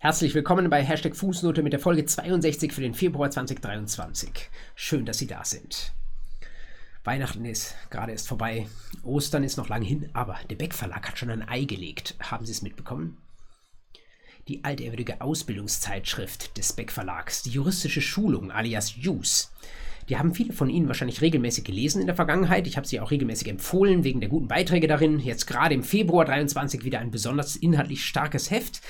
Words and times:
Herzlich 0.00 0.32
willkommen 0.32 0.70
bei 0.70 0.84
Hashtag 0.84 1.16
Fußnote 1.16 1.64
mit 1.64 1.72
der 1.72 1.80
Folge 1.80 2.06
62 2.06 2.72
für 2.72 2.82
den 2.82 2.94
Februar 2.94 3.32
2023. 3.32 4.30
Schön, 4.76 5.04
dass 5.04 5.18
Sie 5.18 5.26
da 5.26 5.44
sind. 5.44 5.92
Weihnachten 7.02 7.44
ist 7.44 7.74
gerade 7.90 8.12
erst 8.12 8.28
vorbei, 8.28 8.68
Ostern 9.02 9.42
ist 9.42 9.56
noch 9.56 9.68
lang 9.68 9.82
hin, 9.82 10.08
aber 10.12 10.36
der 10.48 10.54
Beck 10.54 10.72
Verlag 10.72 11.08
hat 11.08 11.18
schon 11.18 11.30
ein 11.30 11.48
Ei 11.48 11.64
gelegt. 11.64 12.14
Haben 12.20 12.46
Sie 12.46 12.52
es 12.52 12.62
mitbekommen? 12.62 13.18
Die 14.46 14.62
altehrwürdige 14.62 15.20
Ausbildungszeitschrift 15.20 16.56
des 16.56 16.74
Beck 16.74 16.92
Verlags, 16.92 17.42
die 17.42 17.50
juristische 17.50 18.00
Schulung 18.00 18.52
alias 18.52 18.94
JUS, 18.94 19.50
die 20.08 20.16
haben 20.16 20.32
viele 20.32 20.52
von 20.52 20.70
Ihnen 20.70 20.88
wahrscheinlich 20.88 21.20
regelmäßig 21.20 21.64
gelesen 21.64 22.00
in 22.00 22.06
der 22.06 22.16
Vergangenheit. 22.16 22.66
Ich 22.66 22.76
habe 22.76 22.86
sie 22.86 22.98
auch 23.00 23.10
regelmäßig 23.10 23.48
empfohlen 23.48 24.04
wegen 24.04 24.20
der 24.20 24.30
guten 24.30 24.48
Beiträge 24.48 24.86
darin. 24.86 25.20
Jetzt 25.20 25.46
gerade 25.46 25.74
im 25.74 25.82
Februar 25.82 26.24
23 26.24 26.84
wieder 26.84 27.00
ein 27.00 27.10
besonders 27.10 27.56
inhaltlich 27.56 28.04
starkes 28.04 28.50
Heft. 28.50 28.80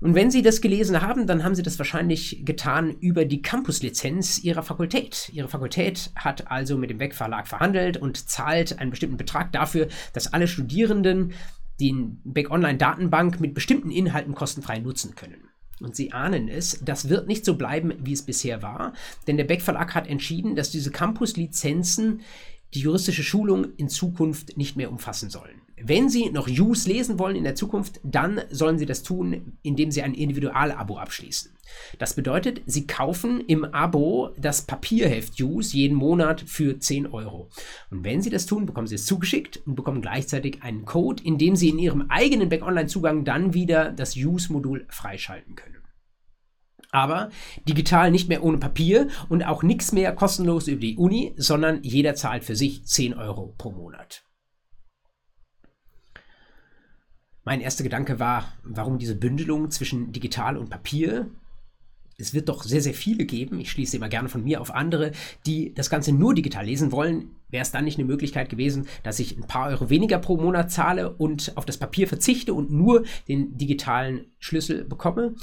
Und 0.00 0.14
wenn 0.14 0.30
Sie 0.30 0.42
das 0.42 0.60
gelesen 0.60 1.02
haben, 1.02 1.26
dann 1.26 1.42
haben 1.42 1.56
Sie 1.56 1.62
das 1.62 1.78
wahrscheinlich 1.78 2.42
getan 2.44 2.92
über 3.00 3.24
die 3.24 3.42
Campuslizenz 3.42 4.38
Ihrer 4.38 4.62
Fakultät. 4.62 5.30
Ihre 5.32 5.48
Fakultät 5.48 6.10
hat 6.14 6.50
also 6.50 6.78
mit 6.78 6.90
dem 6.90 6.98
Beck 6.98 7.14
Verlag 7.14 7.48
verhandelt 7.48 7.96
und 7.96 8.28
zahlt 8.28 8.78
einen 8.78 8.90
bestimmten 8.90 9.16
Betrag 9.16 9.50
dafür, 9.52 9.88
dass 10.12 10.32
alle 10.32 10.46
Studierenden 10.46 11.32
den 11.80 12.20
Beck 12.24 12.50
Online 12.50 12.78
Datenbank 12.78 13.40
mit 13.40 13.54
bestimmten 13.54 13.90
Inhalten 13.90 14.34
kostenfrei 14.34 14.78
nutzen 14.78 15.14
können. 15.14 15.48
Und 15.80 15.94
Sie 15.94 16.12
ahnen 16.12 16.48
es, 16.48 16.80
das 16.84 17.08
wird 17.08 17.28
nicht 17.28 17.44
so 17.44 17.56
bleiben, 17.56 17.92
wie 18.02 18.12
es 18.12 18.22
bisher 18.22 18.62
war, 18.62 18.94
denn 19.26 19.36
der 19.36 19.44
Beck 19.44 19.62
Verlag 19.62 19.94
hat 19.94 20.08
entschieden, 20.08 20.56
dass 20.56 20.70
diese 20.70 20.90
Campuslizenzen 20.90 22.22
die 22.74 22.80
juristische 22.80 23.22
Schulung 23.22 23.74
in 23.76 23.88
Zukunft 23.88 24.56
nicht 24.56 24.76
mehr 24.76 24.90
umfassen 24.90 25.30
sollen. 25.30 25.57
Wenn 25.82 26.08
Sie 26.08 26.30
noch 26.30 26.48
Use 26.48 26.88
lesen 26.88 27.18
wollen 27.18 27.36
in 27.36 27.44
der 27.44 27.54
Zukunft, 27.54 28.00
dann 28.02 28.40
sollen 28.50 28.78
Sie 28.78 28.86
das 28.86 29.02
tun, 29.02 29.58
indem 29.62 29.90
Sie 29.90 30.02
ein 30.02 30.14
Individualabo 30.14 30.98
abschließen. 30.98 31.52
Das 31.98 32.14
bedeutet, 32.14 32.62
Sie 32.66 32.86
kaufen 32.86 33.40
im 33.40 33.64
Abo 33.64 34.30
das 34.38 34.62
Papierheft 34.62 35.40
Use 35.40 35.76
jeden 35.76 35.96
Monat 35.96 36.40
für 36.40 36.78
10 36.78 37.06
Euro. 37.08 37.50
Und 37.90 38.04
wenn 38.04 38.22
Sie 38.22 38.30
das 38.30 38.46
tun, 38.46 38.66
bekommen 38.66 38.86
Sie 38.86 38.94
es 38.94 39.06
zugeschickt 39.06 39.60
und 39.66 39.74
bekommen 39.74 40.02
gleichzeitig 40.02 40.62
einen 40.62 40.84
Code, 40.84 41.22
in 41.22 41.38
dem 41.38 41.56
Sie 41.56 41.68
in 41.68 41.78
Ihrem 41.78 42.10
eigenen 42.10 42.48
Back-Online-Zugang 42.48 43.24
dann 43.24 43.54
wieder 43.54 43.92
das 43.92 44.16
Use-Modul 44.16 44.86
freischalten 44.88 45.54
können. 45.54 45.76
Aber 46.90 47.28
digital 47.68 48.10
nicht 48.10 48.28
mehr 48.28 48.42
ohne 48.42 48.58
Papier 48.58 49.08
und 49.28 49.42
auch 49.42 49.62
nichts 49.62 49.92
mehr 49.92 50.14
kostenlos 50.14 50.68
über 50.68 50.80
die 50.80 50.96
Uni, 50.96 51.34
sondern 51.36 51.82
jeder 51.82 52.14
zahlt 52.14 52.44
für 52.44 52.56
sich 52.56 52.86
10 52.86 53.14
Euro 53.14 53.54
pro 53.58 53.72
Monat. 53.72 54.24
Mein 57.48 57.62
erster 57.62 57.82
Gedanke 57.82 58.18
war, 58.18 58.52
warum 58.62 58.98
diese 58.98 59.14
Bündelung 59.14 59.70
zwischen 59.70 60.12
digital 60.12 60.58
und 60.58 60.68
Papier? 60.68 61.30
Es 62.18 62.34
wird 62.34 62.50
doch 62.50 62.62
sehr, 62.62 62.82
sehr 62.82 62.92
viele 62.92 63.24
geben. 63.24 63.58
Ich 63.58 63.70
schließe 63.70 63.96
immer 63.96 64.10
gerne 64.10 64.28
von 64.28 64.44
mir 64.44 64.60
auf 64.60 64.74
andere, 64.74 65.12
die 65.46 65.72
das 65.72 65.88
Ganze 65.88 66.12
nur 66.12 66.34
digital 66.34 66.66
lesen 66.66 66.92
wollen 66.92 67.30
wäre 67.50 67.62
es 67.62 67.70
dann 67.70 67.84
nicht 67.84 67.98
eine 67.98 68.06
Möglichkeit 68.06 68.48
gewesen, 68.48 68.86
dass 69.02 69.18
ich 69.18 69.36
ein 69.36 69.46
paar 69.46 69.68
Euro 69.68 69.90
weniger 69.90 70.18
pro 70.18 70.36
Monat 70.36 70.70
zahle 70.70 71.10
und 71.12 71.56
auf 71.56 71.64
das 71.64 71.78
Papier 71.78 72.08
verzichte 72.08 72.54
und 72.54 72.70
nur 72.70 73.04
den 73.28 73.56
digitalen 73.56 74.26
Schlüssel 74.38 74.84
bekomme? 74.84 75.34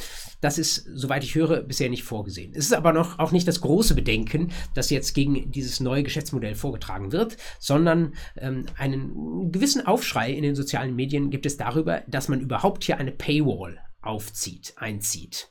Das 0.42 0.58
ist, 0.58 0.88
soweit 0.94 1.24
ich 1.24 1.36
höre, 1.36 1.62
bisher 1.62 1.90
nicht 1.90 2.04
vorgesehen. 2.04 2.52
Es 2.54 2.66
ist 2.66 2.74
aber 2.74 2.94
noch 2.94 3.20
auch 3.20 3.32
nicht 3.32 3.48
das 3.48 3.62
große 3.62 3.96
Bedenken, 3.96 4.52
das 4.74 4.90
jetzt 4.90 5.14
gegen 5.14 5.52
dieses 5.52 5.80
neue 5.80 6.04
Geschäftsmodell 6.04 6.56
vorgetragen 6.56 7.12
wird, 7.12 7.38
sondern 7.60 8.14
ähm, 8.38 8.66
einen 8.78 9.52
gewissen 9.52 9.86
Aufschrei 9.86 10.32
in 10.32 10.44
den 10.44 10.56
sozialen 10.56 10.96
Medien 10.96 11.30
gibt 11.30 11.46
es 11.46 11.58
darüber, 11.58 12.04
dass 12.08 12.28
man 12.28 12.40
überhaupt 12.42 12.84
hier 12.84 12.98
eine 12.98 13.12
Paywall 13.12 13.80
aufzieht, 14.02 14.74
einzieht. 14.78 15.50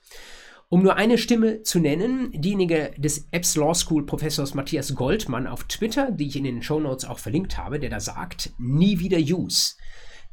Um 0.69 0.83
nur 0.83 0.97
eine 0.97 1.19
Stimme 1.19 1.63
zu 1.63 1.79
nennen, 1.79 2.33
diejenige 2.33 2.93
des 2.97 3.29
Epps 3.31 3.55
Law 3.57 3.75
School 3.75 4.07
Professors 4.07 4.55
Matthias 4.55 4.95
Goldmann 4.95 5.47
auf 5.47 5.65
Twitter, 5.65 6.11
die 6.11 6.27
ich 6.27 6.37
in 6.37 6.45
den 6.45 6.63
Show 6.63 6.81
Notes 6.81 7.05
auch 7.05 7.19
verlinkt 7.19 7.59
habe, 7.59 7.79
der 7.79 7.91
da 7.91 8.01
sagt, 8.01 8.53
nie 8.59 8.99
wieder 8.99 9.19
Use 9.19 9.75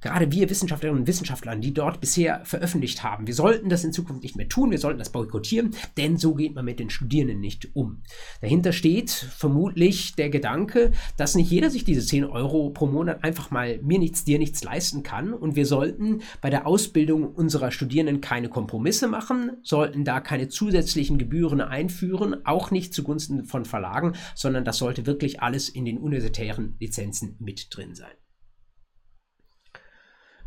gerade 0.02 0.32
wir 0.32 0.50
Wissenschaftlerinnen 0.50 1.02
und 1.02 1.08
Wissenschaftler, 1.08 1.56
die 1.56 1.74
dort 1.74 2.02
bisher 2.02 2.44
veröffentlicht 2.44 3.04
haben, 3.04 3.28
wir 3.28 3.34
sollten 3.34 3.70
das 3.70 3.84
in 3.84 3.94
Zukunft 3.94 4.24
nicht 4.24 4.36
mehr 4.36 4.50
tun, 4.50 4.72
wir 4.72 4.78
sollten 4.78 5.00
das 5.00 5.12
boykottieren, 5.12 5.76
denn 5.98 6.18
so 6.18 6.36
geht 6.36 6.56
man 6.56 6.66
mit 6.66 6.80
den 6.80 6.90
Studierenden 6.90 7.40
nicht 7.40 7.76
um. 7.76 8.02
Dahinter 8.42 8.74
steht 8.74 9.10
vermutlich 9.10 10.16
der 10.16 10.30
Gedanke, 10.30 10.92
dass 11.18 11.36
nicht 11.36 11.52
jeder 11.52 11.70
sich 11.70 11.84
diese 11.84 12.06
10 12.06 12.26
Euro 12.26 12.70
pro 12.72 12.88
Monat 12.88 13.24
einfach 13.24 13.52
mal 13.52 13.80
mir 13.82 14.00
nichts, 14.00 14.26
dir 14.26 14.40
nichts 14.40 14.64
leisten 14.64 15.04
kann 15.04 15.34
und 15.34 15.56
wir 15.56 15.66
sollten 15.66 16.22
bei 16.42 16.50
der 16.50 16.68
Ausbildung 16.68 17.34
unserer 17.34 17.72
Studierenden 17.72 18.22
keine 18.22 18.50
Kompromisse 18.50 19.08
machen, 19.08 19.58
sollten 19.64 20.04
da 20.04 20.20
keine 20.20 20.50
zusätzlichen 20.50 21.18
Gebühren 21.18 21.62
einführen, 21.62 22.46
auch 22.46 22.72
nicht 22.72 22.94
zugunsten 22.94 23.46
von 23.46 23.66
Verlagen, 23.66 24.14
sondern 24.36 24.66
das 24.66 24.78
sollte 24.78 25.06
wirklich 25.06 25.42
alles 25.42 25.70
in 25.70 25.86
den 25.86 25.98
universitären 25.98 26.76
Lizenzen 26.80 27.36
mit 27.40 27.68
drin 27.76 27.96
sein. 27.96 28.21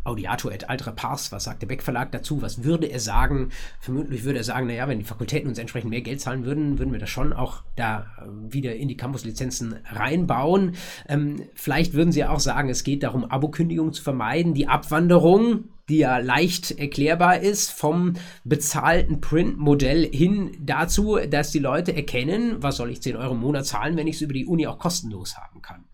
Audiato 0.05 0.51
et 0.51 0.69
altra 0.69 0.93
pars, 0.93 1.33
was 1.33 1.45
sagt 1.45 1.63
der 1.63 1.67
Beck 1.67 1.83
Verlag 1.83 2.13
dazu? 2.13 2.43
Was 2.43 2.63
würde 2.63 2.87
er 2.87 3.01
sagen? 3.01 3.51
Vermutlich 3.81 4.25
würde 4.25 4.39
er 4.39 4.45
sagen, 4.45 4.67
naja, 4.67 4.87
wenn 4.87 4.99
die 4.99 5.05
Fakultäten 5.05 5.49
uns 5.49 5.59
entsprechend 5.59 5.91
mehr 5.91 6.03
Geld 6.03 6.21
zahlen 6.21 6.45
würden, 6.45 6.79
würden 6.79 6.93
wir 6.93 7.01
das 7.01 7.11
schon 7.11 7.33
auch 7.33 7.63
da 7.77 8.07
äh, 8.19 8.53
wieder 8.53 8.77
in 8.77 8.89
die 8.89 8.97
Campuslizenzen 8.97 9.77
reinbauen. 9.91 10.77
Ähm, 11.09 11.43
vielleicht 11.55 11.95
würden 11.95 12.13
sie 12.13 12.25
auch 12.25 12.41
sagen, 12.41 12.69
es 12.69 12.85
geht 12.85 13.03
darum, 13.03 13.25
Abokündigungen 13.25 13.93
zu 13.93 14.03
vermeiden, 14.03 14.55
die 14.55 14.69
Abwanderung, 14.69 15.65
die 15.89 15.99
ja 15.99 16.19
leicht 16.19 16.71
erklärbar 16.73 17.41
ist, 17.41 17.71
vom 17.71 18.15
bezahlten 18.45 19.21
Print-Modell 19.21 20.09
hin 20.11 20.57
dazu, 20.61 21.19
dass 21.29 21.51
die 21.51 21.59
Leute 21.59 21.95
erkennen, 21.95 22.63
was 22.63 22.77
soll 22.77 22.91
ich 22.91 23.03
10 23.03 23.17
Euro 23.17 23.35
im 23.35 23.41
Monat 23.41 23.67
zahlen, 23.67 23.97
wenn 23.97 24.07
ich 24.07 24.17
es 24.17 24.23
über 24.23 24.33
die 24.33 24.47
Uni 24.47 24.67
auch 24.67 24.79
kostenlos 24.79 25.37
haben 25.37 25.61
kann. 25.61 25.85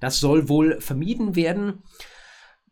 Das 0.00 0.18
soll 0.18 0.48
wohl 0.48 0.80
vermieden 0.80 1.36
werden 1.36 1.82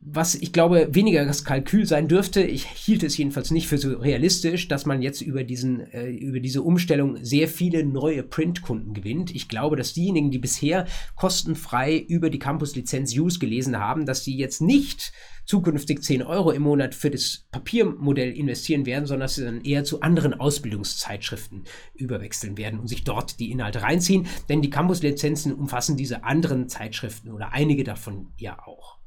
was 0.05 0.35
ich 0.35 0.53
glaube 0.53 0.89
weniger 0.91 1.25
das 1.25 1.45
Kalkül 1.45 1.87
sein 1.87 2.09
dürfte. 2.09 2.43
Ich 2.43 2.67
hielt 2.67 3.05
es 3.05 3.17
jedenfalls 3.17 3.53
nicht 3.53 3.69
für 3.69 3.79
so 3.79 3.97
realistisch, 3.97 4.67
dass 4.67 4.85
man 4.85 5.01
jetzt 5.01 5.21
über 5.21 5.45
diesen 5.45 5.81
äh, 5.93 6.11
über 6.11 6.41
diese 6.41 6.63
Umstellung 6.63 7.25
sehr 7.25 7.47
viele 7.47 7.85
neue 7.85 8.25
Printkunden 8.25 8.95
gewinnt. 8.95 9.33
Ich 9.33 9.49
glaube, 9.49 9.77
dass 9.77 9.93
diejenigen, 9.93 10.33
die 10.33 10.41
bisher 10.41 10.87
kostenfrei 11.15 11.97
über 11.97 12.31
die 12.31 12.41
Campus-Lizenz 12.41 13.17
Use 13.17 13.39
gelesen 13.39 13.79
haben, 13.79 14.05
dass 14.05 14.25
sie 14.25 14.37
jetzt 14.37 14.61
nicht 14.61 15.13
zukünftig 15.45 16.03
10 16.03 16.23
Euro 16.23 16.51
im 16.51 16.63
Monat 16.63 16.97
für 16.97 17.11
das 17.11 17.47
Papiermodell 17.53 18.33
investieren 18.33 18.87
werden, 18.87 19.07
sondern 19.07 19.27
dass 19.27 19.37
sie 19.37 19.45
dann 19.45 19.63
eher 19.63 19.85
zu 19.85 20.01
anderen 20.01 20.35
Ausbildungszeitschriften 20.35 21.63
überwechseln 21.95 22.59
werden 22.59 22.81
und 22.81 22.89
sich 22.89 23.05
dort 23.05 23.39
die 23.39 23.53
Inhalte 23.53 23.83
reinziehen. 23.83 24.27
Denn 24.49 24.63
die 24.63 24.71
Campus-Lizenzen 24.71 25.55
umfassen 25.55 25.97
diese 25.97 26.25
anderen 26.25 26.69
Zeitschriften 26.69 27.31
oder 27.31 27.53
einige 27.53 27.85
davon 27.85 28.33
ja 28.37 28.59
auch. 28.67 29.02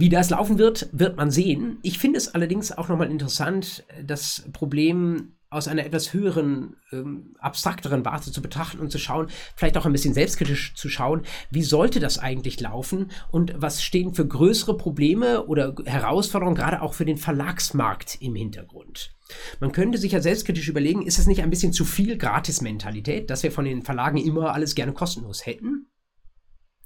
Wie 0.00 0.08
das 0.08 0.30
laufen 0.30 0.58
wird, 0.58 0.88
wird 0.92 1.18
man 1.18 1.30
sehen. 1.30 1.76
Ich 1.82 1.98
finde 1.98 2.16
es 2.16 2.34
allerdings 2.34 2.72
auch 2.72 2.88
nochmal 2.88 3.10
interessant, 3.10 3.84
das 4.02 4.44
Problem 4.50 5.34
aus 5.50 5.68
einer 5.68 5.84
etwas 5.84 6.14
höheren, 6.14 6.76
ähm, 6.90 7.34
abstrakteren 7.38 8.02
Warte 8.06 8.32
zu 8.32 8.40
betrachten 8.40 8.78
und 8.78 8.90
zu 8.90 8.98
schauen, 8.98 9.26
vielleicht 9.56 9.76
auch 9.76 9.84
ein 9.84 9.92
bisschen 9.92 10.14
selbstkritisch 10.14 10.74
zu 10.74 10.88
schauen, 10.88 11.20
wie 11.50 11.62
sollte 11.62 12.00
das 12.00 12.18
eigentlich 12.18 12.60
laufen 12.60 13.10
und 13.30 13.52
was 13.56 13.82
stehen 13.82 14.14
für 14.14 14.26
größere 14.26 14.74
Probleme 14.78 15.44
oder 15.44 15.74
Herausforderungen 15.84 16.56
gerade 16.56 16.80
auch 16.80 16.94
für 16.94 17.04
den 17.04 17.18
Verlagsmarkt 17.18 18.22
im 18.22 18.34
Hintergrund. 18.34 19.14
Man 19.60 19.72
könnte 19.72 19.98
sich 19.98 20.12
ja 20.12 20.22
selbstkritisch 20.22 20.68
überlegen, 20.68 21.02
ist 21.02 21.18
es 21.18 21.26
nicht 21.26 21.42
ein 21.42 21.50
bisschen 21.50 21.74
zu 21.74 21.84
viel 21.84 22.16
Gratis-Mentalität, 22.16 23.28
dass 23.28 23.42
wir 23.42 23.52
von 23.52 23.66
den 23.66 23.82
Verlagen 23.82 24.16
immer 24.16 24.54
alles 24.54 24.74
gerne 24.74 24.94
kostenlos 24.94 25.44
hätten? 25.44 25.90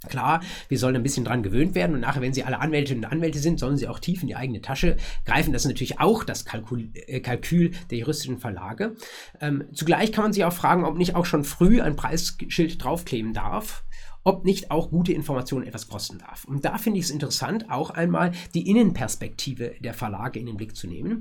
Klar, 0.09 0.41
wir 0.69 0.79
sollen 0.79 0.97
ein 0.97 1.03
bisschen 1.03 1.25
dran 1.25 1.43
gewöhnt 1.43 1.75
werden 1.75 1.95
und 1.95 2.01
nachher, 2.01 2.23
wenn 2.23 2.35
sie 2.35 2.45
alle 2.45 2.61
Anwältinnen 2.61 3.05
und 3.05 3.11
Anwälte 3.11 3.39
sind, 3.39 3.59
sollen 3.59 3.77
sie 3.77 3.89
auch 3.89 3.99
tief 3.99 4.23
in 4.23 4.29
die 4.29 4.37
eigene 4.37 4.61
Tasche 4.61 4.97
greifen. 5.25 5.53
Das 5.53 5.63
ist 5.63 5.69
natürlich 5.69 6.01
auch 6.01 6.25
das 6.25 6.45
Kalkül, 6.45 6.91
äh, 6.95 7.21
Kalkül 7.21 7.73
der 7.91 7.99
juristischen 7.99 8.39
Verlage. 8.39 8.97
Ähm, 9.41 9.65
zugleich 9.73 10.13
kann 10.13 10.25
man 10.25 10.33
sich 10.33 10.45
auch 10.45 10.53
fragen, 10.53 10.85
ob 10.85 10.97
nicht 10.97 11.15
auch 11.15 11.27
schon 11.27 11.45
früh 11.45 11.81
ein 11.81 11.97
Preisschild 11.97 12.83
draufkleben 12.83 13.33
darf 13.33 13.85
ob 14.25 14.45
nicht 14.45 14.71
auch 14.71 14.91
gute 14.91 15.13
Informationen 15.13 15.67
etwas 15.67 15.89
kosten 15.89 16.19
darf. 16.19 16.45
Und 16.45 16.65
da 16.65 16.79
finde 16.79 16.99
ich 16.99 17.05
es 17.05 17.11
interessant, 17.11 17.71
auch 17.71 17.91
einmal 17.91 18.33
die 18.55 18.69
Innenperspektive 18.69 19.75
der 19.81 19.95
Verlage 19.95 20.41
in 20.41 20.47
den 20.47 20.57
Blick 20.57 20.75
zu 20.75 20.87
nehmen. 20.87 21.21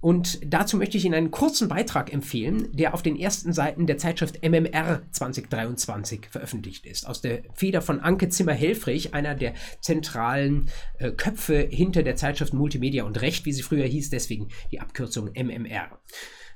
Und 0.00 0.40
dazu 0.44 0.78
möchte 0.78 0.96
ich 0.96 1.04
Ihnen 1.04 1.14
einen 1.14 1.30
kurzen 1.30 1.68
Beitrag 1.68 2.12
empfehlen, 2.12 2.68
der 2.72 2.94
auf 2.94 3.02
den 3.02 3.18
ersten 3.18 3.52
Seiten 3.52 3.86
der 3.86 3.98
Zeitschrift 3.98 4.42
MMR 4.42 5.02
2023 5.10 6.28
veröffentlicht 6.30 6.86
ist. 6.86 7.06
Aus 7.06 7.20
der 7.20 7.42
Feder 7.54 7.82
von 7.82 8.00
Anke 8.00 8.30
Zimmer-Helfrich, 8.30 9.12
einer 9.12 9.34
der 9.34 9.54
zentralen 9.80 10.70
äh, 10.98 11.10
Köpfe 11.10 11.68
hinter 11.70 12.02
der 12.02 12.16
Zeitschrift 12.16 12.54
Multimedia 12.54 13.04
und 13.04 13.20
Recht, 13.20 13.44
wie 13.44 13.52
sie 13.52 13.62
früher 13.62 13.86
hieß, 13.86 14.08
deswegen 14.10 14.48
die 14.70 14.80
Abkürzung 14.80 15.30
MMR. 15.34 15.98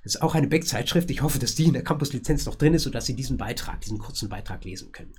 Das 0.05 0.17
ist 0.17 0.23
auch 0.23 0.35
eine 0.35 0.49
Back-Zeitschrift. 0.49 1.11
Ich 1.11 1.23
hoffe, 1.23 1.39
dass 1.39 1.55
die 1.55 1.65
in 1.65 1.73
der 1.73 1.83
Campus-Lizenz 1.83 2.45
noch 2.45 2.55
drin 2.55 2.75
ist, 2.75 2.83
sodass 2.83 3.07
Sie 3.07 3.17
diesen 3.17 3.39
Beitrag, 3.39 3.81
diesen 3.81 3.99
kurzen 3.99 4.29
Beitrag 4.29 4.65
lesen 4.65 4.93
können. 4.93 5.15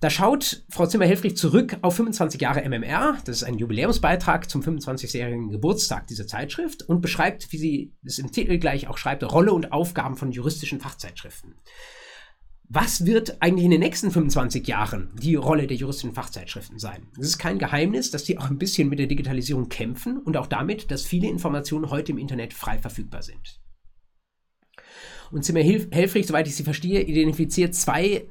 Da 0.00 0.10
schaut 0.10 0.62
Frau 0.68 0.86
Zimmer-Helfrich 0.86 1.36
zurück 1.36 1.78
auf 1.80 1.96
25 1.96 2.40
Jahre 2.40 2.62
MMR. 2.68 3.18
Das 3.24 3.38
ist 3.38 3.42
ein 3.42 3.58
Jubiläumsbeitrag 3.58 4.48
zum 4.48 4.62
25-jährigen 4.62 5.50
Geburtstag 5.50 6.06
dieser 6.06 6.28
Zeitschrift 6.28 6.82
und 6.82 7.00
beschreibt, 7.00 7.50
wie 7.52 7.58
sie 7.58 7.92
es 8.04 8.20
im 8.20 8.30
Titel 8.30 8.58
gleich 8.58 8.86
auch 8.86 8.96
schreibt, 8.96 9.24
Rolle 9.24 9.52
und 9.52 9.72
Aufgaben 9.72 10.16
von 10.16 10.30
juristischen 10.30 10.78
Fachzeitschriften. 10.78 11.54
Was 12.68 13.06
wird 13.06 13.40
eigentlich 13.40 13.64
in 13.64 13.70
den 13.70 13.80
nächsten 13.80 14.10
25 14.10 14.68
Jahren 14.68 15.10
die 15.18 15.36
Rolle 15.36 15.66
der 15.66 15.78
juristischen 15.78 16.12
Fachzeitschriften 16.12 16.78
sein? 16.78 17.08
Es 17.18 17.28
ist 17.28 17.38
kein 17.38 17.58
Geheimnis, 17.58 18.10
dass 18.10 18.24
die 18.24 18.38
auch 18.38 18.50
ein 18.50 18.58
bisschen 18.58 18.90
mit 18.90 18.98
der 18.98 19.06
Digitalisierung 19.06 19.70
kämpfen 19.70 20.18
und 20.18 20.36
auch 20.36 20.46
damit, 20.46 20.90
dass 20.90 21.02
viele 21.02 21.28
Informationen 21.28 21.90
heute 21.90 22.12
im 22.12 22.18
Internet 22.18 22.52
frei 22.52 22.78
verfügbar 22.78 23.22
sind. 23.22 23.58
Und 25.30 25.44
Zimmer 25.44 25.60
Helfrich, 25.60 26.26
soweit 26.26 26.46
ich 26.46 26.56
sie 26.56 26.62
verstehe, 26.62 27.02
identifiziert 27.02 27.74
zwei 27.74 28.28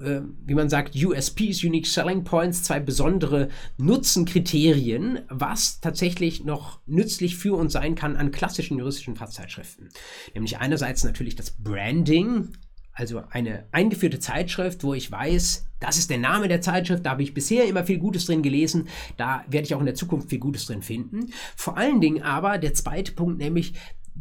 äh, 0.00 0.22
wie 0.46 0.54
man 0.54 0.70
sagt, 0.70 0.96
USPs, 0.96 1.62
Unique 1.62 1.86
Selling 1.86 2.24
Points, 2.24 2.62
zwei 2.62 2.80
besondere 2.80 3.48
Nutzenkriterien, 3.76 5.20
was 5.28 5.80
tatsächlich 5.80 6.44
noch 6.44 6.80
nützlich 6.86 7.36
für 7.36 7.54
uns 7.54 7.72
sein 7.74 7.94
kann 7.94 8.16
an 8.16 8.30
klassischen 8.30 8.78
juristischen 8.78 9.16
Fachzeitschriften. 9.16 9.90
Nämlich 10.34 10.58
einerseits 10.58 11.04
natürlich 11.04 11.36
das 11.36 11.50
Branding, 11.50 12.48
also 12.92 13.22
eine 13.30 13.66
eingeführte 13.72 14.20
Zeitschrift, 14.20 14.84
wo 14.84 14.94
ich 14.94 15.10
weiß, 15.10 15.66
das 15.80 15.96
ist 15.96 16.10
der 16.10 16.18
Name 16.18 16.48
der 16.48 16.60
Zeitschrift, 16.60 17.06
da 17.06 17.10
habe 17.10 17.22
ich 17.22 17.34
bisher 17.34 17.66
immer 17.66 17.84
viel 17.84 17.98
Gutes 17.98 18.26
drin 18.26 18.42
gelesen, 18.42 18.88
da 19.16 19.44
werde 19.48 19.66
ich 19.66 19.74
auch 19.74 19.80
in 19.80 19.86
der 19.86 19.94
Zukunft 19.94 20.30
viel 20.30 20.38
Gutes 20.38 20.66
drin 20.66 20.82
finden. 20.82 21.32
Vor 21.56 21.76
allen 21.76 22.00
Dingen 22.00 22.22
aber 22.22 22.58
der 22.58 22.74
zweite 22.74 23.12
Punkt, 23.12 23.38
nämlich, 23.38 23.74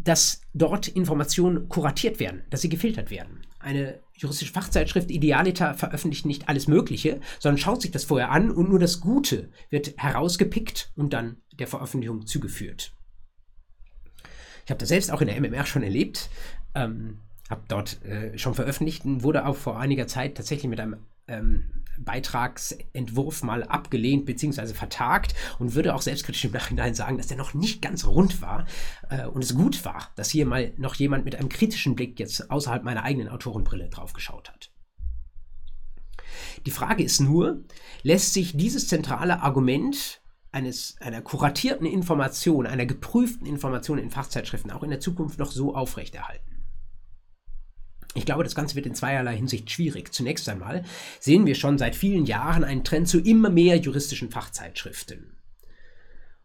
dass 0.03 0.41
dort 0.53 0.87
Informationen 0.87 1.69
kuratiert 1.69 2.19
werden, 2.19 2.43
dass 2.49 2.61
sie 2.61 2.69
gefiltert 2.69 3.11
werden. 3.11 3.41
Eine 3.59 3.99
juristische 4.13 4.53
Fachzeitschrift 4.53 5.11
Idealita 5.11 5.73
veröffentlicht 5.73 6.25
nicht 6.25 6.47
alles 6.47 6.67
Mögliche, 6.67 7.19
sondern 7.39 7.57
schaut 7.57 7.81
sich 7.81 7.91
das 7.91 8.05
vorher 8.05 8.31
an 8.31 8.51
und 8.51 8.69
nur 8.69 8.79
das 8.79 8.99
Gute 8.99 9.49
wird 9.69 9.93
herausgepickt 9.97 10.91
und 10.95 11.13
dann 11.13 11.37
der 11.53 11.67
Veröffentlichung 11.67 12.25
zugeführt. 12.25 12.93
Ich 14.65 14.71
habe 14.71 14.79
das 14.79 14.89
selbst 14.89 15.11
auch 15.11 15.21
in 15.21 15.27
der 15.27 15.39
MMR 15.39 15.65
schon 15.65 15.83
erlebt. 15.83 16.29
Ähm, 16.75 17.19
habe 17.49 17.63
dort 17.67 18.03
äh, 18.05 18.37
schon 18.37 18.53
veröffentlicht 18.53 19.03
und 19.05 19.23
wurde 19.23 19.45
auch 19.45 19.55
vor 19.55 19.79
einiger 19.79 20.07
Zeit 20.07 20.35
tatsächlich 20.35 20.69
mit 20.69 20.79
einem 20.79 20.97
ähm, 21.29 21.65
Beitragsentwurf 21.99 23.43
mal 23.43 23.63
abgelehnt 23.63 24.25
bzw. 24.25 24.73
vertagt 24.73 25.35
und 25.59 25.75
würde 25.75 25.93
auch 25.95 26.01
selbstkritisch 26.01 26.45
im 26.45 26.51
Nachhinein 26.51 26.93
sagen, 26.95 27.17
dass 27.17 27.27
der 27.27 27.37
noch 27.37 27.53
nicht 27.53 27.81
ganz 27.81 28.05
rund 28.05 28.41
war 28.41 28.65
äh, 29.09 29.25
und 29.25 29.43
es 29.43 29.55
gut 29.55 29.83
war, 29.85 30.09
dass 30.15 30.29
hier 30.29 30.45
mal 30.45 30.73
noch 30.77 30.95
jemand 30.95 31.25
mit 31.25 31.35
einem 31.35 31.49
kritischen 31.49 31.95
Blick 31.95 32.19
jetzt 32.19 32.49
außerhalb 32.49 32.83
meiner 32.83 33.03
eigenen 33.03 33.29
Autorenbrille 33.29 33.89
drauf 33.89 34.13
geschaut 34.13 34.49
hat. 34.49 34.71
Die 36.65 36.71
Frage 36.71 37.03
ist 37.03 37.19
nur, 37.19 37.63
lässt 38.03 38.33
sich 38.33 38.55
dieses 38.55 38.87
zentrale 38.87 39.41
Argument 39.41 40.21
eines, 40.51 40.95
einer 40.99 41.21
kuratierten 41.21 41.85
Information, 41.85 42.65
einer 42.65 42.85
geprüften 42.85 43.45
Information 43.45 43.97
in 43.97 44.09
Fachzeitschriften 44.09 44.71
auch 44.71 44.83
in 44.83 44.89
der 44.89 44.99
Zukunft 44.99 45.39
noch 45.39 45.51
so 45.51 45.75
aufrechterhalten? 45.75 46.48
Ich 48.15 48.25
glaube, 48.25 48.43
das 48.43 48.55
Ganze 48.55 48.75
wird 48.75 48.87
in 48.87 48.95
zweierlei 48.95 49.35
Hinsicht 49.35 49.69
schwierig. 49.69 50.13
Zunächst 50.13 50.49
einmal 50.49 50.83
sehen 51.19 51.45
wir 51.45 51.55
schon 51.55 51.77
seit 51.77 51.95
vielen 51.95 52.25
Jahren 52.25 52.63
einen 52.63 52.83
Trend 52.83 53.07
zu 53.07 53.19
immer 53.19 53.49
mehr 53.49 53.77
juristischen 53.77 54.31
Fachzeitschriften. 54.31 55.35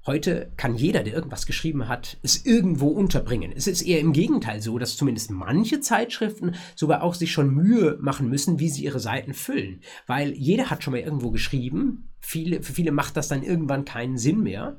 Heute 0.06 0.52
kann 0.58 0.74
jeder, 0.74 1.02
der 1.02 1.14
irgendwas 1.14 1.46
geschrieben 1.46 1.88
hat, 1.88 2.18
es 2.22 2.44
irgendwo 2.44 2.88
unterbringen. 2.88 3.52
Es 3.56 3.66
ist 3.66 3.80
eher 3.80 4.00
im 4.00 4.12
Gegenteil 4.12 4.60
so, 4.60 4.78
dass 4.78 4.98
zumindest 4.98 5.30
manche 5.30 5.80
Zeitschriften 5.80 6.56
sogar 6.74 7.02
auch 7.02 7.14
sich 7.14 7.32
schon 7.32 7.54
Mühe 7.54 7.96
machen 8.02 8.28
müssen, 8.28 8.58
wie 8.58 8.68
sie 8.68 8.84
ihre 8.84 9.00
Seiten 9.00 9.32
füllen. 9.32 9.80
Weil 10.06 10.32
jeder 10.34 10.68
hat 10.68 10.84
schon 10.84 10.92
mal 10.92 11.00
irgendwo 11.00 11.30
geschrieben. 11.30 12.10
Viele, 12.20 12.62
für 12.62 12.74
viele 12.74 12.92
macht 12.92 13.16
das 13.16 13.28
dann 13.28 13.42
irgendwann 13.42 13.86
keinen 13.86 14.18
Sinn 14.18 14.42
mehr. 14.42 14.76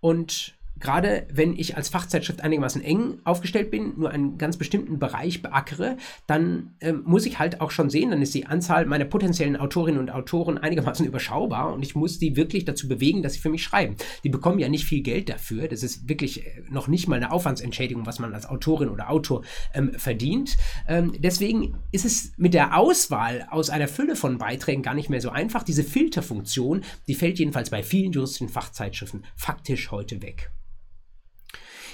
Und 0.00 0.54
gerade 0.82 1.26
wenn 1.32 1.56
ich 1.56 1.76
als 1.76 1.88
Fachzeitschrift 1.88 2.42
einigermaßen 2.42 2.82
eng 2.82 3.20
aufgestellt 3.24 3.70
bin, 3.70 3.94
nur 3.96 4.10
einen 4.10 4.36
ganz 4.36 4.56
bestimmten 4.56 4.98
Bereich 4.98 5.40
beackere, 5.40 5.96
dann 6.26 6.74
ähm, 6.80 7.02
muss 7.06 7.24
ich 7.24 7.38
halt 7.38 7.60
auch 7.60 7.70
schon 7.70 7.88
sehen, 7.88 8.10
dann 8.10 8.20
ist 8.20 8.34
die 8.34 8.46
Anzahl 8.46 8.84
meiner 8.84 9.04
potenziellen 9.04 9.56
Autorinnen 9.56 10.00
und 10.00 10.10
Autoren 10.10 10.58
einigermaßen 10.58 11.06
überschaubar 11.12 11.72
und 11.72 11.82
ich 11.82 11.94
muss 11.94 12.18
die 12.18 12.36
wirklich 12.36 12.64
dazu 12.64 12.88
bewegen, 12.88 13.22
dass 13.22 13.34
sie 13.34 13.38
für 13.40 13.48
mich 13.48 13.62
schreiben. 13.62 13.96
Die 14.24 14.28
bekommen 14.28 14.58
ja 14.58 14.68
nicht 14.68 14.84
viel 14.84 15.02
Geld 15.02 15.28
dafür. 15.28 15.68
Das 15.68 15.82
ist 15.82 16.08
wirklich 16.08 16.44
äh, 16.44 16.62
noch 16.68 16.88
nicht 16.88 17.06
mal 17.06 17.16
eine 17.16 17.30
Aufwandsentschädigung, 17.30 18.04
was 18.04 18.18
man 18.18 18.34
als 18.34 18.46
Autorin 18.46 18.88
oder 18.88 19.08
Autor 19.08 19.42
ähm, 19.74 19.92
verdient. 19.94 20.56
Ähm, 20.88 21.12
deswegen 21.18 21.78
ist 21.92 22.04
es 22.04 22.32
mit 22.36 22.54
der 22.54 22.76
Auswahl 22.76 23.46
aus 23.50 23.70
einer 23.70 23.88
Fülle 23.88 24.16
von 24.16 24.38
Beiträgen 24.38 24.82
gar 24.82 24.94
nicht 24.94 25.10
mehr 25.10 25.20
so 25.20 25.30
einfach. 25.30 25.62
Diese 25.62 25.84
Filterfunktion, 25.84 26.82
die 27.06 27.14
fällt 27.14 27.38
jedenfalls 27.38 27.70
bei 27.70 27.84
vielen 27.84 28.10
juristischen 28.10 28.48
Fachzeitschriften 28.48 29.24
faktisch 29.36 29.92
heute 29.92 30.20
weg. 30.22 30.50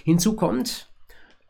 Hinzu 0.08 0.36
kommt, 0.36 0.88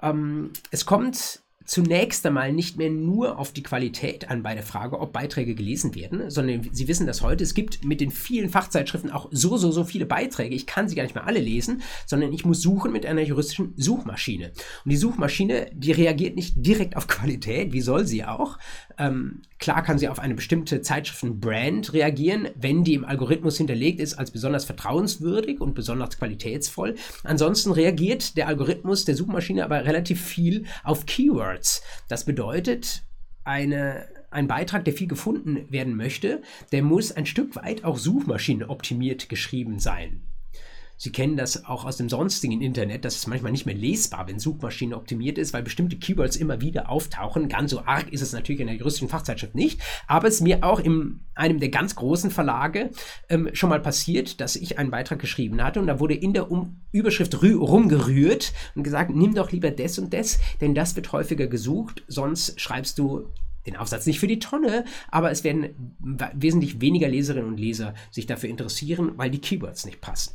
ähm, 0.03 0.51
es 0.73 0.85
kommt 0.85 1.43
zunächst 1.69 2.25
einmal 2.25 2.53
nicht 2.53 2.79
mehr 2.79 2.89
nur 2.89 3.39
auf 3.39 3.53
die 3.53 3.63
Qualität 3.63 4.31
an 4.31 4.43
bei 4.43 4.55
der 4.55 4.63
Frage, 4.63 4.99
ob 4.99 5.13
Beiträge 5.13 5.55
gelesen 5.55 5.95
werden, 5.95 6.31
sondern 6.31 6.67
Sie 6.73 6.89
wissen 6.89 7.07
das 7.07 7.21
heute, 7.21 7.45
es 7.45 7.53
gibt 7.53 7.85
mit 7.85 8.01
den 8.01 8.11
vielen 8.11 8.49
Fachzeitschriften 8.49 9.13
auch 9.13 9.29
so, 9.33 9.59
so, 9.59 9.71
so 9.71 9.85
viele 9.85 10.07
Beiträge. 10.07 10.55
Ich 10.55 10.67
kann 10.67 10.89
sie 10.89 10.97
gar 10.97 11.03
nicht 11.03 11.15
mehr 11.15 11.27
alle 11.27 11.41
lesen, 11.41 11.83
sondern 12.07 12.33
ich 12.33 12.47
muss 12.47 12.63
suchen 12.63 12.91
mit 12.91 13.05
einer 13.05 13.21
juristischen 13.21 13.75
Suchmaschine. 13.77 14.53
Und 14.85 14.91
die 14.91 14.97
Suchmaschine, 14.97 15.71
die 15.75 15.93
reagiert 15.93 16.37
nicht 16.37 16.55
direkt 16.57 16.97
auf 16.97 17.07
Qualität, 17.07 17.73
wie 17.75 17.83
soll 17.83 18.07
sie 18.07 18.25
auch? 18.25 18.59
Ähm, 18.97 19.43
klar 19.59 19.83
kann 19.83 19.99
sie 19.99 20.09
auf 20.09 20.21
eine 20.21 20.35
bestimmte 20.35 20.81
Zeitschriftenbrand 20.81 21.93
reagieren, 21.93 22.49
wenn 22.57 22.83
die 22.83 22.95
im 22.95 23.05
Algorithmus 23.05 23.59
hinterlegt 23.59 24.01
ist 24.01 24.15
als 24.15 24.31
besonders 24.31 24.65
vertrauenswürdig 24.65 25.61
und 25.61 25.75
besonders 25.75 26.17
qualitätsvoll. 26.17 26.95
Ansonsten 27.25 27.73
reagiert 27.73 28.39
der 28.39 28.49
Algorithmus 28.49 29.05
der 29.05 29.17
Suchmaschine 29.17 29.65
aber 29.65 29.85
relativ 29.85 30.25
viel 30.25 30.65
auf 30.83 31.05
Keywords. 31.05 31.58
Keywords. 31.59 31.83
Das 32.09 32.25
bedeutet, 32.25 33.03
eine, 33.45 34.09
ein 34.31 34.47
Beitrag, 34.47 34.85
der 34.85 34.95
viel 34.95 35.09
gefunden 35.09 35.71
werden 35.71 35.97
möchte, 35.97 36.43
der 36.73 36.83
muss 36.83 37.13
ein 37.13 37.27
Stück 37.27 37.57
weit 37.57 37.85
auch 37.85 37.99
suchmaschinenoptimiert 37.99 39.29
geschrieben 39.29 39.79
sein. 39.79 40.23
Sie 41.01 41.13
kennen 41.13 41.37
das 41.37 41.65
auch 41.65 41.85
aus 41.85 41.97
dem 41.97 42.09
sonstigen 42.09 42.61
Internet, 42.61 43.05
das 43.05 43.15
ist 43.15 43.29
manchmal 43.29 43.53
nicht 43.53 43.67
mehr 43.67 43.75
lesbar, 43.75 44.27
wenn 44.27 44.41
Suchmaschine 44.41 44.97
optimiert 44.97 45.39
ist, 45.39 45.53
weil 45.53 45.63
bestimmte 45.63 45.97
Keywords 45.97 46.35
immer 46.35 46.61
wieder 46.61 46.91
auftauchen. 46.91 47.49
Ganz 47.49 47.71
so 47.71 47.85
arg 47.87 48.13
ist 48.13 48.21
es 48.21 48.33
natürlich 48.33 48.61
in 48.61 48.67
der 48.67 48.77
juristischen 48.77 49.09
Fachzeitschrift 49.09 49.55
nicht, 49.55 49.81
aber 50.09 50.27
es 50.27 50.35
ist 50.35 50.41
mir 50.41 50.65
auch 50.65 50.81
in 50.81 51.21
einem 51.37 51.61
der 51.61 51.69
ganz 51.69 51.95
großen 51.95 52.33
Verlage 52.33 52.91
ähm, 53.29 53.49
schon 53.53 53.71
mal 53.71 53.81
passiert, 53.81 54.41
dass 54.41 54.57
ich 54.57 54.79
einen 54.79 54.91
Beitrag 54.91 55.21
geschrieben 55.21 55.63
hatte 55.63 55.79
und 55.79 55.87
da 55.87 56.01
wurde 56.01 56.15
in 56.15 56.33
der 56.33 56.51
um 56.51 56.81
Überschrift 56.91 57.41
rumgerührt 57.43 58.53
und 58.75 58.83
gesagt, 58.83 59.15
nimm 59.15 59.37
doch 59.37 59.53
lieber 59.53 59.71
das 59.71 60.01
und 60.01 60.13
das, 60.13 60.41
denn 60.61 60.75
das 60.75 60.97
wird 60.97 61.13
häufiger 61.13 61.47
gesucht, 61.47 62.03
sonst 62.09 62.61
schreibst 62.61 62.99
du 62.99 63.29
den 63.67 63.77
Aufsatz 63.77 64.07
nicht 64.07 64.19
für 64.19 64.27
die 64.27 64.41
Tonne, 64.41 64.85
aber 65.13 65.31
es 65.31 65.45
werden 65.45 65.95
wesentlich 66.35 66.81
weniger 66.81 67.07
Leserinnen 67.07 67.49
und 67.49 67.61
Leser 67.61 67.95
sich 68.11 68.27
dafür 68.27 68.49
interessieren, 68.49 69.13
weil 69.17 69.31
die 69.31 69.41
Keywords 69.41 69.85
nicht 69.85 70.01
passen. 70.01 70.35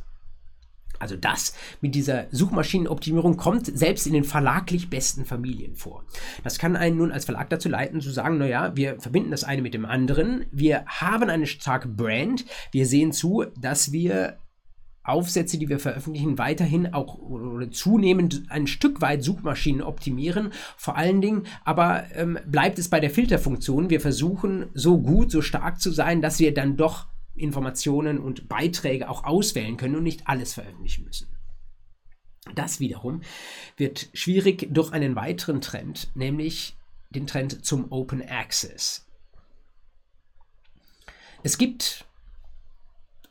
Also 1.04 1.16
das 1.16 1.52
mit 1.82 1.94
dieser 1.94 2.28
Suchmaschinenoptimierung 2.30 3.36
kommt 3.36 3.66
selbst 3.66 4.06
in 4.06 4.14
den 4.14 4.24
verlaglich 4.24 4.88
besten 4.88 5.26
Familien 5.26 5.76
vor. 5.76 6.02
Das 6.42 6.58
kann 6.58 6.76
einen 6.76 6.96
nun 6.96 7.12
als 7.12 7.26
Verlag 7.26 7.50
dazu 7.50 7.68
leiten, 7.68 8.00
zu 8.00 8.08
sagen, 8.10 8.38
naja, 8.38 8.74
wir 8.74 8.98
verbinden 8.98 9.30
das 9.30 9.44
eine 9.44 9.60
mit 9.60 9.74
dem 9.74 9.84
anderen, 9.84 10.46
wir 10.50 10.86
haben 10.86 11.28
eine 11.28 11.46
starke 11.46 11.88
Brand, 11.88 12.46
wir 12.72 12.86
sehen 12.86 13.12
zu, 13.12 13.44
dass 13.60 13.92
wir 13.92 14.38
Aufsätze, 15.02 15.58
die 15.58 15.68
wir 15.68 15.78
veröffentlichen, 15.78 16.38
weiterhin 16.38 16.94
auch 16.94 17.18
oder 17.18 17.70
zunehmend 17.70 18.44
ein 18.48 18.66
Stück 18.66 19.02
weit 19.02 19.22
Suchmaschinen 19.22 19.82
optimieren. 19.82 20.54
Vor 20.78 20.96
allen 20.96 21.20
Dingen 21.20 21.42
aber 21.66 22.04
ähm, 22.14 22.38
bleibt 22.46 22.78
es 22.78 22.88
bei 22.88 23.00
der 23.00 23.10
Filterfunktion. 23.10 23.90
Wir 23.90 24.00
versuchen 24.00 24.70
so 24.72 24.96
gut, 25.02 25.30
so 25.30 25.42
stark 25.42 25.82
zu 25.82 25.90
sein, 25.90 26.22
dass 26.22 26.38
wir 26.38 26.54
dann 26.54 26.78
doch 26.78 27.08
Informationen 27.36 28.18
und 28.18 28.48
Beiträge 28.48 29.08
auch 29.08 29.24
auswählen 29.24 29.76
können 29.76 29.96
und 29.96 30.02
nicht 30.02 30.28
alles 30.28 30.54
veröffentlichen 30.54 31.04
müssen. 31.04 31.28
Das 32.54 32.78
wiederum 32.78 33.22
wird 33.76 34.10
schwierig 34.12 34.68
durch 34.70 34.92
einen 34.92 35.16
weiteren 35.16 35.60
Trend, 35.60 36.10
nämlich 36.14 36.76
den 37.10 37.26
Trend 37.26 37.64
zum 37.64 37.90
Open 37.90 38.22
Access. 38.22 39.06
Es 41.42 41.58
gibt 41.58 42.04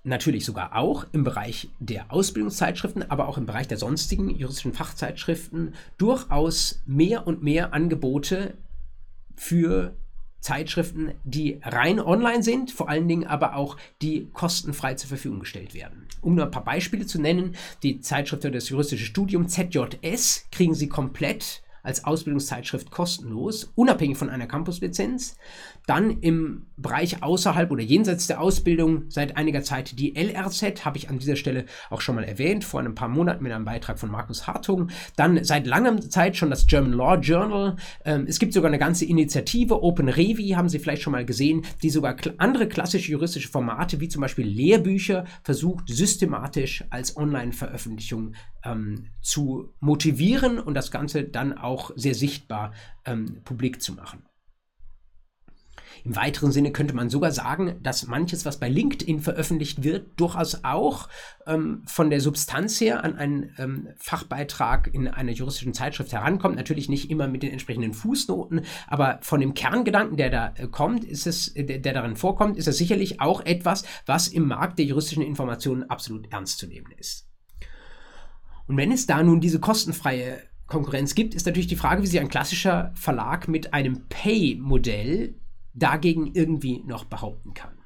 natürlich 0.03 0.45
sogar 0.45 0.75
auch 0.75 1.05
im 1.13 1.23
Bereich 1.23 1.69
der 1.79 2.11
Ausbildungszeitschriften, 2.11 3.09
aber 3.09 3.27
auch 3.27 3.37
im 3.37 3.45
Bereich 3.45 3.67
der 3.67 3.77
sonstigen 3.77 4.29
juristischen 4.29 4.73
Fachzeitschriften 4.73 5.75
durchaus 5.97 6.81
mehr 6.85 7.25
und 7.25 7.41
mehr 7.41 7.73
Angebote 7.73 8.57
für 9.35 9.95
Zeitschriften, 10.43 11.13
die 11.23 11.59
rein 11.63 11.99
online 12.01 12.43
sind, 12.43 12.69
vor 12.69 12.89
allen 12.89 13.07
Dingen 13.07 13.25
aber 13.25 13.55
auch 13.55 13.77
die 14.01 14.27
kostenfrei 14.33 14.93
zur 14.95 15.07
Verfügung 15.07 15.39
gestellt 15.39 15.73
werden. 15.73 16.05
Um 16.21 16.35
nur 16.35 16.45
ein 16.45 16.51
paar 16.51 16.65
Beispiele 16.65 17.05
zu 17.05 17.19
nennen, 17.19 17.55
die 17.81 18.01
Zeitschrift 18.01 18.43
für 18.43 18.51
das 18.51 18.67
juristische 18.67 19.05
Studium 19.05 19.47
ZJS 19.47 20.47
kriegen 20.51 20.75
Sie 20.75 20.89
komplett 20.89 21.63
als 21.83 22.05
Ausbildungszeitschrift 22.05 22.89
kostenlos, 22.89 23.71
unabhängig 23.75 24.17
von 24.17 24.29
einer 24.29 24.47
Campuslizenz. 24.47 25.37
Dann 25.85 26.21
im 26.21 26.65
Bereich 26.77 27.21
außerhalb 27.21 27.69
oder 27.69 27.83
jenseits 27.83 28.25
der 28.27 28.39
Ausbildung 28.39 29.03
seit 29.09 29.35
einiger 29.35 29.63
Zeit 29.63 29.99
die 29.99 30.15
LRZ, 30.15 30.85
habe 30.85 30.97
ich 30.97 31.09
an 31.09 31.19
dieser 31.19 31.35
Stelle 31.35 31.65
auch 31.89 31.99
schon 31.99 32.15
mal 32.15 32.23
erwähnt, 32.23 32.63
vor 32.63 32.79
ein 32.79 32.95
paar 32.95 33.09
Monaten 33.09 33.43
mit 33.43 33.51
einem 33.51 33.65
Beitrag 33.65 33.99
von 33.99 34.09
Markus 34.09 34.47
Hartung. 34.47 34.89
Dann 35.17 35.43
seit 35.43 35.67
langer 35.67 35.99
Zeit 36.09 36.37
schon 36.37 36.49
das 36.49 36.67
German 36.67 36.93
Law 36.93 37.17
Journal. 37.17 37.75
Ähm, 38.05 38.25
es 38.27 38.39
gibt 38.39 38.53
sogar 38.53 38.69
eine 38.69 38.79
ganze 38.79 39.03
Initiative, 39.03 39.83
Open 39.83 40.07
Revi, 40.07 40.49
haben 40.51 40.69
Sie 40.69 40.79
vielleicht 40.79 41.01
schon 41.01 41.11
mal 41.11 41.25
gesehen, 41.25 41.65
die 41.81 41.89
sogar 41.89 42.15
andere 42.37 42.69
klassische 42.69 43.11
juristische 43.11 43.49
Formate 43.49 43.99
wie 43.99 44.07
zum 44.07 44.21
Beispiel 44.21 44.47
Lehrbücher 44.47 45.25
versucht 45.43 45.89
systematisch 45.89 46.85
als 46.89 47.17
Online-Veröffentlichung 47.17 48.35
ähm, 48.63 49.07
zu 49.21 49.73
motivieren 49.79 50.59
und 50.59 50.73
das 50.73 50.91
Ganze 50.91 51.23
dann 51.23 51.57
auch 51.57 51.91
sehr 51.95 52.15
sichtbar 52.15 52.73
ähm, 53.05 53.41
publik 53.43 53.81
zu 53.81 53.93
machen. 53.93 54.23
Im 56.03 56.15
weiteren 56.15 56.51
Sinne 56.51 56.71
könnte 56.71 56.93
man 56.93 57.09
sogar 57.09 57.31
sagen, 57.31 57.79
dass 57.81 58.07
manches, 58.07 58.45
was 58.45 58.59
bei 58.59 58.67
LinkedIn 58.67 59.21
veröffentlicht 59.21 59.83
wird, 59.83 60.19
durchaus 60.19 60.63
auch 60.63 61.07
ähm, 61.47 61.83
von 61.85 62.09
der 62.09 62.19
Substanz 62.19 62.79
her 62.81 63.03
an 63.03 63.15
einen 63.15 63.53
ähm, 63.57 63.89
Fachbeitrag 63.97 64.93
in 64.93 65.07
einer 65.07 65.31
juristischen 65.31 65.73
Zeitschrift 65.73 66.11
herankommt. 66.11 66.55
Natürlich 66.55 66.89
nicht 66.89 67.09
immer 67.09 67.27
mit 67.27 67.43
den 67.43 67.51
entsprechenden 67.51 67.93
Fußnoten, 67.93 68.61
aber 68.87 69.19
von 69.21 69.39
dem 69.39 69.53
Kerngedanken, 69.53 70.17
der 70.17 70.29
da 70.29 70.53
äh, 70.57 70.67
kommt, 70.67 71.05
ist 71.05 71.25
es, 71.25 71.53
der, 71.53 71.79
der 71.79 71.93
darin 71.93 72.17
vorkommt, 72.17 72.57
ist 72.57 72.67
es 72.67 72.77
sicherlich 72.77 73.21
auch 73.21 73.45
etwas, 73.45 73.85
was 74.05 74.27
im 74.27 74.47
Markt 74.47 74.79
der 74.79 74.85
juristischen 74.85 75.23
Informationen 75.23 75.89
absolut 75.89 76.31
ernst 76.31 76.57
zu 76.57 76.67
nehmen 76.67 76.91
ist. 76.97 77.32
Und 78.67 78.77
wenn 78.77 78.91
es 78.91 79.05
da 79.05 79.21
nun 79.23 79.41
diese 79.41 79.59
kostenfreie 79.59 80.41
Konkurrenz 80.67 81.15
gibt, 81.15 81.35
ist 81.35 81.45
natürlich 81.45 81.67
die 81.67 81.75
Frage, 81.75 82.01
wie 82.01 82.07
sich 82.07 82.19
ein 82.19 82.29
klassischer 82.29 82.91
Verlag 82.95 83.47
mit 83.47 83.73
einem 83.73 84.07
Pay-Modell 84.07 85.35
dagegen 85.73 86.31
irgendwie 86.33 86.83
noch 86.85 87.05
behaupten 87.05 87.53
kann. 87.53 87.77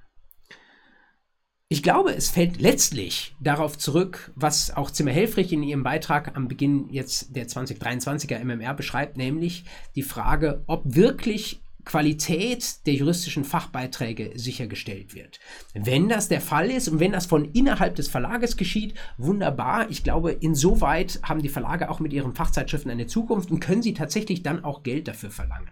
Ich 1.69 1.83
glaube, 1.83 2.15
es 2.15 2.29
fällt 2.29 2.61
letztlich 2.61 3.35
darauf 3.41 3.77
zurück, 3.77 4.31
was 4.35 4.71
auch 4.75 4.89
Zimmer 4.89 5.11
Helfrich 5.11 5.51
in 5.51 5.63
ihrem 5.63 5.83
Beitrag 5.83 6.37
am 6.37 6.47
Beginn 6.47 6.87
jetzt 6.89 7.35
der 7.35 7.47
2023er 7.47 8.41
MMR 8.41 8.73
beschreibt, 8.73 9.17
nämlich 9.17 9.65
die 9.95 10.03
Frage, 10.03 10.63
ob 10.67 10.83
wirklich 10.85 11.61
Qualität 11.87 12.85
der 12.85 12.95
juristischen 12.95 13.45
Fachbeiträge 13.45 14.33
sichergestellt 14.35 15.15
wird. 15.15 15.39
Wenn 15.73 16.09
das 16.09 16.27
der 16.27 16.41
Fall 16.41 16.69
ist 16.69 16.89
und 16.89 16.99
wenn 16.99 17.13
das 17.13 17.25
von 17.25 17.45
innerhalb 17.45 17.95
des 17.95 18.09
Verlages 18.09 18.57
geschieht, 18.57 18.93
wunderbar. 19.17 19.89
Ich 19.89 20.03
glaube, 20.03 20.33
insoweit 20.33 21.21
haben 21.23 21.41
die 21.41 21.47
Verlage 21.47 21.89
auch 21.89 22.01
mit 22.01 22.11
ihren 22.11 22.35
Fachzeitschriften 22.35 22.91
eine 22.91 23.07
Zukunft 23.07 23.51
und 23.51 23.61
können 23.61 23.81
sie 23.81 23.93
tatsächlich 23.93 24.43
dann 24.43 24.65
auch 24.65 24.83
Geld 24.83 25.07
dafür 25.07 25.31
verlangen. 25.31 25.71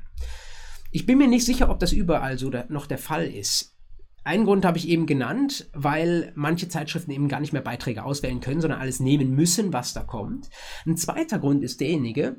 Ich 0.91 1.05
bin 1.05 1.17
mir 1.17 1.27
nicht 1.27 1.45
sicher, 1.45 1.69
ob 1.69 1.79
das 1.79 1.91
überall 1.91 2.37
so 2.37 2.49
noch 2.69 2.87
der 2.87 2.97
Fall 2.97 3.25
ist. 3.27 3.75
Einen 4.23 4.45
Grund 4.45 4.63
habe 4.63 4.77
ich 4.77 4.87
eben 4.87 5.07
genannt, 5.07 5.69
weil 5.73 6.31
manche 6.35 6.69
Zeitschriften 6.69 7.11
eben 7.11 7.27
gar 7.27 7.41
nicht 7.41 7.51
mehr 7.51 7.61
Beiträge 7.61 8.05
auswählen 8.05 8.39
können, 8.39 8.61
sondern 8.61 8.79
alles 8.79 9.01
nehmen 9.01 9.31
müssen, 9.35 9.73
was 9.73 9.93
da 9.93 10.01
kommt. 10.01 10.49
Ein 10.85 10.95
zweiter 10.95 11.39
Grund 11.39 11.61
ist 11.61 11.81
derjenige, 11.81 12.37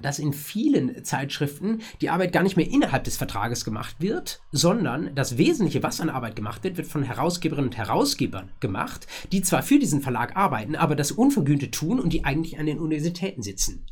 dass 0.00 0.18
in 0.18 0.32
vielen 0.32 1.04
Zeitschriften 1.04 1.80
die 2.00 2.10
Arbeit 2.10 2.32
gar 2.32 2.42
nicht 2.42 2.56
mehr 2.56 2.70
innerhalb 2.70 3.04
des 3.04 3.16
Vertrages 3.16 3.64
gemacht 3.64 3.96
wird, 3.98 4.40
sondern 4.52 5.14
das 5.14 5.36
Wesentliche, 5.36 5.82
was 5.82 6.00
an 6.00 6.10
Arbeit 6.10 6.36
gemacht 6.36 6.62
wird, 6.62 6.76
wird 6.76 6.86
von 6.86 7.02
Herausgeberinnen 7.02 7.70
und 7.70 7.76
Herausgebern 7.76 8.50
gemacht, 8.60 9.06
die 9.32 9.42
zwar 9.42 9.62
für 9.62 9.78
diesen 9.78 10.00
Verlag 10.00 10.36
arbeiten, 10.36 10.76
aber 10.76 10.94
das 10.94 11.10
Unvergütet 11.10 11.74
tun 11.74 11.98
und 11.98 12.12
die 12.12 12.24
eigentlich 12.24 12.58
an 12.58 12.66
den 12.66 12.78
Universitäten 12.78 13.42
sitzen. 13.42 13.84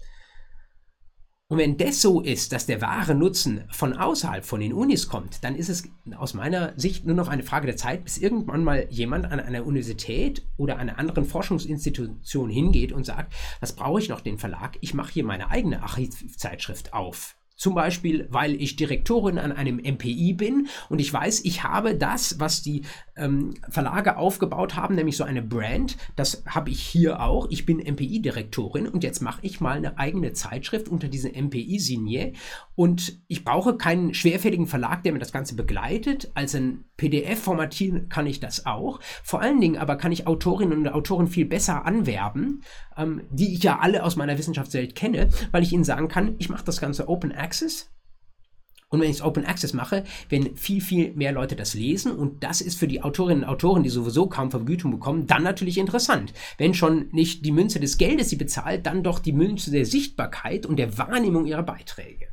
Und 1.50 1.56
wenn 1.56 1.78
das 1.78 2.02
so 2.02 2.20
ist, 2.20 2.52
dass 2.52 2.66
der 2.66 2.82
wahre 2.82 3.14
Nutzen 3.14 3.64
von 3.70 3.94
außerhalb 3.94 4.44
von 4.44 4.60
den 4.60 4.74
Unis 4.74 5.08
kommt, 5.08 5.42
dann 5.42 5.56
ist 5.56 5.70
es 5.70 5.84
aus 6.14 6.34
meiner 6.34 6.78
Sicht 6.78 7.06
nur 7.06 7.16
noch 7.16 7.28
eine 7.28 7.42
Frage 7.42 7.66
der 7.66 7.78
Zeit, 7.78 8.04
bis 8.04 8.18
irgendwann 8.18 8.64
mal 8.64 8.86
jemand 8.90 9.24
an 9.24 9.40
einer 9.40 9.64
Universität 9.64 10.46
oder 10.58 10.76
einer 10.76 10.98
anderen 10.98 11.24
Forschungsinstitution 11.24 12.50
hingeht 12.50 12.92
und 12.92 13.04
sagt, 13.04 13.32
was 13.60 13.74
brauche 13.74 13.98
ich 13.98 14.10
noch 14.10 14.20
den 14.20 14.36
Verlag? 14.36 14.76
Ich 14.82 14.92
mache 14.92 15.14
hier 15.14 15.24
meine 15.24 15.50
eigene 15.50 15.82
Archivzeitschrift 15.82 16.92
auf. 16.92 17.37
Zum 17.58 17.74
Beispiel, 17.74 18.28
weil 18.30 18.54
ich 18.54 18.76
Direktorin 18.76 19.36
an 19.36 19.50
einem 19.50 19.78
MPI 19.78 20.34
bin 20.34 20.68
und 20.88 21.00
ich 21.00 21.12
weiß, 21.12 21.44
ich 21.44 21.64
habe 21.64 21.96
das, 21.96 22.38
was 22.38 22.62
die 22.62 22.82
ähm, 23.16 23.54
Verlage 23.68 24.16
aufgebaut 24.16 24.76
haben, 24.76 24.94
nämlich 24.94 25.16
so 25.16 25.24
eine 25.24 25.42
Brand, 25.42 25.96
das 26.14 26.44
habe 26.46 26.70
ich 26.70 26.80
hier 26.80 27.20
auch. 27.20 27.48
Ich 27.50 27.66
bin 27.66 27.78
MPI-Direktorin 27.78 28.86
und 28.86 29.02
jetzt 29.02 29.22
mache 29.22 29.40
ich 29.42 29.60
mal 29.60 29.76
eine 29.76 29.98
eigene 29.98 30.34
Zeitschrift 30.34 30.88
unter 30.88 31.08
diese 31.08 31.30
MPI-Signé 31.30 32.34
und 32.76 33.18
ich 33.26 33.44
brauche 33.44 33.76
keinen 33.76 34.14
schwerfälligen 34.14 34.68
Verlag, 34.68 35.02
der 35.02 35.12
mir 35.12 35.18
das 35.18 35.32
Ganze 35.32 35.56
begleitet. 35.56 36.30
Als 36.34 36.54
ein 36.54 36.84
PDF 36.96 37.40
formatieren 37.40 38.08
kann 38.08 38.28
ich 38.28 38.38
das 38.38 38.66
auch. 38.66 39.00
Vor 39.24 39.40
allen 39.40 39.60
Dingen 39.60 39.78
aber 39.78 39.96
kann 39.96 40.12
ich 40.12 40.28
Autorinnen 40.28 40.78
und 40.78 40.88
Autoren 40.88 41.26
viel 41.26 41.44
besser 41.44 41.84
anwerben, 41.86 42.62
ähm, 42.96 43.22
die 43.30 43.52
ich 43.52 43.64
ja 43.64 43.80
alle 43.80 44.04
aus 44.04 44.14
meiner 44.14 44.38
Wissenschaftswelt 44.38 44.94
kenne, 44.94 45.28
weil 45.50 45.64
ich 45.64 45.72
ihnen 45.72 45.82
sagen 45.82 46.06
kann, 46.06 46.36
ich 46.38 46.48
mache 46.48 46.64
das 46.64 46.80
Ganze 46.80 47.08
Open 47.08 47.32
Access. 47.32 47.47
Und 48.90 49.00
wenn 49.00 49.10
ich 49.10 49.16
es 49.16 49.22
Open 49.22 49.44
Access 49.44 49.74
mache, 49.74 50.04
werden 50.30 50.56
viel, 50.56 50.80
viel 50.80 51.12
mehr 51.12 51.32
Leute 51.32 51.56
das 51.56 51.74
lesen. 51.74 52.12
Und 52.12 52.42
das 52.42 52.62
ist 52.62 52.78
für 52.78 52.88
die 52.88 53.02
Autorinnen 53.02 53.44
und 53.44 53.50
Autoren, 53.50 53.82
die 53.82 53.90
sowieso 53.90 54.28
kaum 54.28 54.50
Vergütung 54.50 54.90
bekommen, 54.90 55.26
dann 55.26 55.42
natürlich 55.42 55.76
interessant. 55.76 56.32
Wenn 56.56 56.72
schon 56.72 57.08
nicht 57.12 57.44
die 57.44 57.52
Münze 57.52 57.80
des 57.80 57.98
Geldes 57.98 58.30
sie 58.30 58.36
bezahlt, 58.36 58.86
dann 58.86 59.02
doch 59.02 59.18
die 59.18 59.34
Münze 59.34 59.70
der 59.70 59.84
Sichtbarkeit 59.84 60.64
und 60.64 60.78
der 60.78 60.96
Wahrnehmung 60.96 61.44
ihrer 61.44 61.62
Beiträge. 61.62 62.27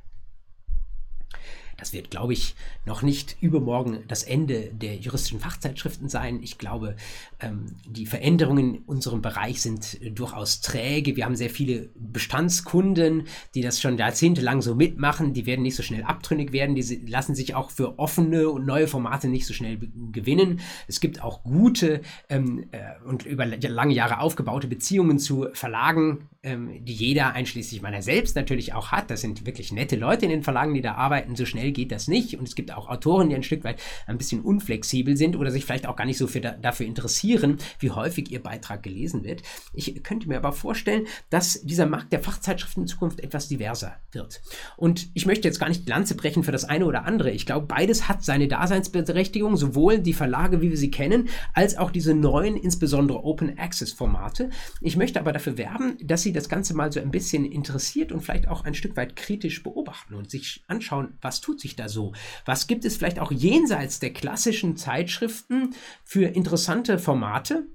Das 1.78 1.94
wird, 1.94 2.10
glaube 2.10 2.34
ich, 2.34 2.56
noch 2.86 3.02
nicht 3.02 3.38
übermorgen 3.42 4.00
das 4.08 4.24
Ende 4.24 4.72
der 4.74 4.96
juristischen 4.96 5.40
Fachzeitschriften 5.40 6.10
sein. 6.10 6.42
Ich 6.42 6.58
glaube, 6.58 6.96
ähm, 7.40 7.66
die 7.86 8.06
Veränderungen 8.06 8.76
in 8.76 8.82
unserem 8.84 9.22
Bereich 9.22 9.62
sind 9.62 10.00
durchaus 10.18 10.62
träge. 10.62 11.16
Wir 11.16 11.26
haben 11.26 11.36
sehr 11.36 11.50
viele 11.50 11.90
Bestandskunden, 11.96 13.28
die 13.56 13.62
das 13.62 13.82
schon 13.82 13.98
jahrzehntelang 13.98 14.62
so 14.62 14.76
mitmachen. 14.76 15.34
Die 15.34 15.46
werden 15.46 15.64
nicht 15.64 15.76
so 15.76 15.84
schnell 15.84 16.04
abtrünnig 16.04 16.54
werden. 16.54 16.76
Die 16.76 17.06
lassen 17.08 17.36
sich 17.36 17.56
auch 17.56 17.72
für 17.72 18.00
offene 18.00 18.50
und 18.50 18.66
neue 18.66 18.88
Formate 18.88 19.28
nicht 19.28 19.46
so 19.46 19.54
schnell 19.54 19.78
gewinnen. 20.12 20.62
Es 20.88 21.00
gibt 21.00 21.22
auch 21.22 21.44
gute 21.44 22.02
ähm, 22.30 22.66
äh, 22.72 22.80
und 23.06 23.26
über 23.26 23.46
lange 23.46 23.94
Jahre 23.94 24.20
aufgebaute 24.20 24.68
Beziehungen 24.68 25.20
zu 25.20 25.48
Verlagen, 25.54 26.30
ähm, 26.44 26.86
die 26.86 26.94
jeder, 26.94 27.34
einschließlich 27.34 27.82
meiner 27.82 28.02
selbst, 28.02 28.36
natürlich 28.36 28.74
auch 28.74 28.92
hat. 28.92 29.10
Das 29.10 29.22
sind 29.22 29.46
wirklich 29.46 29.72
nette 29.72 29.96
Leute 29.96 30.26
in 30.26 30.32
den 30.32 30.44
Verlagen, 30.44 30.74
die 30.74 30.82
da 30.82 30.96
arbeiten. 30.96 31.36
So 31.36 31.46
schnell 31.46 31.65
geht 31.72 31.92
das 31.92 32.08
nicht. 32.08 32.38
Und 32.38 32.48
es 32.48 32.56
gibt 32.56 32.72
auch 32.72 32.90
Autoren, 32.90 33.30
die 33.30 33.36
ein 33.36 33.44
Stück 33.44 33.64
weit 33.64 33.82
ein 34.08 34.18
bisschen 34.18 34.42
unflexibel 34.42 35.18
sind 35.18 35.36
oder 35.36 35.52
sich 35.52 35.66
vielleicht 35.66 35.88
auch 35.88 35.96
gar 35.96 36.06
nicht 36.06 36.18
so 36.18 36.28
für 36.28 36.42
da, 36.42 36.52
dafür 36.52 36.86
interessieren, 36.86 37.58
wie 37.80 37.92
häufig 37.92 38.32
ihr 38.32 38.42
Beitrag 38.42 38.84
gelesen 38.84 39.24
wird. 39.24 39.42
Ich 39.74 40.04
könnte 40.04 40.28
mir 40.28 40.38
aber 40.38 40.52
vorstellen, 40.52 41.08
dass 41.30 41.62
dieser 41.62 41.86
Markt 41.86 42.12
der 42.12 42.20
Fachzeitschriften 42.20 42.84
in 42.84 42.88
Zukunft 42.88 43.20
etwas 43.20 43.48
diverser 43.48 43.98
wird. 44.12 44.42
Und 44.78 45.10
ich 45.14 45.26
möchte 45.26 45.48
jetzt 45.48 45.60
gar 45.60 45.70
nicht 45.70 45.86
die 45.86 45.90
Lanze 45.90 46.16
brechen 46.16 46.44
für 46.44 46.52
das 46.52 46.66
eine 46.66 46.86
oder 46.86 47.06
andere. 47.06 47.32
Ich 47.32 47.46
glaube, 47.46 47.68
beides 47.68 48.08
hat 48.08 48.24
seine 48.24 48.48
Daseinsberechtigung, 48.48 49.58
sowohl 49.58 50.00
die 50.00 50.14
Verlage, 50.14 50.62
wie 50.62 50.70
wir 50.70 50.78
sie 50.78 50.92
kennen, 50.92 51.30
als 51.54 51.78
auch 51.78 51.92
diese 51.92 52.14
neuen, 52.14 52.56
insbesondere 52.56 53.24
Open 53.24 53.58
Access 53.58 53.92
Formate. 53.92 54.50
Ich 54.82 54.98
möchte 54.98 55.20
aber 55.20 55.32
dafür 55.32 55.58
werben, 55.58 55.98
dass 56.04 56.24
Sie 56.24 56.34
das 56.34 56.50
Ganze 56.50 56.74
mal 56.74 56.92
so 56.92 57.00
ein 57.00 57.12
bisschen 57.12 57.46
interessiert 57.46 58.12
und 58.12 58.22
vielleicht 58.22 58.48
auch 58.48 58.64
ein 58.66 58.74
Stück 58.74 58.96
weit 58.98 59.16
kritisch 59.16 59.64
beobachten 59.64 60.16
und 60.16 60.30
sich 60.30 60.64
anschauen, 60.68 61.18
was 61.22 61.42
tut 61.42 61.55
sich 61.60 61.76
da 61.76 61.90
so? 61.90 62.14
Was 62.46 62.68
gibt 62.68 62.86
es 62.86 62.98
vielleicht 62.98 63.20
auch 63.20 63.32
jenseits 63.32 64.00
der 64.00 64.14
klassischen 64.14 64.78
Zeitschriften 64.78 65.76
für 66.04 66.28
interessante 66.28 67.00
Formate, 67.00 67.68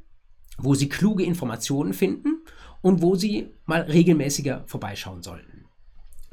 wo 0.59 0.75
Sie 0.75 0.89
kluge 0.89 1.25
Informationen 1.25 1.93
finden 1.93 2.43
und 2.83 3.03
wo 3.03 3.15
Sie 3.15 3.51
mal 3.67 3.83
regelmäßiger 3.83 4.65
vorbeischauen 4.67 5.23
sollten? 5.23 5.50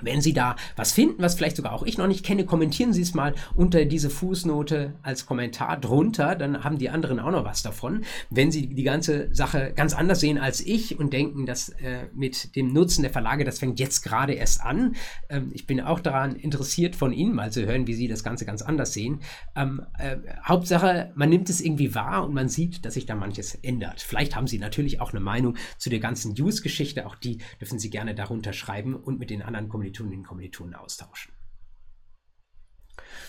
Wenn 0.04 0.22
Sie 0.22 0.34
da 0.34 0.56
was 0.76 0.92
finden, 0.92 1.24
was 1.24 1.34
vielleicht 1.34 1.56
sogar 1.56 1.74
auch 1.74 1.82
ich 1.82 1.98
noch 1.98 2.06
nicht 2.06 2.24
kenne, 2.24 2.46
kommentieren 2.46 2.94
Sie 2.94 3.02
es 3.02 3.16
mal 3.16 3.34
unter 3.56 3.84
diese 3.84 4.12
Fußnote 4.12 4.94
als 5.02 5.26
Kommentar 5.26 5.80
drunter, 5.80 6.36
dann 6.36 6.64
haben 6.64 6.78
die 6.78 6.92
anderen 6.92 7.20
auch 7.20 7.32
noch 7.32 7.46
was 7.46 7.64
davon. 7.64 8.04
Wenn 8.30 8.52
Sie 8.52 8.68
die 8.68 8.84
ganze 8.84 9.34
Sache 9.34 9.74
ganz 9.76 9.96
anders 9.96 10.20
sehen 10.20 10.38
als 10.38 10.62
ich 10.62 11.00
und 11.00 11.14
denken, 11.14 11.48
dass 11.48 11.70
äh, 11.70 12.10
mit 12.14 12.56
dem 12.56 12.74
Nutzen 12.74 13.02
der 13.02 13.12
Verlage, 13.12 13.44
das 13.44 13.58
fängt 13.58 13.80
jetzt 13.80 14.04
gerade 14.04 14.34
erst 14.34 14.62
an. 14.62 14.96
Ähm, 15.30 15.50
ich 15.52 15.66
bin 15.66 15.82
auch 15.82 16.00
daran 16.00 16.36
interessiert, 16.36 16.96
von 16.96 17.12
Ihnen 17.12 17.34
mal 17.34 17.52
zu 17.52 17.66
hören, 17.66 17.88
wie 17.88 17.96
Sie 17.96 18.08
das 18.08 18.24
Ganze 18.24 18.46
ganz 18.46 18.62
anders 18.62 18.94
sehen. 18.94 19.22
Ähm, 19.56 19.82
äh, 19.98 20.18
Hauptsache, 20.46 21.12
man 21.16 21.30
nimmt 21.30 21.50
es 21.50 21.60
irgendwie 21.60 21.96
wahr 21.96 22.24
und 22.24 22.36
man 22.36 22.50
sieht, 22.50 22.86
dass 22.86 22.94
sich 22.94 23.08
da 23.08 23.16
manches 23.16 23.56
ändert. 23.56 24.02
Vielleicht 24.02 24.36
haben 24.36 24.46
Sie 24.46 24.60
natürlich 24.60 25.02
auch 25.02 25.10
eine 25.10 25.22
Meinung 25.22 25.58
zu 25.80 25.90
der 25.90 26.00
ganzen 26.00 26.36
News-Geschichte, 26.36 27.08
auch 27.08 27.16
die 27.16 27.40
dürfen 27.60 27.80
Sie 27.80 27.90
gerne 27.90 28.14
darunter 28.14 28.54
schreiben 28.54 28.94
und 28.94 29.18
mit 29.18 29.32
den 29.32 29.42
anderen 29.42 29.70
kommunizieren 29.70 29.87
Kommilitoninnen 29.88 30.20
und 30.20 30.28
Kommilitonen 30.28 30.76
austauschen. 30.76 31.34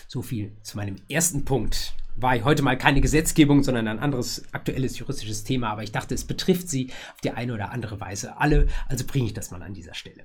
So 0.07 0.21
viel 0.21 0.57
zu 0.61 0.77
meinem 0.77 0.97
ersten 1.09 1.45
Punkt. 1.45 1.93
War 2.15 2.43
heute 2.43 2.63
mal 2.63 2.77
keine 2.77 2.99
Gesetzgebung, 2.99 3.63
sondern 3.63 3.87
ein 3.87 3.99
anderes 3.99 4.53
aktuelles 4.53 4.99
juristisches 4.99 5.45
Thema, 5.45 5.69
aber 5.69 5.83
ich 5.83 5.91
dachte, 5.91 6.13
es 6.13 6.25
betrifft 6.25 6.67
Sie 6.67 6.91
auf 7.13 7.21
die 7.21 7.31
eine 7.31 7.53
oder 7.53 7.71
andere 7.71 8.01
Weise 8.01 8.37
alle, 8.37 8.67
also 8.87 9.05
bringe 9.05 9.27
ich 9.27 9.33
das 9.33 9.51
mal 9.51 9.61
an 9.63 9.73
dieser 9.73 9.93
Stelle. 9.93 10.23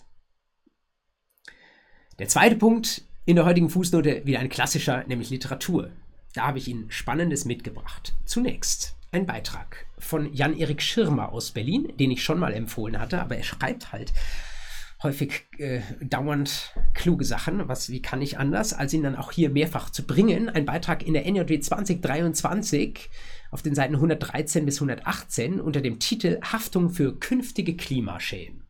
Der 2.18 2.28
zweite 2.28 2.56
Punkt 2.56 3.02
in 3.26 3.36
der 3.36 3.44
heutigen 3.44 3.70
Fußnote 3.70 4.26
wieder 4.26 4.40
ein 4.40 4.48
klassischer, 4.48 5.04
nämlich 5.04 5.30
Literatur. 5.30 5.90
Da 6.32 6.48
habe 6.48 6.58
ich 6.58 6.66
Ihnen 6.66 6.90
Spannendes 6.90 7.44
mitgebracht. 7.44 8.14
Zunächst 8.24 8.96
ein 9.12 9.26
Beitrag 9.26 9.86
von 9.98 10.32
Jan-Erik 10.32 10.82
Schirmer 10.82 11.32
aus 11.32 11.52
Berlin, 11.52 11.92
den 11.96 12.10
ich 12.10 12.24
schon 12.24 12.40
mal 12.40 12.52
empfohlen 12.52 12.98
hatte, 12.98 13.20
aber 13.20 13.36
er 13.36 13.44
schreibt 13.44 13.92
halt 13.92 14.12
häufig 15.04 15.44
äh, 15.58 15.80
dauernd 16.00 16.74
kluge 16.94 17.24
Sachen. 17.24 17.68
Was, 17.68 17.90
wie 17.90 18.02
kann 18.02 18.22
ich 18.22 18.38
anders, 18.38 18.72
als 18.72 18.92
ihn 18.92 19.02
dann 19.02 19.14
auch 19.14 19.30
hier 19.30 19.50
mehrfach 19.50 19.90
zu 19.90 20.04
bringen? 20.04 20.48
Ein 20.48 20.64
Beitrag 20.64 21.06
in 21.06 21.14
der 21.14 21.30
NJW 21.30 21.60
2023 21.60 23.10
auf 23.50 23.62
den 23.62 23.74
Seiten 23.74 23.94
113 23.94 24.64
bis 24.64 24.76
118 24.76 25.60
unter 25.60 25.80
dem 25.80 26.00
Titel 26.00 26.40
Haftung 26.42 26.90
für 26.90 27.18
künftige 27.20 27.76
Klimaschäden. 27.76 28.63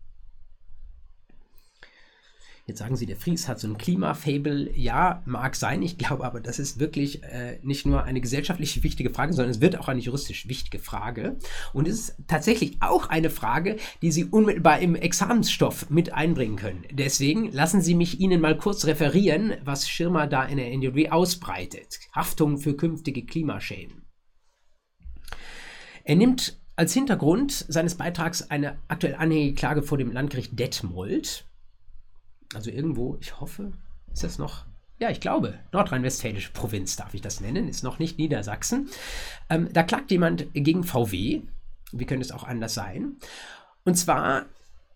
Jetzt 2.66 2.78
sagen 2.78 2.96
Sie, 2.96 3.04
der 3.04 3.16
Fries 3.16 3.46
hat 3.46 3.60
so 3.60 3.68
ein 3.68 3.76
Klimafable. 3.76 4.70
Ja, 4.74 5.22
mag 5.26 5.54
sein. 5.54 5.82
Ich 5.82 5.98
glaube 5.98 6.24
aber, 6.24 6.40
das 6.40 6.58
ist 6.58 6.80
wirklich 6.80 7.22
äh, 7.22 7.58
nicht 7.62 7.84
nur 7.84 8.04
eine 8.04 8.22
gesellschaftlich 8.22 8.82
wichtige 8.82 9.10
Frage, 9.10 9.34
sondern 9.34 9.50
es 9.50 9.60
wird 9.60 9.78
auch 9.78 9.88
eine 9.88 10.00
juristisch 10.00 10.48
wichtige 10.48 10.78
Frage. 10.78 11.36
Und 11.74 11.86
es 11.86 12.08
ist 12.08 12.16
tatsächlich 12.26 12.78
auch 12.80 13.10
eine 13.10 13.28
Frage, 13.28 13.76
die 14.00 14.10
Sie 14.10 14.24
unmittelbar 14.24 14.78
im 14.78 14.94
Examensstoff 14.94 15.90
mit 15.90 16.14
einbringen 16.14 16.56
können. 16.56 16.84
Deswegen 16.90 17.52
lassen 17.52 17.82
Sie 17.82 17.94
mich 17.94 18.18
Ihnen 18.18 18.40
mal 18.40 18.56
kurz 18.56 18.86
referieren, 18.86 19.52
was 19.62 19.86
Schirmer 19.86 20.26
da 20.26 20.44
in 20.44 20.56
der 20.56 20.74
NJW 20.74 21.10
ausbreitet. 21.10 22.00
Haftung 22.14 22.56
für 22.56 22.74
künftige 22.74 23.26
Klimaschäden. 23.26 24.06
Er 26.04 26.16
nimmt 26.16 26.58
als 26.76 26.94
Hintergrund 26.94 27.52
seines 27.52 27.96
Beitrags 27.96 28.50
eine 28.50 28.78
aktuell 28.88 29.16
anhängige 29.16 29.54
Klage 29.54 29.82
vor 29.82 29.98
dem 29.98 30.12
Landgericht 30.12 30.58
Detmold 30.58 31.46
also 32.54 32.70
irgendwo, 32.70 33.16
ich 33.20 33.40
hoffe, 33.40 33.72
ist 34.12 34.24
das 34.24 34.38
noch 34.38 34.66
ja, 35.00 35.10
ich 35.10 35.20
glaube, 35.20 35.54
nordrhein-westfälische 35.72 36.52
Provinz 36.52 36.96
darf 36.96 37.14
ich 37.14 37.20
das 37.20 37.40
nennen, 37.40 37.68
ist 37.68 37.82
noch 37.82 37.98
nicht 37.98 38.16
Niedersachsen. 38.16 38.88
Ähm, 39.50 39.68
da 39.72 39.82
klagt 39.82 40.10
jemand 40.10 40.46
gegen 40.54 40.84
VW. 40.84 41.42
Wie 41.92 42.04
könnte 42.04 42.24
es 42.24 42.32
auch 42.32 42.44
anders 42.44 42.74
sein? 42.74 43.16
Und 43.84 43.96
zwar, 43.96 44.46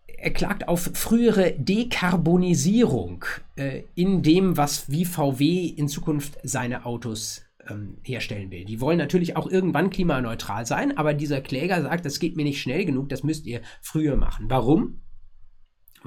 er 0.06 0.30
klagt 0.30 0.68
auf 0.68 0.90
frühere 0.94 1.52
Dekarbonisierung 1.52 3.24
äh, 3.56 3.82
in 3.96 4.22
dem, 4.22 4.56
was 4.56 4.90
wie 4.90 5.04
VW 5.04 5.66
in 5.66 5.88
Zukunft 5.88 6.38
seine 6.44 6.86
Autos 6.86 7.42
ähm, 7.68 7.98
herstellen 8.02 8.50
will. 8.50 8.64
Die 8.64 8.80
wollen 8.80 8.98
natürlich 8.98 9.36
auch 9.36 9.50
irgendwann 9.50 9.90
klimaneutral 9.90 10.64
sein, 10.64 10.96
aber 10.96 11.12
dieser 11.12 11.40
Kläger 11.40 11.82
sagt, 11.82 12.06
das 12.06 12.20
geht 12.20 12.36
mir 12.36 12.44
nicht 12.44 12.62
schnell 12.62 12.84
genug, 12.84 13.08
das 13.08 13.24
müsst 13.24 13.46
ihr 13.46 13.62
früher 13.82 14.16
machen. 14.16 14.46
Warum? 14.48 15.00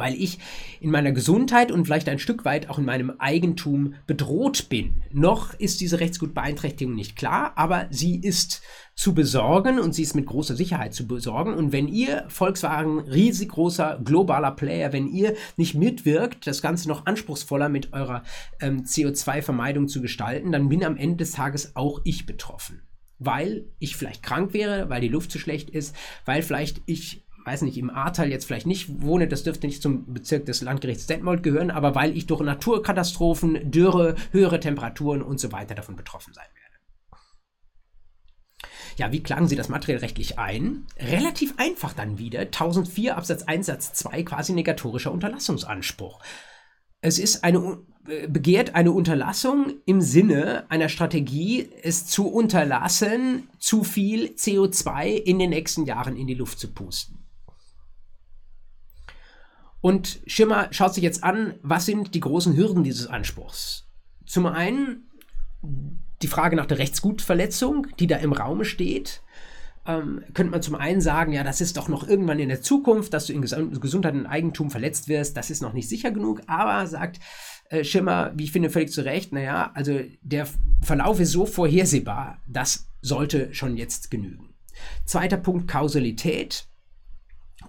Weil 0.01 0.15
ich 0.15 0.39
in 0.79 0.89
meiner 0.89 1.12
Gesundheit 1.12 1.72
und 1.72 1.86
vielleicht 1.86 2.10
ein 2.10 2.17
Stück 2.17 2.43
weit 2.43 2.72
auch 2.72 2.79
in 2.79 2.86
meinem 2.86 3.12
Eigentum 3.20 3.93
bedroht 4.08 4.67
bin. 4.67 5.03
Noch 5.12 5.53
ist 5.53 5.79
diese 5.79 6.00
Rechtsgutbeeinträchtigung 6.00 6.96
nicht 6.96 7.15
klar, 7.15 7.53
aber 7.55 7.86
sie 7.91 8.15
ist 8.15 8.63
zu 8.96 9.13
besorgen 9.13 9.79
und 9.79 9.93
sie 9.93 10.01
ist 10.01 10.15
mit 10.15 10.25
großer 10.25 10.55
Sicherheit 10.55 10.96
zu 10.96 11.08
besorgen. 11.08 11.53
Und 11.53 11.72
wenn 11.72 11.88
ihr 11.88 12.25
Volkswagen, 12.29 13.00
riesig 13.00 13.50
großer 13.50 14.01
globaler 14.03 14.51
Player, 14.51 14.91
wenn 14.91 15.08
ihr 15.08 15.36
nicht 15.55 15.75
mitwirkt, 15.75 16.48
das 16.48 16.63
Ganze 16.63 16.88
noch 16.88 17.05
anspruchsvoller 17.05 17.70
mit 17.70 17.93
eurer 17.93 18.24
ähm, 18.60 18.84
CO2-Vermeidung 18.84 19.88
zu 19.88 20.01
gestalten, 20.01 20.51
dann 20.51 20.67
bin 20.67 20.84
am 20.84 20.98
Ende 20.98 21.17
des 21.17 21.31
Tages 21.34 21.75
auch 21.75 22.01
ich 22.03 22.25
betroffen 22.25 22.81
weil 23.24 23.65
ich 23.77 23.96
vielleicht 23.96 24.24
krank 24.24 24.51
wäre, 24.51 24.89
weil 24.89 25.00
die 25.00 25.08
Luft 25.08 25.31
zu 25.31 25.38
schlecht 25.38 25.70
ist, 25.70 25.96
weil 26.25 26.41
vielleicht 26.41 26.81
ich 26.88 27.24
weiß 27.45 27.63
nicht, 27.63 27.77
im 27.77 27.89
Ahrtal 27.89 28.29
jetzt 28.29 28.45
vielleicht 28.45 28.67
nicht 28.67 29.01
wohne, 29.01 29.27
das 29.27 29.43
dürfte 29.43 29.67
nicht 29.67 29.81
zum 29.81 30.13
Bezirk 30.13 30.45
des 30.45 30.62
Landgerichts 30.62 31.07
Detmold 31.07 31.43
gehören, 31.43 31.71
aber 31.71 31.95
weil 31.95 32.15
ich 32.15 32.27
durch 32.27 32.41
Naturkatastrophen, 32.41 33.71
Dürre, 33.71 34.15
höhere 34.31 34.60
Temperaturen 34.60 35.21
und 35.21 35.39
so 35.39 35.51
weiter 35.51 35.75
davon 35.75 35.95
betroffen 35.95 36.33
sein 36.33 36.45
werde. 36.53 36.62
Ja, 38.98 39.12
wie 39.12 39.24
klagen 39.24 39.48
Sie 39.48 39.55
das 39.55 39.69
materiell 39.69 40.00
rechtlich 40.00 40.38
ein? 40.38 40.86
Relativ 41.00 41.53
einfach 41.57 41.93
dann 41.93 42.17
wieder. 42.17 42.41
1004 42.41 43.17
Absatz 43.17 43.43
1 43.43 43.65
Satz 43.65 43.93
2 43.93 44.24
quasi 44.24 44.53
negatorischer 44.53 45.12
Unterlassungsanspruch. 45.12 46.20
Es 47.01 47.18
ist 47.18 47.44
eine 47.44 47.79
äh, 48.07 48.27
begehrt 48.27 48.75
eine 48.75 48.92
Unterlassung 48.92 49.74
im 49.85 50.01
Sinne 50.01 50.65
einer 50.70 50.89
Strategie, 50.89 51.70
es 51.83 52.05
zu 52.07 52.27
unterlassen, 52.27 53.48
zu 53.59 53.83
viel 53.83 54.31
CO2 54.31 55.13
in 55.13 55.39
den 55.39 55.51
nächsten 55.51 55.85
Jahren 55.85 56.15
in 56.15 56.27
die 56.27 56.33
Luft 56.33 56.59
zu 56.59 56.72
pusten. 56.72 57.21
Und 59.81 60.22
Schirmer 60.27 60.67
schaut 60.72 60.94
sich 60.94 61.03
jetzt 61.03 61.24
an, 61.24 61.55
was 61.63 61.85
sind 61.85 62.13
die 62.13 62.20
großen 62.20 62.55
Hürden 62.55 62.83
dieses 62.83 63.07
Anspruchs? 63.07 63.87
Zum 64.25 64.46
einen 64.46 65.07
die 66.22 66.27
Frage 66.27 66.55
nach 66.55 66.65
der 66.67 66.77
Rechtsgutverletzung, 66.77 67.87
die 68.00 68.07
da 68.07 68.17
im 68.17 68.33
Raume 68.33 68.65
steht. 68.65 69.22
Ähm, 69.87 70.24
könnte 70.35 70.51
man 70.51 70.61
zum 70.61 70.75
einen 70.75 71.01
sagen, 71.01 71.33
ja, 71.33 71.44
das 71.44 71.59
ist 71.59 71.75
doch 71.75 71.87
noch 71.87 72.07
irgendwann 72.07 72.37
in 72.37 72.50
der 72.50 72.61
Zukunft, 72.61 73.13
dass 73.13 73.25
du 73.25 73.33
in 73.33 73.41
Gesundheit 73.41 74.13
und 74.13 74.27
Eigentum 74.27 74.70
verletzt 74.70 75.07
wirst, 75.07 75.35
das 75.35 75.50
ist 75.50 75.63
noch 75.63 75.74
nicht 75.74 75.89
sicher 75.89 76.11
genug, 76.11 76.44
aber 76.46 76.85
sagt 76.85 77.20
äh, 77.70 77.83
Schimmer, 77.83 78.31
wie 78.35 78.44
ich 78.44 78.51
finde, 78.51 78.70
völlig 78.70 78.91
zu 78.91 79.03
Recht, 79.03 79.33
naja, 79.33 79.72
also 79.74 80.00
der 80.22 80.48
Verlauf 80.83 81.20
ist 81.20 81.31
so 81.31 81.48
vorhersehbar, 81.48 82.37
das 82.48 82.89
sollte 83.01 83.55
schon 83.55 83.75
jetzt 83.75 84.11
genügen. 84.11 84.53
Zweiter 85.05 85.37
Punkt, 85.37 85.67
Kausalität 85.67 86.67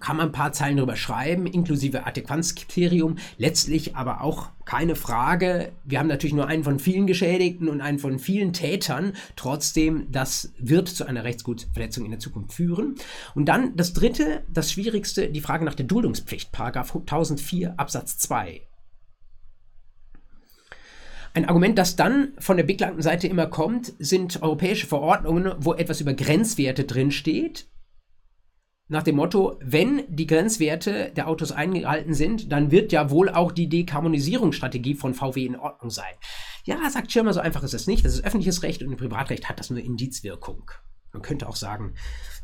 kann 0.03 0.17
man 0.17 0.27
ein 0.27 0.33
paar 0.33 0.53
Zeilen 0.53 0.77
drüber 0.77 0.97
schreiben, 0.97 1.47
inklusive 1.47 2.05
Adäquanzkriterium. 2.07 3.17
Letztlich 3.38 3.97
aber 3.97 4.21
auch 4.21 4.49
keine 4.65 4.97
Frage. 4.97 5.73
Wir 5.85 6.01
haben 6.01 6.09
natürlich 6.09 6.35
nur 6.35 6.49
einen 6.49 6.65
von 6.65 6.81
vielen 6.81 7.07
Geschädigten 7.07 7.69
und 7.69 7.81
einen 7.81 8.01
von 8.01 8.19
vielen 8.19 8.53
Tätern. 8.53 9.12
Trotzdem, 9.37 10.11
das 10.11 10.53
wird 10.59 10.88
zu 10.88 11.07
einer 11.07 11.25
Rechtsgutverletzung 11.25 12.05
in 12.05 12.11
der 12.11 12.21
Zukunft 12.21 12.53
führen. 12.53 12.97
Und 13.37 13.47
dann 13.47 13.77
das 13.77 13.93
dritte, 13.93 14.43
das 14.53 14.73
schwierigste, 14.73 15.29
die 15.29 15.41
Frage 15.41 15.65
nach 15.65 15.75
der 15.75 15.87
Duldungspflicht, 15.87 16.51
Paragraph 16.51 16.95
1004 16.95 17.79
Absatz 17.79 18.19
2. 18.19 18.61
Ein 21.35 21.47
Argument, 21.47 21.79
das 21.79 21.97
dann 21.97 22.33
von 22.38 22.57
der 22.57 22.65
beklagten 22.65 23.01
Seite 23.01 23.29
immer 23.29 23.47
kommt, 23.47 23.95
sind 24.01 24.43
europäische 24.43 24.87
Verordnungen, 24.87 25.55
wo 25.59 25.73
etwas 25.75 26.01
über 26.01 26.12
Grenzwerte 26.12 26.85
drinsteht 26.85 27.69
nach 28.92 29.02
dem 29.02 29.16
Motto, 29.16 29.59
wenn 29.64 30.02
die 30.09 30.26
Grenzwerte 30.26 31.11
der 31.16 31.26
Autos 31.26 31.50
eingehalten 31.50 32.12
sind, 32.12 32.52
dann 32.52 32.70
wird 32.70 32.92
ja 32.92 33.11
wohl 33.11 33.31
auch 33.31 33.50
die 33.50 33.66
Dekarbonisierungsstrategie 33.66 34.94
von 34.94 35.14
VW 35.14 35.46
in 35.46 35.57
Ordnung 35.57 35.88
sein. 35.88 36.12
Ja, 36.64 36.76
sagt 36.90 37.11
Schirmer, 37.11 37.33
so 37.33 37.40
einfach 37.40 37.62
ist 37.62 37.72
es 37.72 37.87
nicht. 37.87 38.05
Das 38.05 38.12
ist 38.12 38.22
öffentliches 38.22 38.62
Recht 38.62 38.83
und 38.83 38.92
im 38.92 38.98
Privatrecht 38.98 39.48
hat 39.48 39.59
das 39.59 39.70
nur 39.70 39.81
Indizwirkung. 39.81 40.70
Man 41.12 41.22
könnte 41.22 41.48
auch 41.48 41.57
sagen, 41.57 41.94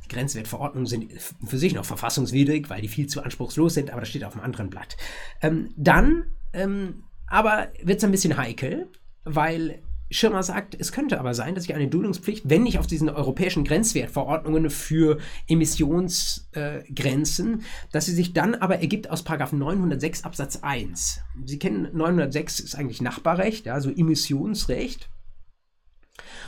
die 0.04 0.08
Grenzwertverordnungen 0.08 0.87
sind 0.87 1.12
für 1.44 1.58
sich 1.58 1.74
noch 1.74 1.84
verfassungswidrig, 1.84 2.70
weil 2.70 2.80
die 2.80 2.88
viel 2.88 3.08
zu 3.08 3.22
anspruchslos 3.22 3.74
sind, 3.74 3.90
aber 3.90 4.00
das 4.00 4.08
steht 4.08 4.24
auf 4.24 4.32
einem 4.32 4.44
anderen 4.44 4.70
Blatt. 4.70 4.96
Ähm, 5.42 5.68
dann 5.76 6.32
ähm, 6.54 7.04
aber 7.26 7.68
wird 7.82 7.98
es 7.98 8.04
ein 8.04 8.11
bisschen 8.11 8.38
heikel, 8.38 8.90
weil 9.24 9.82
Schirmer 10.11 10.42
sagt, 10.42 10.75
es 10.79 10.92
könnte 10.92 11.21
aber 11.21 11.35
sein, 11.35 11.55
dass 11.55 11.64
ich 11.64 11.75
eine 11.75 11.88
Duldungspflicht, 11.88 12.49
wenn 12.49 12.62
nicht 12.62 12.79
auf 12.79 12.87
diesen 12.87 13.11
europäischen 13.11 13.64
Grenzwertverordnungen 13.64 14.71
für 14.71 15.18
Emissionsgrenzen, 15.49 17.61
äh, 17.61 17.64
dass 17.92 18.07
sie 18.07 18.14
sich 18.14 18.33
dann 18.33 18.55
aber 18.55 18.81
ergibt 18.81 19.11
aus 19.11 19.23
906 19.25 20.25
Absatz 20.25 20.61
1. 20.62 21.21
Sie 21.44 21.59
kennen 21.59 21.90
906 21.92 22.61
ist 22.61 22.75
eigentlich 22.75 23.03
Nachbarrecht, 23.03 23.66
ja, 23.66 23.79
so 23.81 23.90
Emissionsrecht. 23.90 25.11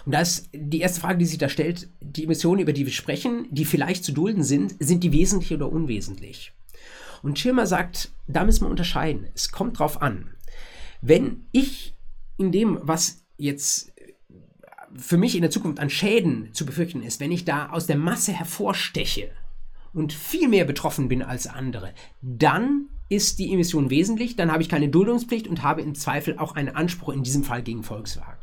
Und 0.07 0.12
da 0.12 0.20
ist 0.20 0.49
die 0.55 0.81
erste 0.81 1.01
Frage, 1.01 1.18
die 1.18 1.27
sich 1.27 1.38
da 1.38 1.51
stellt, 1.51 1.90
die 2.01 2.25
Emissionen, 2.25 2.62
über 2.62 2.73
die 2.73 2.87
wir 2.87 2.92
sprechen, 2.92 3.46
die 3.51 3.66
vielleicht 3.66 4.05
zu 4.05 4.12
dulden 4.12 4.42
sind, 4.42 4.75
sind 4.81 5.05
die 5.05 5.12
wesentlich 5.12 5.53
oder 5.53 5.70
unwesentlich? 5.70 6.55
Und 7.23 7.38
Schirmer 7.38 7.66
sagt, 7.66 8.11
da 8.27 8.44
müssen 8.44 8.64
wir 8.64 8.70
unterscheiden. 8.70 9.27
Es 9.35 9.53
kommt 9.53 9.79
drauf 9.79 10.01
an. 10.01 10.31
Wenn 11.03 11.46
ich 11.53 11.94
in 12.38 12.53
dem, 12.53 12.79
was 12.83 13.19
jetzt 13.40 13.92
für 14.96 15.16
mich 15.16 15.35
in 15.35 15.42
der 15.42 15.50
Zukunft 15.50 15.81
an 15.81 15.90
Schäden 15.90 16.53
zu 16.53 16.66
befürchten 16.66 17.03
ist, 17.03 17.20
wenn 17.20 17.33
ich 17.33 17.44
da 17.44 17.70
aus 17.70 17.87
der 17.87 17.96
Masse 17.96 18.33
hervorsteche 18.33 19.31
und 19.92 20.12
viel 20.12 20.48
mehr 20.48 20.64
betroffen 20.64 21.09
bin 21.09 21.22
als 21.22 21.46
andere, 21.46 21.92
dann 22.22 22.88
ist 23.09 23.40
die 23.40 23.53
Emission 23.53 23.90
wesentlich, 23.90 24.37
dann 24.37 24.53
habe 24.53 24.62
ich 24.62 24.68
keine 24.68 24.88
Duldungspflicht 24.88 25.48
und 25.48 25.64
habe 25.64 25.83
im 25.83 25.96
Zweifel 25.96 26.38
auch 26.38 26.55
einen 26.55 26.68
Anspruch 26.68 27.12
in 27.12 27.24
diesem 27.24 27.42
Fall 27.42 27.62
gegen 27.62 27.83
Volkswagen. 27.83 28.38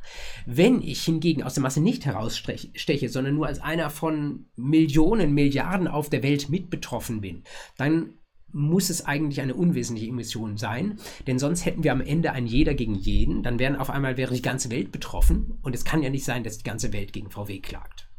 Wenn 0.46 0.82
ich 0.82 1.04
hingegen 1.04 1.42
aus 1.42 1.54
der 1.54 1.64
Masse 1.64 1.80
nicht 1.80 2.06
heraussteche, 2.06 3.08
sondern 3.08 3.36
nur 3.36 3.48
als 3.48 3.62
einer 3.62 3.90
von 3.90 4.48
Millionen, 4.58 5.34
Milliarden 5.34 5.88
auf 5.88 6.10
der 6.10 6.22
Welt 6.22 6.50
mit 6.50 6.70
betroffen 6.70 7.22
bin, 7.22 7.44
dann 7.78 8.16
muss 8.58 8.90
es 8.90 9.06
eigentlich 9.06 9.42
eine 9.42 9.54
unwesentliche 9.54 10.10
Emission 10.10 10.58
sein, 10.58 11.00
denn 11.28 11.40
sonst 11.40 11.66
hätten 11.66 11.84
wir 11.84 11.92
am 11.92 12.02
Ende 12.02 12.32
ein 12.32 12.48
jeder 12.48 12.74
gegen 12.74 12.96
jeden, 12.96 13.44
dann 13.44 13.60
wären 13.60 13.76
auf 13.76 13.90
einmal 13.90 14.18
wäre 14.18 14.34
die 14.34 14.42
ganze 14.42 14.72
Welt 14.72 14.92
betroffen 14.92 15.60
und 15.62 15.76
es 15.76 15.86
kann 15.86 16.02
ja 16.02 16.10
nicht 16.10 16.26
sein, 16.26 16.44
dass 16.44 16.58
die 16.58 16.64
ganze 16.64 16.92
Welt 16.92 17.14
gegen 17.14 17.30
VW 17.30 17.60
klagt. 17.60 18.10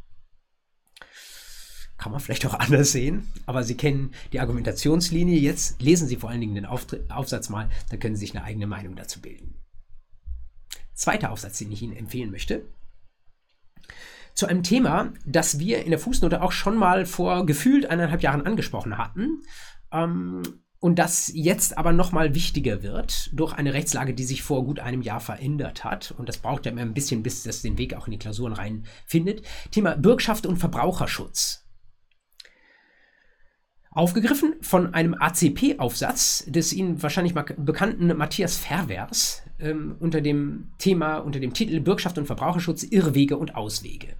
Kann 1.99 2.13
man 2.13 2.21
vielleicht 2.21 2.47
auch 2.47 2.55
anders 2.55 2.93
sehen, 2.93 3.27
aber 3.47 3.65
Sie 3.65 3.77
kennen 3.77 4.13
die 4.33 4.39
Argumentationslinie. 4.39 5.37
Jetzt 5.37 5.83
lesen 5.83 6.07
Sie 6.07 6.15
vor 6.15 6.31
allen 6.31 6.41
Dingen 6.41 6.55
den 6.55 6.67
Aufsatz 6.67 7.49
mal, 7.49 7.69
da 7.91 7.97
können 7.97 8.15
Sie 8.15 8.21
sich 8.21 8.37
eine 8.37 8.45
eigene 8.45 8.69
Meinung 8.69 8.95
dazu 8.95 9.21
bilden. 9.21 9.57
Zweiter 10.95 11.33
Aufsatz, 11.33 11.59
den 11.59 11.73
ich 11.73 11.83
Ihnen 11.83 11.97
empfehlen 11.97 12.31
möchte. 12.31 12.67
Zu 14.35 14.47
einem 14.47 14.63
Thema, 14.63 15.13
das 15.27 15.59
wir 15.59 15.83
in 15.83 15.91
der 15.91 15.99
Fußnote 15.99 16.41
auch 16.43 16.53
schon 16.53 16.77
mal 16.77 17.07
vor 17.07 17.45
gefühlt 17.45 17.87
eineinhalb 17.87 18.23
Jahren 18.23 18.47
angesprochen 18.47 18.97
hatten. 18.97 19.43
Ähm, 19.93 20.43
und 20.81 20.99
das 20.99 21.31
jetzt 21.35 21.77
aber 21.77 21.93
nochmal 21.93 22.35
wichtiger 22.35 22.83
wird 22.83 23.31
durch 23.33 23.53
eine 23.53 23.75
Rechtslage, 23.75 24.15
die 24.15 24.23
sich 24.25 24.43
vor 24.43 24.65
gut 24.65 24.79
einem 24.79 25.03
Jahr 25.03 25.21
verändert 25.21 25.83
hat. 25.83 26.15
Und 26.17 26.29
das 26.29 26.39
braucht 26.39 26.67
ja 26.67 26.73
immer 26.73 26.83
ein 26.83 26.95
bisschen, 26.95 27.23
bis 27.25 27.43
das 27.43 27.63
den 27.63 27.79
Weg 27.79 27.95
auch 27.95 28.07
in 28.07 28.13
die 28.13 28.19
Klausuren 28.19 28.53
reinfindet. 28.53 29.43
Thema 29.73 29.97
Bürgschaft 29.97 30.47
und 30.47 30.57
Verbraucherschutz. 30.57 31.65
Aufgegriffen 33.91 34.55
von 34.61 34.95
einem 34.95 35.15
ACP-Aufsatz 35.15 36.45
des 36.47 36.73
Ihnen 36.73 37.03
wahrscheinlich 37.03 37.35
bekannten 37.35 38.17
Matthias 38.17 38.57
Verwers 38.57 39.43
ähm, 39.59 39.97
unter 39.99 40.21
dem 40.21 40.71
Thema, 40.79 41.19
unter 41.19 41.41
dem 41.41 41.53
Titel 41.53 41.81
Bürgschaft 41.81 42.17
und 42.19 42.27
Verbraucherschutz, 42.27 42.85
Irrwege 42.85 43.37
und 43.37 43.57
Auswege. 43.57 44.15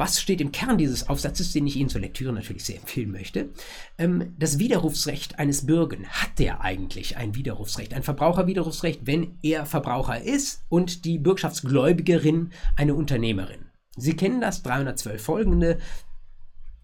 Was 0.00 0.18
steht 0.18 0.40
im 0.40 0.50
Kern 0.50 0.78
dieses 0.78 1.10
Aufsatzes, 1.10 1.52
den 1.52 1.66
ich 1.66 1.76
Ihnen 1.76 1.90
zur 1.90 2.00
Lektüre 2.00 2.32
natürlich 2.32 2.64
sehr 2.64 2.78
empfehlen 2.78 3.10
möchte? 3.10 3.50
Ähm, 3.98 4.34
das 4.38 4.58
Widerrufsrecht 4.58 5.38
eines 5.38 5.66
Bürgen. 5.66 6.06
Hat 6.06 6.38
der 6.38 6.62
eigentlich 6.62 7.18
ein 7.18 7.34
Widerrufsrecht, 7.34 7.92
ein 7.92 8.02
Verbraucherwiderrufsrecht, 8.02 9.02
wenn 9.04 9.36
er 9.42 9.66
Verbraucher 9.66 10.22
ist 10.22 10.64
und 10.70 11.04
die 11.04 11.18
Bürgschaftsgläubigerin 11.18 12.48
eine 12.76 12.94
Unternehmerin? 12.94 13.66
Sie 13.94 14.16
kennen 14.16 14.40
das 14.40 14.62
312 14.62 15.22
folgende 15.22 15.78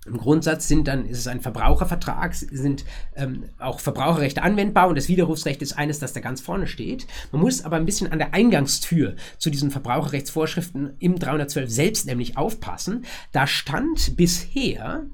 im 0.06 0.16
Grundsatz 0.16 0.68
sind 0.68 0.88
dann, 0.88 1.04
ist 1.06 1.18
es 1.18 1.26
ein 1.26 1.40
Verbrauchervertrag, 1.40 2.34
sind 2.34 2.84
ähm, 3.14 3.44
auch 3.58 3.80
Verbraucherrechte 3.80 4.42
anwendbar 4.42 4.88
und 4.88 4.96
das 4.96 5.08
Widerrufsrecht 5.08 5.62
ist 5.62 5.72
eines, 5.74 5.98
das 5.98 6.12
da 6.12 6.20
ganz 6.20 6.40
vorne 6.40 6.66
steht. 6.66 7.06
Man 7.32 7.42
muss 7.42 7.64
aber 7.64 7.76
ein 7.76 7.86
bisschen 7.86 8.12
an 8.12 8.18
der 8.18 8.34
Eingangstür 8.34 9.16
zu 9.38 9.50
diesen 9.50 9.70
Verbraucherrechtsvorschriften 9.70 10.96
im 10.98 11.18
312 11.18 11.70
selbst 11.70 12.06
nämlich 12.06 12.36
aufpassen. 12.36 13.04
Da 13.32 13.46
stand 13.46 14.16
bisher 14.16 15.06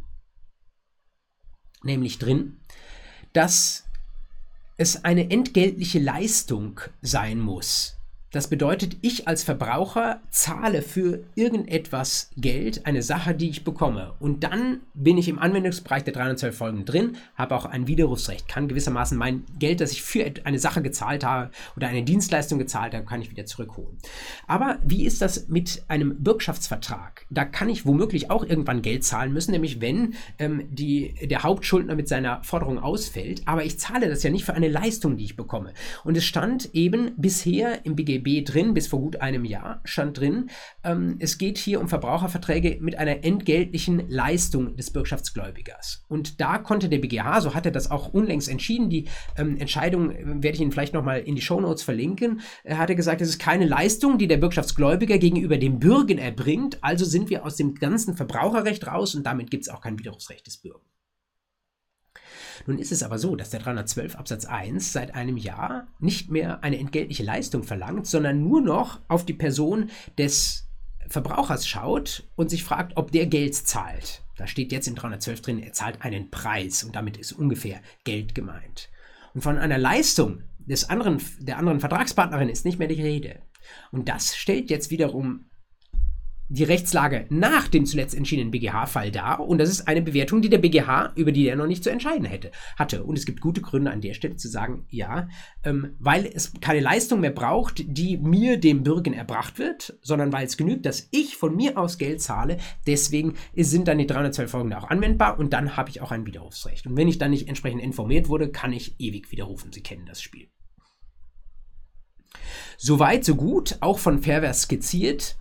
nämlich 1.82 2.18
drin, 2.18 2.58
dass 3.32 3.84
es 4.76 5.04
eine 5.04 5.30
entgeltliche 5.30 5.98
Leistung 5.98 6.80
sein 7.00 7.38
muss, 7.38 7.96
das 8.32 8.48
bedeutet, 8.48 8.96
ich 9.02 9.28
als 9.28 9.44
Verbraucher 9.44 10.20
zahle 10.30 10.80
für 10.80 11.22
irgendetwas 11.34 12.30
Geld, 12.38 12.86
eine 12.86 13.02
Sache, 13.02 13.34
die 13.34 13.50
ich 13.50 13.62
bekomme. 13.62 14.14
Und 14.20 14.42
dann 14.42 14.80
bin 14.94 15.18
ich 15.18 15.28
im 15.28 15.38
Anwendungsbereich 15.38 16.02
der 16.04 16.14
312 16.14 16.56
Folgen 16.56 16.84
drin, 16.86 17.16
habe 17.36 17.54
auch 17.54 17.66
ein 17.66 17.86
Widerrufsrecht, 17.86 18.48
kann 18.48 18.68
gewissermaßen 18.68 19.18
mein 19.18 19.44
Geld, 19.58 19.82
das 19.82 19.92
ich 19.92 20.02
für 20.02 20.24
eine 20.44 20.58
Sache 20.58 20.80
gezahlt 20.80 21.24
habe 21.24 21.50
oder 21.76 21.88
eine 21.88 22.04
Dienstleistung 22.04 22.58
gezahlt 22.58 22.94
habe, 22.94 23.04
kann 23.04 23.20
ich 23.20 23.30
wieder 23.30 23.44
zurückholen. 23.44 23.98
Aber 24.46 24.78
wie 24.82 25.04
ist 25.04 25.20
das 25.20 25.48
mit 25.48 25.84
einem 25.88 26.22
Bürgschaftsvertrag? 26.22 27.26
Da 27.28 27.44
kann 27.44 27.68
ich 27.68 27.84
womöglich 27.84 28.30
auch 28.30 28.44
irgendwann 28.44 28.80
Geld 28.80 29.04
zahlen 29.04 29.34
müssen, 29.34 29.50
nämlich 29.50 29.82
wenn 29.82 30.14
ähm, 30.38 30.66
die, 30.70 31.14
der 31.22 31.42
Hauptschuldner 31.42 31.94
mit 31.94 32.08
seiner 32.08 32.42
Forderung 32.44 32.78
ausfällt. 32.78 33.42
Aber 33.44 33.62
ich 33.62 33.78
zahle 33.78 34.08
das 34.08 34.22
ja 34.22 34.30
nicht 34.30 34.46
für 34.46 34.54
eine 34.54 34.68
Leistung, 34.68 35.18
die 35.18 35.24
ich 35.24 35.36
bekomme. 35.36 35.74
Und 36.02 36.16
es 36.16 36.24
stand 36.24 36.74
eben 36.74 37.12
bisher 37.18 37.84
im 37.84 37.94
BGB 37.94 38.21
BGB 38.22 38.44
drin, 38.44 38.74
bis 38.74 38.86
vor 38.86 39.00
gut 39.00 39.20
einem 39.20 39.44
Jahr 39.44 39.80
stand 39.84 40.18
drin, 40.18 40.50
ähm, 40.84 41.16
es 41.18 41.38
geht 41.38 41.58
hier 41.58 41.80
um 41.80 41.88
Verbraucherverträge 41.88 42.78
mit 42.80 42.98
einer 42.98 43.24
entgeltlichen 43.24 44.08
Leistung 44.08 44.76
des 44.76 44.90
Bürgschaftsgläubigers. 44.90 46.04
Und 46.08 46.40
da 46.40 46.58
konnte 46.58 46.88
der 46.88 46.98
BGH, 46.98 47.40
so 47.40 47.54
hat 47.54 47.66
er 47.66 47.72
das 47.72 47.90
auch 47.90 48.12
unlängst 48.12 48.48
entschieden, 48.48 48.90
die 48.90 49.08
ähm, 49.36 49.56
Entscheidung 49.56 50.10
äh, 50.10 50.24
werde 50.24 50.54
ich 50.56 50.60
Ihnen 50.60 50.72
vielleicht 50.72 50.94
nochmal 50.94 51.20
in 51.20 51.34
die 51.34 51.42
Shownotes 51.42 51.82
verlinken, 51.82 52.40
er 52.64 52.78
hatte 52.78 52.96
gesagt, 52.96 53.20
es 53.20 53.28
ist 53.28 53.38
keine 53.38 53.66
Leistung, 53.66 54.18
die 54.18 54.28
der 54.28 54.36
Bürgschaftsgläubiger 54.36 55.18
gegenüber 55.18 55.58
dem 55.58 55.78
Bürgen 55.78 56.18
erbringt, 56.18 56.78
also 56.82 57.04
sind 57.04 57.30
wir 57.30 57.44
aus 57.44 57.56
dem 57.56 57.74
ganzen 57.74 58.16
Verbraucherrecht 58.16 58.86
raus 58.86 59.14
und 59.14 59.24
damit 59.24 59.50
gibt 59.50 59.64
es 59.64 59.68
auch 59.68 59.80
kein 59.80 59.98
Widerrufsrecht 59.98 60.46
des 60.46 60.58
Bürgers. 60.58 60.91
Nun 62.66 62.78
ist 62.78 62.92
es 62.92 63.02
aber 63.02 63.18
so, 63.18 63.36
dass 63.36 63.50
der 63.50 63.60
312 63.60 64.16
Absatz 64.16 64.44
1 64.44 64.92
seit 64.92 65.14
einem 65.14 65.36
Jahr 65.36 65.86
nicht 65.98 66.30
mehr 66.30 66.62
eine 66.62 66.78
entgeltliche 66.78 67.22
Leistung 67.22 67.62
verlangt, 67.62 68.06
sondern 68.06 68.42
nur 68.42 68.60
noch 68.60 69.00
auf 69.08 69.24
die 69.24 69.34
Person 69.34 69.90
des 70.18 70.68
Verbrauchers 71.08 71.66
schaut 71.66 72.24
und 72.36 72.50
sich 72.50 72.64
fragt, 72.64 72.96
ob 72.96 73.12
der 73.12 73.26
Geld 73.26 73.54
zahlt. 73.54 74.22
Da 74.36 74.46
steht 74.46 74.72
jetzt 74.72 74.88
in 74.88 74.94
312 74.94 75.42
drin, 75.42 75.62
er 75.62 75.72
zahlt 75.72 76.02
einen 76.02 76.30
Preis 76.30 76.84
und 76.84 76.96
damit 76.96 77.16
ist 77.16 77.32
ungefähr 77.32 77.80
Geld 78.04 78.34
gemeint. 78.34 78.88
Und 79.34 79.42
von 79.42 79.58
einer 79.58 79.78
Leistung 79.78 80.42
des 80.58 80.88
anderen, 80.88 81.20
der 81.38 81.58
anderen 81.58 81.80
Vertragspartnerin 81.80 82.48
ist 82.48 82.64
nicht 82.64 82.78
mehr 82.78 82.88
die 82.88 83.02
Rede. 83.02 83.40
Und 83.90 84.08
das 84.08 84.36
stellt 84.36 84.70
jetzt 84.70 84.90
wiederum 84.90 85.46
die 86.48 86.64
Rechtslage 86.64 87.26
nach 87.30 87.68
dem 87.68 87.86
zuletzt 87.86 88.14
entschiedenen 88.14 88.50
BGH-Fall 88.50 89.10
dar 89.10 89.40
und 89.40 89.58
das 89.58 89.70
ist 89.70 89.88
eine 89.88 90.02
Bewertung, 90.02 90.42
die 90.42 90.50
der 90.50 90.58
BGH, 90.58 91.12
über 91.14 91.32
die 91.32 91.46
er 91.46 91.56
noch 91.56 91.66
nicht 91.66 91.82
zu 91.82 91.90
entscheiden 91.90 92.26
hätte, 92.26 92.50
hatte. 92.76 93.04
Und 93.04 93.16
es 93.16 93.24
gibt 93.24 93.40
gute 93.40 93.60
Gründe 93.60 93.90
an 93.90 94.00
der 94.00 94.14
Stelle 94.14 94.36
zu 94.36 94.48
sagen, 94.48 94.84
ja, 94.90 95.28
ähm, 95.64 95.96
weil 95.98 96.26
es 96.26 96.52
keine 96.60 96.80
Leistung 96.80 97.20
mehr 97.20 97.30
braucht, 97.30 97.82
die 97.86 98.18
mir, 98.18 98.58
dem 98.58 98.82
Bürgen, 98.82 99.14
erbracht 99.14 99.58
wird, 99.58 99.98
sondern 100.02 100.32
weil 100.32 100.46
es 100.46 100.56
genügt, 100.56 100.86
dass 100.86 101.08
ich 101.10 101.36
von 101.36 101.56
mir 101.56 101.78
aus 101.78 101.98
Geld 101.98 102.20
zahle. 102.20 102.58
Deswegen 102.86 103.34
sind 103.56 103.88
dann 103.88 103.98
die 103.98 104.06
312 104.06 104.50
Folgen 104.50 104.72
auch 104.74 104.90
anwendbar 104.90 105.38
und 105.38 105.52
dann 105.52 105.76
habe 105.76 105.90
ich 105.90 106.00
auch 106.00 106.10
ein 106.10 106.26
Widerrufsrecht. 106.26 106.86
Und 106.86 106.96
wenn 106.96 107.08
ich 107.08 107.18
dann 107.18 107.30
nicht 107.30 107.48
entsprechend 107.48 107.82
informiert 107.82 108.28
wurde, 108.28 108.50
kann 108.50 108.72
ich 108.72 108.94
ewig 108.98 109.30
widerrufen. 109.32 109.72
Sie 109.72 109.82
kennen 109.82 110.06
das 110.06 110.20
Spiel. 110.20 110.48
Soweit, 112.76 113.24
so 113.24 113.36
gut, 113.36 113.76
auch 113.80 113.98
von 113.98 114.22
Fairware 114.22 114.54
skizziert. 114.54 115.36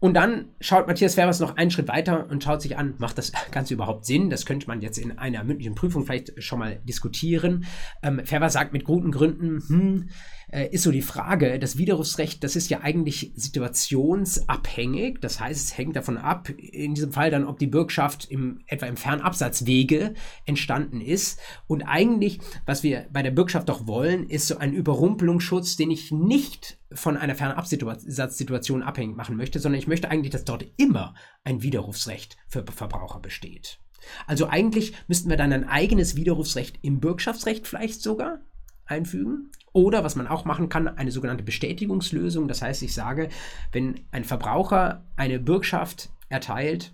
Und 0.00 0.14
dann 0.14 0.46
schaut 0.60 0.86
Matthias 0.86 1.14
Ferres 1.14 1.40
noch 1.40 1.56
einen 1.56 1.70
Schritt 1.70 1.88
weiter 1.88 2.26
und 2.30 2.42
schaut 2.42 2.62
sich 2.62 2.78
an, 2.78 2.94
macht 2.98 3.18
das 3.18 3.32
Ganze 3.50 3.74
überhaupt 3.74 4.06
Sinn? 4.06 4.30
Das 4.30 4.46
könnte 4.46 4.66
man 4.66 4.80
jetzt 4.80 4.96
in 4.96 5.18
einer 5.18 5.44
mündlichen 5.44 5.74
Prüfung 5.74 6.06
vielleicht 6.06 6.42
schon 6.42 6.58
mal 6.58 6.80
diskutieren. 6.84 7.66
Ähm, 8.02 8.22
Ferber 8.24 8.48
sagt 8.48 8.72
mit 8.72 8.84
guten 8.84 9.12
Gründen, 9.12 9.62
hm, 9.68 10.08
äh, 10.50 10.68
ist 10.70 10.84
so 10.84 10.90
die 10.90 11.02
Frage, 11.02 11.58
das 11.58 11.76
Widerrufsrecht, 11.76 12.42
das 12.42 12.56
ist 12.56 12.70
ja 12.70 12.80
eigentlich 12.80 13.32
situationsabhängig. 13.36 15.18
Das 15.20 15.38
heißt, 15.38 15.66
es 15.66 15.76
hängt 15.76 15.96
davon 15.96 16.16
ab, 16.16 16.48
in 16.48 16.94
diesem 16.94 17.12
Fall 17.12 17.30
dann, 17.30 17.44
ob 17.44 17.58
die 17.58 17.66
Bürgschaft 17.66 18.24
im, 18.30 18.62
etwa 18.66 18.86
im 18.86 18.96
Fernabsatzwege 18.96 20.14
entstanden 20.46 21.02
ist. 21.02 21.38
Und 21.66 21.82
eigentlich, 21.82 22.40
was 22.64 22.82
wir 22.82 23.06
bei 23.12 23.22
der 23.22 23.32
Bürgschaft 23.32 23.68
doch 23.68 23.86
wollen, 23.86 24.28
ist 24.30 24.48
so 24.48 24.56
ein 24.56 24.72
Überrumpelungsschutz, 24.72 25.76
den 25.76 25.90
ich 25.90 26.10
nicht 26.10 26.79
von 26.92 27.16
einer 27.16 27.34
Fernabsatzsituation 27.34 28.82
abhängig 28.82 29.16
machen 29.16 29.36
möchte, 29.36 29.60
sondern 29.60 29.78
ich 29.78 29.86
möchte 29.86 30.10
eigentlich, 30.10 30.30
dass 30.30 30.44
dort 30.44 30.64
immer 30.76 31.14
ein 31.44 31.62
Widerrufsrecht 31.62 32.36
für 32.48 32.64
Verbraucher 32.64 33.20
besteht. 33.20 33.78
Also 34.26 34.48
eigentlich 34.48 34.94
müssten 35.08 35.30
wir 35.30 35.36
dann 35.36 35.52
ein 35.52 35.68
eigenes 35.68 36.16
Widerrufsrecht 36.16 36.78
im 36.82 37.00
Bürgschaftsrecht 37.00 37.66
vielleicht 37.66 38.02
sogar 38.02 38.40
einfügen. 38.86 39.50
Oder 39.72 40.02
was 40.02 40.16
man 40.16 40.26
auch 40.26 40.44
machen 40.44 40.68
kann, 40.68 40.88
eine 40.88 41.12
sogenannte 41.12 41.44
Bestätigungslösung. 41.44 42.48
Das 42.48 42.62
heißt, 42.62 42.82
ich 42.82 42.92
sage, 42.92 43.28
wenn 43.72 44.00
ein 44.10 44.24
Verbraucher 44.24 45.04
eine 45.16 45.38
Bürgschaft 45.38 46.10
erteilt, 46.28 46.92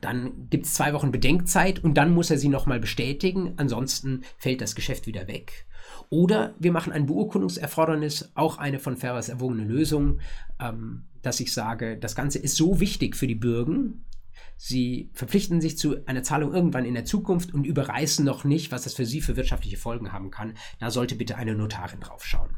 dann 0.00 0.48
gibt 0.50 0.66
es 0.66 0.74
zwei 0.74 0.92
Wochen 0.92 1.12
Bedenkzeit 1.12 1.82
und 1.82 1.94
dann 1.94 2.12
muss 2.12 2.30
er 2.30 2.38
sie 2.38 2.48
nochmal 2.48 2.80
bestätigen. 2.80 3.54
Ansonsten 3.58 4.22
fällt 4.38 4.60
das 4.60 4.74
Geschäft 4.74 5.06
wieder 5.06 5.28
weg. 5.28 5.66
Oder 6.10 6.54
wir 6.58 6.72
machen 6.72 6.92
ein 6.92 7.06
Beurkundungserfordernis, 7.06 8.30
auch 8.34 8.58
eine 8.58 8.78
von 8.78 8.96
Ferrers 8.96 9.28
erwogene 9.28 9.64
Lösung, 9.64 10.20
ähm, 10.60 11.04
dass 11.22 11.40
ich 11.40 11.52
sage, 11.52 11.96
das 11.96 12.14
Ganze 12.14 12.38
ist 12.38 12.56
so 12.56 12.80
wichtig 12.80 13.16
für 13.16 13.26
die 13.26 13.34
Bürgen, 13.34 14.04
Sie 14.56 15.10
verpflichten 15.14 15.60
sich 15.60 15.76
zu 15.76 16.06
einer 16.06 16.22
Zahlung 16.22 16.54
irgendwann 16.54 16.84
in 16.84 16.94
der 16.94 17.04
Zukunft 17.04 17.52
und 17.52 17.66
überreißen 17.66 18.24
noch 18.24 18.44
nicht, 18.44 18.70
was 18.70 18.84
das 18.84 18.94
für 18.94 19.04
Sie 19.04 19.20
für 19.20 19.36
wirtschaftliche 19.36 19.76
Folgen 19.76 20.12
haben 20.12 20.30
kann. 20.30 20.54
Da 20.78 20.90
sollte 20.90 21.16
bitte 21.16 21.36
eine 21.36 21.56
Notarin 21.56 22.00
draufschauen 22.00 22.56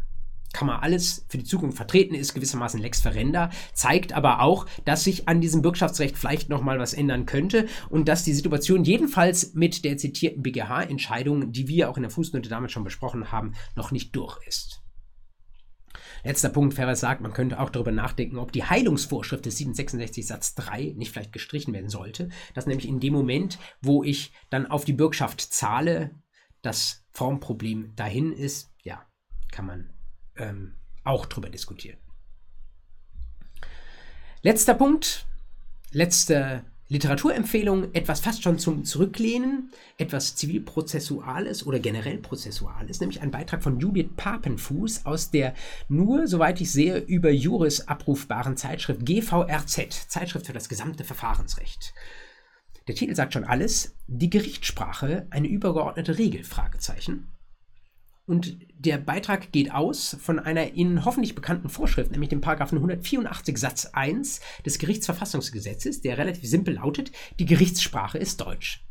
kann 0.56 0.68
man 0.68 0.80
alles 0.80 1.26
für 1.28 1.36
die 1.36 1.44
Zukunft 1.44 1.76
vertreten, 1.76 2.14
ist 2.14 2.32
gewissermaßen 2.32 2.80
Lex 2.80 3.02
Ferenda, 3.02 3.50
zeigt 3.74 4.14
aber 4.14 4.40
auch, 4.40 4.64
dass 4.86 5.04
sich 5.04 5.28
an 5.28 5.42
diesem 5.42 5.60
Bürgschaftsrecht 5.60 6.16
vielleicht 6.16 6.48
nochmal 6.48 6.78
was 6.78 6.94
ändern 6.94 7.26
könnte 7.26 7.66
und 7.90 8.08
dass 8.08 8.24
die 8.24 8.32
Situation 8.32 8.82
jedenfalls 8.82 9.52
mit 9.52 9.84
der 9.84 9.98
zitierten 9.98 10.42
BGH-Entscheidung, 10.42 11.52
die 11.52 11.68
wir 11.68 11.90
auch 11.90 11.98
in 11.98 12.04
der 12.04 12.10
Fußnote 12.10 12.48
damals 12.48 12.72
schon 12.72 12.84
besprochen 12.84 13.30
haben, 13.30 13.52
noch 13.74 13.90
nicht 13.90 14.16
durch 14.16 14.38
ist. 14.46 14.80
Letzter 16.24 16.48
Punkt, 16.48 16.72
Ferrer 16.72 16.96
sagt, 16.96 17.20
man 17.20 17.34
könnte 17.34 17.60
auch 17.60 17.68
darüber 17.68 17.92
nachdenken, 17.92 18.38
ob 18.38 18.50
die 18.50 18.64
Heilungsvorschrift 18.64 19.44
des 19.44 19.58
766 19.58 20.26
Satz 20.26 20.54
3 20.54 20.94
nicht 20.96 21.12
vielleicht 21.12 21.34
gestrichen 21.34 21.74
werden 21.74 21.90
sollte. 21.90 22.30
Dass 22.54 22.66
nämlich 22.66 22.88
in 22.88 22.98
dem 22.98 23.12
Moment, 23.12 23.58
wo 23.82 24.02
ich 24.02 24.32
dann 24.48 24.66
auf 24.66 24.86
die 24.86 24.94
Bürgschaft 24.94 25.40
zahle, 25.40 26.12
das 26.62 27.04
Formproblem 27.12 27.94
dahin 27.94 28.32
ist. 28.32 28.72
Ja, 28.82 29.06
kann 29.52 29.66
man 29.66 29.95
ähm, 30.38 30.74
auch 31.04 31.26
darüber 31.26 31.48
diskutieren. 31.48 31.98
Letzter 34.42 34.74
Punkt, 34.74 35.26
letzte 35.92 36.62
Literaturempfehlung 36.88 37.92
etwas 37.94 38.20
fast 38.20 38.44
schon 38.44 38.60
zum 38.60 38.84
Zurücklehnen, 38.84 39.72
etwas 39.98 40.36
zivilprozessuales 40.36 41.66
oder 41.66 41.80
generell 41.80 42.18
prozessuales, 42.18 43.00
nämlich 43.00 43.22
ein 43.22 43.32
Beitrag 43.32 43.64
von 43.64 43.80
Judith 43.80 44.10
Papenfuß 44.16 45.04
aus 45.04 45.32
der 45.32 45.54
nur, 45.88 46.28
soweit 46.28 46.60
ich 46.60 46.70
sehe, 46.70 46.98
über 46.98 47.30
Juris 47.30 47.88
abrufbaren 47.88 48.56
Zeitschrift 48.56 49.04
GVRZ, 49.04 50.08
Zeitschrift 50.08 50.46
für 50.46 50.52
das 50.52 50.68
gesamte 50.68 51.02
Verfahrensrecht. 51.02 51.92
Der 52.86 52.94
Titel 52.94 53.16
sagt 53.16 53.32
schon 53.32 53.44
alles, 53.44 53.96
die 54.06 54.30
Gerichtssprache, 54.30 55.26
eine 55.30 55.48
übergeordnete 55.48 56.18
Regel, 56.18 56.44
Fragezeichen. 56.44 57.32
Und 58.26 58.58
der 58.76 58.98
Beitrag 58.98 59.52
geht 59.52 59.72
aus 59.72 60.16
von 60.20 60.38
einer 60.40 60.72
Ihnen 60.72 61.04
hoffentlich 61.04 61.36
bekannten 61.36 61.68
Vorschrift, 61.68 62.10
nämlich 62.10 62.28
dem 62.28 62.40
Paragraphen 62.40 62.78
184 62.78 63.56
Satz 63.56 63.86
1 63.92 64.40
des 64.64 64.78
Gerichtsverfassungsgesetzes, 64.78 66.00
der 66.00 66.18
relativ 66.18 66.48
simpel 66.48 66.74
lautet, 66.74 67.12
die 67.38 67.46
Gerichtssprache 67.46 68.18
ist 68.18 68.40
Deutsch. 68.40 68.85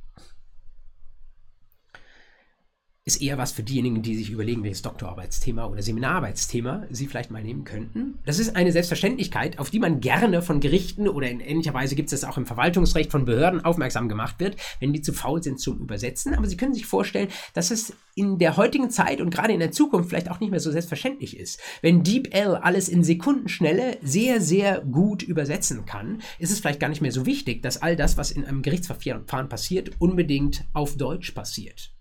Ist 3.08 3.22
eher 3.22 3.38
was 3.38 3.52
für 3.52 3.62
diejenigen, 3.62 4.02
die 4.02 4.16
sich 4.16 4.32
überlegen, 4.32 4.64
welches 4.64 4.82
Doktorarbeitsthema 4.82 5.68
oder 5.68 5.84
Seminararbeitsthema 5.84 6.88
sie 6.90 7.06
vielleicht 7.06 7.30
mal 7.30 7.44
nehmen 7.44 7.64
könnten. 7.64 8.18
Das 8.26 8.40
ist 8.40 8.56
eine 8.56 8.72
Selbstverständlichkeit, 8.72 9.60
auf 9.60 9.70
die 9.70 9.78
man 9.78 10.00
gerne 10.00 10.42
von 10.42 10.60
Gerichten 10.60 11.08
oder 11.08 11.30
in 11.30 11.40
ähnlicher 11.40 11.76
Weise 11.76 11.94
gibt 11.94 12.12
es 12.12 12.20
das 12.20 12.28
auch 12.28 12.40
im 12.40 12.48
Verwaltungsrecht 12.48 13.12
von 13.12 13.26
Behörden 13.26 13.64
aufmerksam 13.64 14.10
gemacht 14.10 14.40
wird, 14.40 14.56
wenn 14.80 14.92
die 14.92 15.04
zu 15.04 15.14
faul 15.14 15.44
sind 15.44 15.60
zum 15.60 15.78
Übersetzen. 15.82 16.34
Aber 16.34 16.48
Sie 16.48 16.58
können 16.58 16.74
sich 16.74 16.88
vorstellen, 16.88 17.28
dass 17.54 17.70
es 17.70 17.94
in 18.16 18.40
der 18.40 18.58
heutigen 18.58 18.90
Zeit 18.90 19.22
und 19.22 19.30
gerade 19.30 19.54
in 19.54 19.60
der 19.60 19.72
Zukunft 19.72 20.10
vielleicht 20.10 20.32
auch 20.32 20.40
nicht 20.40 20.50
mehr 20.50 20.60
so 20.60 20.72
selbstverständlich 20.72 21.38
ist. 21.38 21.60
Wenn 21.84 22.02
DeepL 22.02 22.56
alles 22.56 22.90
in 22.90 23.04
Sekundenschnelle 23.04 24.00
sehr, 24.02 24.42
sehr 24.42 24.82
gut 24.82 25.22
übersetzen 25.22 25.86
kann, 25.86 26.24
ist 26.40 26.50
es 26.50 26.60
vielleicht 26.60 26.80
gar 26.80 26.90
nicht 26.90 27.02
mehr 27.02 27.12
so 27.12 27.28
wichtig, 27.28 27.62
dass 27.62 27.84
all 27.84 27.96
das, 27.96 28.18
was 28.18 28.32
in 28.32 28.46
einem 28.46 28.64
Gerichtsverfahren 28.64 29.48
passiert, 29.48 29.92
unbedingt 30.00 30.66
auf 30.74 30.98
Deutsch 30.98 31.30
passiert. 31.34 31.95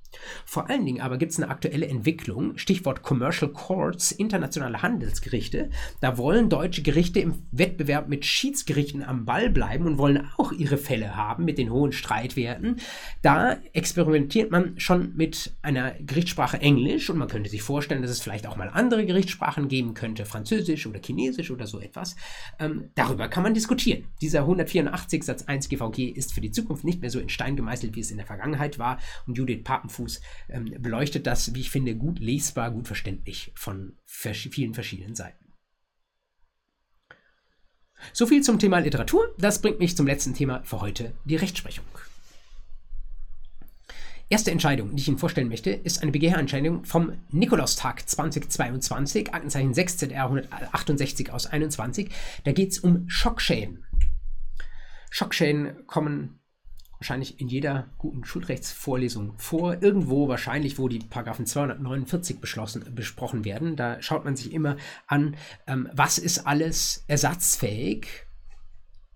Vor 0.45 0.71
allen 0.71 0.85
Dingen 0.85 1.01
aber 1.01 1.19
gibt 1.19 1.33
es 1.33 1.41
eine 1.41 1.51
aktuelle 1.51 1.87
Entwicklung, 1.87 2.57
Stichwort 2.57 3.03
Commercial 3.03 3.51
Courts, 3.53 4.13
internationale 4.13 4.83
Handelsgerichte. 4.83 5.71
Da 6.01 6.19
wollen 6.19 6.49
deutsche 6.49 6.83
Gerichte 6.83 7.21
im 7.21 7.43
Wettbewerb 7.53 8.09
mit 8.09 8.25
Schiedsgerichten 8.25 9.03
am 9.03 9.25
Ball 9.25 9.51
bleiben 9.51 9.87
und 9.87 9.99
wollen 9.99 10.29
auch 10.37 10.53
ihre 10.53 10.79
Fälle 10.79 11.17
haben 11.17 11.45
mit 11.45 11.59
den 11.59 11.71
hohen 11.71 11.93
Streitwerten. 11.93 12.77
Da 13.23 13.57
experimentiert 13.73 14.51
man 14.51 14.79
schon 14.79 15.15
mit 15.17 15.55
einer 15.63 15.93
Gerichtssprache 16.01 16.61
Englisch 16.61 17.11
und 17.11 17.19
man 17.19 17.29
könnte 17.29 17.51
sich 17.51 17.63
vorstellen, 17.63 18.03
dass 18.03 18.11
es 18.11 18.21
vielleicht 18.21 18.47
auch 18.47 18.57
mal 18.57 18.71
andere 18.73 19.07
Gerichtssprachen 19.07 19.69
geben 19.69 19.95
könnte, 19.95 20.25
Französisch 20.25 20.87
oder 20.87 21.01
Chinesisch 21.05 21.51
oder 21.51 21.67
so 21.67 21.81
etwas. 21.81 22.17
Ähm, 22.59 22.91
darüber 22.95 23.29
kann 23.29 23.43
man 23.43 23.55
diskutieren. 23.55 24.05
Dieser 24.21 24.41
184 24.41 25.23
Satz 25.23 25.43
1 25.45 25.69
GVG 25.69 26.11
ist 26.11 26.33
für 26.33 26.41
die 26.41 26.51
Zukunft 26.51 26.85
nicht 26.85 27.01
mehr 27.01 27.11
so 27.11 27.19
in 27.19 27.29
Stein 27.29 27.57
gemeißelt, 27.57 27.95
wie 27.97 28.01
es 28.01 28.11
in 28.11 28.17
der 28.17 28.27
Vergangenheit 28.27 28.79
war. 28.79 28.99
Und 29.27 29.39
Judith 29.39 29.65
Papenfuß 29.65 30.14
Fuß 30.15 30.21
ähm, 30.49 30.75
beleuchtet 30.81 31.27
das, 31.27 31.55
wie 31.55 31.61
ich 31.61 31.71
finde, 31.71 31.97
gut 31.97 32.19
lesbar, 32.19 32.71
gut 32.71 32.87
verständlich 32.87 33.53
von 33.55 33.97
vers 34.05 34.37
vielen 34.37 34.75
verschiedenen 34.75 35.15
Seiten. 35.15 35.53
So 38.13 38.27
viel 38.27 38.43
zum 38.43 38.59
Thema 38.59 38.79
Literatur. 38.79 39.35
Das 39.39 39.61
bringt 39.61 39.79
mich 39.79 39.97
zum 39.97 40.07
letzten 40.07 40.35
Thema 40.35 40.63
für 40.65 40.81
heute, 40.81 41.15
die 41.25 41.37
Rechtsprechung. 41.37 41.85
Erste 44.29 44.51
Entscheidung, 44.51 44.97
die 44.97 45.03
ich 45.03 45.09
Ihnen 45.09 45.19
vorstellen 45.19 45.49
möchte, 45.49 45.71
ist 45.71 46.03
eine 46.03 46.11
BGH-Entscheidung 46.11 46.85
vom 46.85 47.13
Nikolaustag 47.31 48.09
2022, 48.09 49.33
Aktenzeichen 49.33 49.75
6 49.75 49.99
ZR 49.99 50.25
168 50.25 51.31
aus 51.31 51.47
21. 51.47 52.11
Da 52.43 52.53
geht 52.53 52.73
es 52.73 52.79
um 52.79 53.09
Schockschäden. 53.09 53.85
Schockschäden 55.11 55.87
kommen 55.87 56.41
wahrscheinlich 57.05 57.39
in 57.39 57.49
jeder 57.49 57.91
guten 57.99 58.25
Schulrechtsvorlesung 58.25 59.35
vor. 59.37 59.83
Irgendwo 59.83 60.27
wahrscheinlich, 60.27 60.79
wo 60.79 60.89
die 60.89 61.01
Paragraphen 61.01 61.45
249 61.45 62.41
beschlossen, 62.41 62.83
besprochen 62.95 63.45
werden. 63.45 63.77
Da 63.77 64.01
schaut 64.01 64.25
man 64.25 64.37
sich 64.37 64.55
immer 64.55 64.79
an, 65.07 65.37
ähm, 65.67 65.91
was 65.93 66.17
ist 66.17 66.47
alles 66.47 67.05
ersatzfähig. 67.07 68.07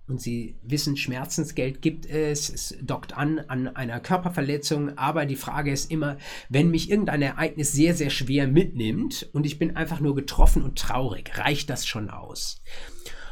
Und 0.06 0.20
Sie 0.20 0.58
wissen, 0.62 0.98
Schmerzensgeld 0.98 1.80
gibt 1.80 2.04
es, 2.04 2.50
es 2.50 2.76
dockt 2.82 3.14
an 3.14 3.38
an 3.48 3.68
einer 3.68 4.00
Körperverletzung, 4.00 4.98
aber 4.98 5.24
die 5.24 5.36
Frage 5.36 5.72
ist 5.72 5.90
immer, 5.90 6.18
wenn 6.50 6.70
mich 6.70 6.90
irgendein 6.90 7.22
Ereignis 7.22 7.72
sehr, 7.72 7.94
sehr 7.94 8.10
schwer 8.10 8.48
mitnimmt 8.48 9.30
und 9.32 9.46
ich 9.46 9.58
bin 9.58 9.76
einfach 9.76 10.00
nur 10.00 10.14
getroffen 10.14 10.62
und 10.62 10.78
traurig, 10.78 11.38
reicht 11.38 11.70
das 11.70 11.86
schon 11.86 12.10
aus? 12.10 12.62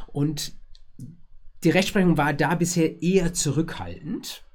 Und 0.07 0.53
die 1.63 1.69
Rechtsprechung 1.69 2.17
war 2.17 2.33
da 2.33 2.55
bisher 2.55 3.03
eher 3.03 3.33
zurückhaltend. 3.33 4.46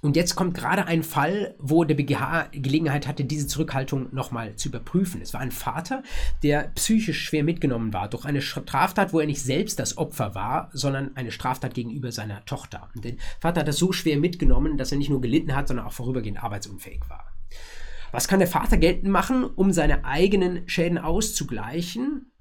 Und 0.00 0.14
jetzt 0.14 0.36
kommt 0.36 0.54
gerade 0.54 0.86
ein 0.86 1.02
Fall, 1.02 1.54
wo 1.58 1.82
der 1.82 1.96
BGH 1.96 2.50
Gelegenheit 2.52 3.08
hatte, 3.08 3.24
diese 3.24 3.48
Zurückhaltung 3.48 4.08
nochmal 4.14 4.54
zu 4.54 4.68
überprüfen. 4.68 5.20
Es 5.20 5.34
war 5.34 5.40
ein 5.40 5.50
Vater, 5.50 6.02
der 6.42 6.70
psychisch 6.74 7.24
schwer 7.24 7.42
mitgenommen 7.42 7.92
war 7.92 8.08
durch 8.08 8.24
eine 8.24 8.40
Straftat, 8.40 9.12
wo 9.12 9.18
er 9.18 9.26
nicht 9.26 9.42
selbst 9.42 9.80
das 9.80 9.98
Opfer 9.98 10.34
war, 10.36 10.70
sondern 10.72 11.16
eine 11.16 11.32
Straftat 11.32 11.74
gegenüber 11.74 12.12
seiner 12.12 12.44
Tochter. 12.44 12.90
Und 12.94 13.04
der 13.04 13.14
Vater 13.40 13.60
hat 13.60 13.68
das 13.68 13.78
so 13.78 13.92
schwer 13.92 14.18
mitgenommen, 14.18 14.76
dass 14.76 14.92
er 14.92 14.98
nicht 14.98 15.10
nur 15.10 15.20
gelitten 15.20 15.56
hat, 15.56 15.66
sondern 15.66 15.86
auch 15.86 15.92
vorübergehend 15.92 16.42
arbeitsunfähig 16.42 17.00
war. 17.08 17.24
Was 18.12 18.28
kann 18.28 18.38
der 18.38 18.48
Vater 18.48 18.76
geltend 18.76 19.10
machen, 19.12 19.44
um 19.44 19.72
seine 19.72 20.04
eigenen 20.04 20.68
Schäden 20.68 20.98
auszugleichen? 20.98 22.32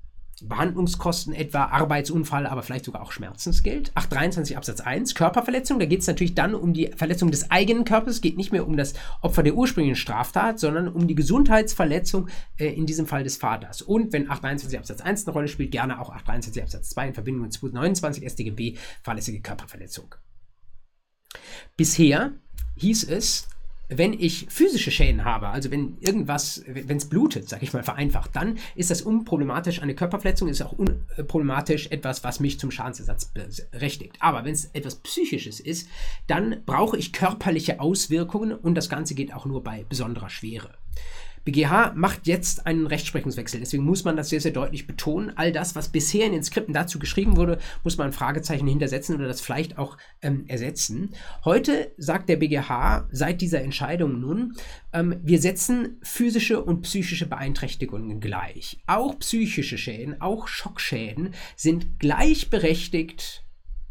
Behandlungskosten 0.44 1.34
etwa, 1.34 1.66
Arbeitsunfall, 1.66 2.46
aber 2.46 2.62
vielleicht 2.62 2.86
sogar 2.86 3.02
auch 3.02 3.12
Schmerzensgeld. 3.12 3.92
823 3.96 4.56
Absatz 4.56 4.82
1, 4.82 5.16
Körperverletzung. 5.16 5.80
Da 5.80 5.86
geht 5.86 6.02
es 6.02 6.08
natürlich 6.08 6.36
dann 6.36 6.54
um 6.54 6.74
die 6.74 6.92
Verletzung 6.96 7.32
des 7.32 7.50
eigenen 7.50 7.86
Körpers. 7.86 8.22
Geht 8.22 8.38
nicht 8.38 8.52
mehr 8.52 8.68
um 8.68 8.78
das 8.78 8.94
Opfer 9.22 9.42
der 9.42 9.56
ursprünglichen 9.56 9.96
Straftat, 9.96 10.60
sondern 10.60 10.90
um 10.90 11.08
die 11.08 11.16
Gesundheitsverletzung, 11.16 12.30
äh, 12.58 12.68
in 12.68 12.86
diesem 12.86 13.08
Fall 13.08 13.24
des 13.24 13.38
Vaters. 13.38 13.82
Und 13.82 14.14
wenn 14.14 14.30
823 14.30 14.78
Absatz 14.78 15.02
1 15.02 15.26
eine 15.26 15.34
Rolle 15.34 15.48
spielt, 15.48 15.72
gerne 15.72 16.00
auch 16.00 16.10
823 16.12 16.62
Absatz 16.62 16.90
2 16.90 17.08
in 17.08 17.14
Verbindung 17.16 17.44
mit 17.44 17.54
229 17.54 18.30
StGB, 18.30 18.78
fahrlässige 19.02 19.42
Körperverletzung. 19.42 20.14
Bisher 21.76 22.34
hieß 22.76 23.06
es, 23.10 23.48
wenn 23.90 24.14
ich 24.14 24.48
physische 24.50 24.92
Schäden 24.92 25.24
habe, 25.24 25.48
also 25.50 25.72
wenn 25.72 25.98
irgendwas, 26.00 26.64
wenn 26.68 26.98
es 26.98 27.08
blutet, 27.08 27.48
sage 27.48 27.64
ich 27.64 27.74
mal 27.74 27.84
vereinfacht, 27.84 28.36
dann 28.36 28.58
ist 28.76 28.92
das 28.92 29.02
unproblematisch. 29.02 29.82
Eine 29.82 29.96
Körperverletzung 29.96 30.50
ist 30.50 30.62
auch 30.62 30.74
unproblematisch 30.74 31.88
etwas, 31.88 32.24
was 32.24 32.40
mich 32.40 32.60
zum 32.60 32.72
Schadensersatz 32.72 33.32
berechtigt. 33.72 34.18
Aber 34.20 34.44
wenn 34.44 34.54
es 34.54 34.66
etwas 34.74 34.96
Psychisches 34.96 35.60
ist, 35.60 35.88
dann 36.28 36.64
brauche 36.66 36.98
ich 36.98 37.14
körperliche 37.14 37.80
Auswirkungen 37.80 38.54
und 38.54 38.76
das 38.76 38.90
Ganze 38.90 39.16
geht 39.16 39.34
auch 39.34 39.46
nur 39.46 39.64
bei 39.64 39.86
besonderer 39.88 40.30
Schwere. 40.30 40.74
BGH 41.48 41.94
macht 41.96 42.28
jetzt 42.28 42.68
einen 42.68 42.88
Rechtsprechungswechsel. 42.88 43.62
Deswegen 43.62 43.86
muss 43.86 44.04
man 44.04 44.18
das 44.18 44.28
sehr, 44.28 44.42
sehr 44.42 44.52
deutlich 44.52 44.86
betonen. 44.86 45.32
All 45.38 45.54
das, 45.54 45.78
was 45.78 45.88
bisher 45.88 46.26
in 46.26 46.34
den 46.34 46.44
Skripten 46.44 46.74
dazu 46.74 47.00
geschrieben 47.00 47.38
wurde, 47.38 47.58
muss 47.86 47.98
man 47.98 48.08
ein 48.08 48.14
Fragezeichen 48.14 48.68
hintersetzen 48.68 49.16
oder 49.16 49.30
das 49.30 49.40
vielleicht 49.40 49.78
auch 49.78 49.96
ähm, 50.22 50.44
ersetzen. 50.50 51.12
Heute 51.46 51.94
sagt 51.96 52.28
der 52.28 52.36
BGH 52.36 53.08
seit 53.14 53.40
dieser 53.40 53.62
Entscheidung 53.62 54.20
nun, 54.20 54.58
ähm, 54.92 55.22
wir 55.24 55.40
setzen 55.40 56.02
physische 56.04 56.62
und 56.62 56.82
psychische 56.82 57.28
Beeinträchtigungen 57.28 58.20
gleich. 58.20 58.82
Auch 58.86 59.18
psychische 59.20 59.78
Schäden, 59.78 60.20
auch 60.20 60.50
Schockschäden 60.50 61.34
sind 61.56 61.98
gleichberechtigt 61.98 63.47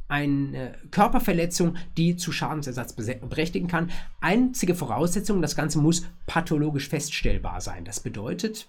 eine 0.08 0.76
Körperverletzung, 0.90 1.76
die 1.96 2.16
zu 2.16 2.32
Schadensersatz 2.32 2.92
berechtigen 2.94 3.68
kann. 3.68 3.90
Einzige 4.20 4.74
Voraussetzung, 4.74 5.42
das 5.42 5.56
Ganze 5.56 5.78
muss 5.78 6.06
pathologisch 6.26 6.88
feststellbar 6.88 7.60
sein. 7.60 7.84
Das 7.84 8.00
bedeutet, 8.00 8.68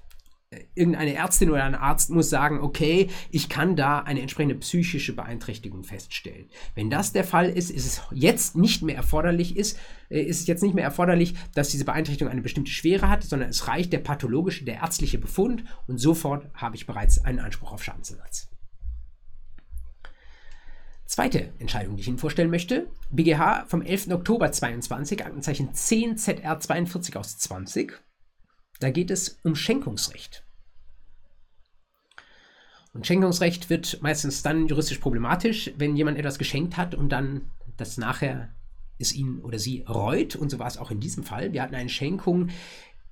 äh, 0.50 0.62
irgendeine 0.76 1.14
Ärztin 1.14 1.50
oder 1.52 1.66
ein 1.66 1.76
Arzt 1.76 2.10
muss 2.10 2.30
sagen, 2.30 2.62
okay, 2.62 3.10
ich 3.32 3.50
kann 3.50 3.76
da 3.76 4.00
eine 4.00 4.22
entsprechende 4.22 4.56
psychische 4.56 5.14
Beeinträchtigung 5.14 5.84
feststellen. 5.84 6.48
Wenn 6.74 6.90
das 6.90 7.12
der 7.12 7.26
Fall 7.26 7.50
ist, 7.50 7.70
ist 7.70 7.86
es 7.86 8.02
jetzt 8.12 8.56
nicht 8.56 8.82
mehr 8.82 8.96
erforderlich 8.96 9.58
ist, 9.58 9.78
äh, 10.10 10.22
ist 10.22 10.40
es 10.40 10.48
jetzt 10.48 10.64
nicht 10.64 10.74
mehr 10.74 10.86
erforderlich, 10.86 11.36
dass 11.54 11.70
diese 11.70 11.84
Beeinträchtigung 11.84 12.32
eine 12.32 12.42
bestimmte 12.42 12.72
Schwere 12.72 13.10
hat, 13.10 13.24
sondern 13.24 13.50
es 13.50 13.68
reicht 13.68 13.92
der 13.92 14.00
pathologische, 14.00 14.64
der 14.64 14.76
ärztliche 14.76 15.18
Befund 15.18 15.66
und 15.86 15.98
sofort 15.98 16.50
habe 16.54 16.78
ich 16.78 16.88
bereits 16.88 17.24
einen 17.26 17.40
Anspruch 17.40 17.74
auf 17.74 17.84
Schadensersatz. 17.84 18.50
Zweite 21.08 21.54
Entscheidung, 21.60 21.96
die 21.96 22.02
ich 22.02 22.08
Ihnen 22.10 22.18
vorstellen 22.18 22.52
möchte. 22.52 22.88
BGH 23.12 23.66
vom 23.68 23.82
11. 23.82 24.10
Oktober 24.12 24.52
22, 24.52 25.26
Aktenzeichen 25.26 25.74
10 25.74 26.18
ZR 26.18 26.60
42 26.60 27.16
aus 27.16 27.38
20. 27.38 27.94
Da 28.82 28.90
geht 28.90 29.10
es 29.10 29.40
um 29.44 29.56
Schenkungsrecht. 29.56 30.44
Und 32.94 33.08
Schenkungsrecht 33.08 33.70
wird 33.70 34.02
meistens 34.02 34.44
dann 34.44 34.68
juristisch 34.68 34.98
problematisch, 34.98 35.72
wenn 35.78 35.96
jemand 35.96 36.18
etwas 36.18 36.38
geschenkt 36.38 36.76
hat 36.76 36.94
und 36.94 37.10
dann 37.10 37.52
das 37.78 37.98
nachher 37.98 38.50
es 39.00 39.14
ihn 39.14 39.40
oder 39.40 39.60
sie 39.60 39.86
reut. 39.88 40.36
Und 40.36 40.50
so 40.50 40.60
war 40.60 40.68
es 40.68 40.78
auch 40.78 40.92
in 40.92 41.00
diesem 41.00 41.24
Fall. 41.24 41.54
Wir 41.54 41.62
hatten 41.62 41.76
eine 41.76 41.90
Schenkung 41.90 42.50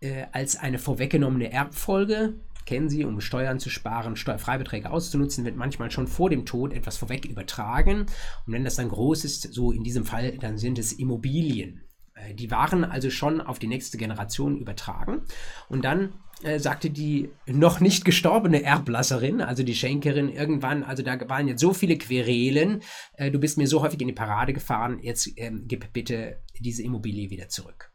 äh, 0.01 0.25
als 0.33 0.57
eine 0.57 0.79
vorweggenommene 0.79 1.49
Erbfolge 1.49 2.33
kennen 2.65 2.89
Sie, 2.89 3.05
um 3.05 3.21
Steuern 3.21 3.59
zu 3.59 3.69
sparen, 3.69 4.15
Steuerfreibeträge 4.15 4.89
auszunutzen, 4.89 5.45
wird 5.45 5.55
manchmal 5.55 5.91
schon 5.91 6.07
vor 6.07 6.29
dem 6.29 6.45
Tod 6.45 6.73
etwas 6.73 6.97
vorweg 6.97 7.25
übertragen. 7.25 8.01
Und 8.45 8.53
wenn 8.53 8.63
das 8.63 8.75
dann 8.75 8.89
groß 8.89 9.25
ist, 9.25 9.53
so 9.53 9.71
in 9.71 9.83
diesem 9.83 10.05
Fall, 10.05 10.37
dann 10.37 10.57
sind 10.57 10.79
es 10.79 10.93
Immobilien. 10.93 11.81
Äh, 12.15 12.33
die 12.33 12.51
waren 12.51 12.83
also 12.83 13.09
schon 13.09 13.41
auf 13.41 13.59
die 13.59 13.67
nächste 13.67 13.97
Generation 13.97 14.57
übertragen. 14.57 15.21
Und 15.69 15.85
dann 15.85 16.13
äh, 16.43 16.59
sagte 16.59 16.89
die 16.89 17.29
noch 17.47 17.79
nicht 17.79 18.03
gestorbene 18.05 18.63
Erblasserin, 18.63 19.41
also 19.41 19.63
die 19.63 19.75
Schenkerin, 19.75 20.29
irgendwann, 20.29 20.83
also 20.83 21.03
da 21.03 21.17
waren 21.29 21.47
jetzt 21.47 21.61
so 21.61 21.73
viele 21.73 21.97
Querelen, 21.97 22.81
äh, 23.13 23.31
du 23.31 23.39
bist 23.39 23.57
mir 23.57 23.67
so 23.67 23.81
häufig 23.81 24.01
in 24.01 24.07
die 24.07 24.13
Parade 24.13 24.53
gefahren, 24.53 24.99
jetzt 25.01 25.29
ähm, 25.37 25.63
gib 25.67 25.93
bitte 25.93 26.41
diese 26.59 26.83
Immobilie 26.83 27.29
wieder 27.29 27.47
zurück 27.49 27.94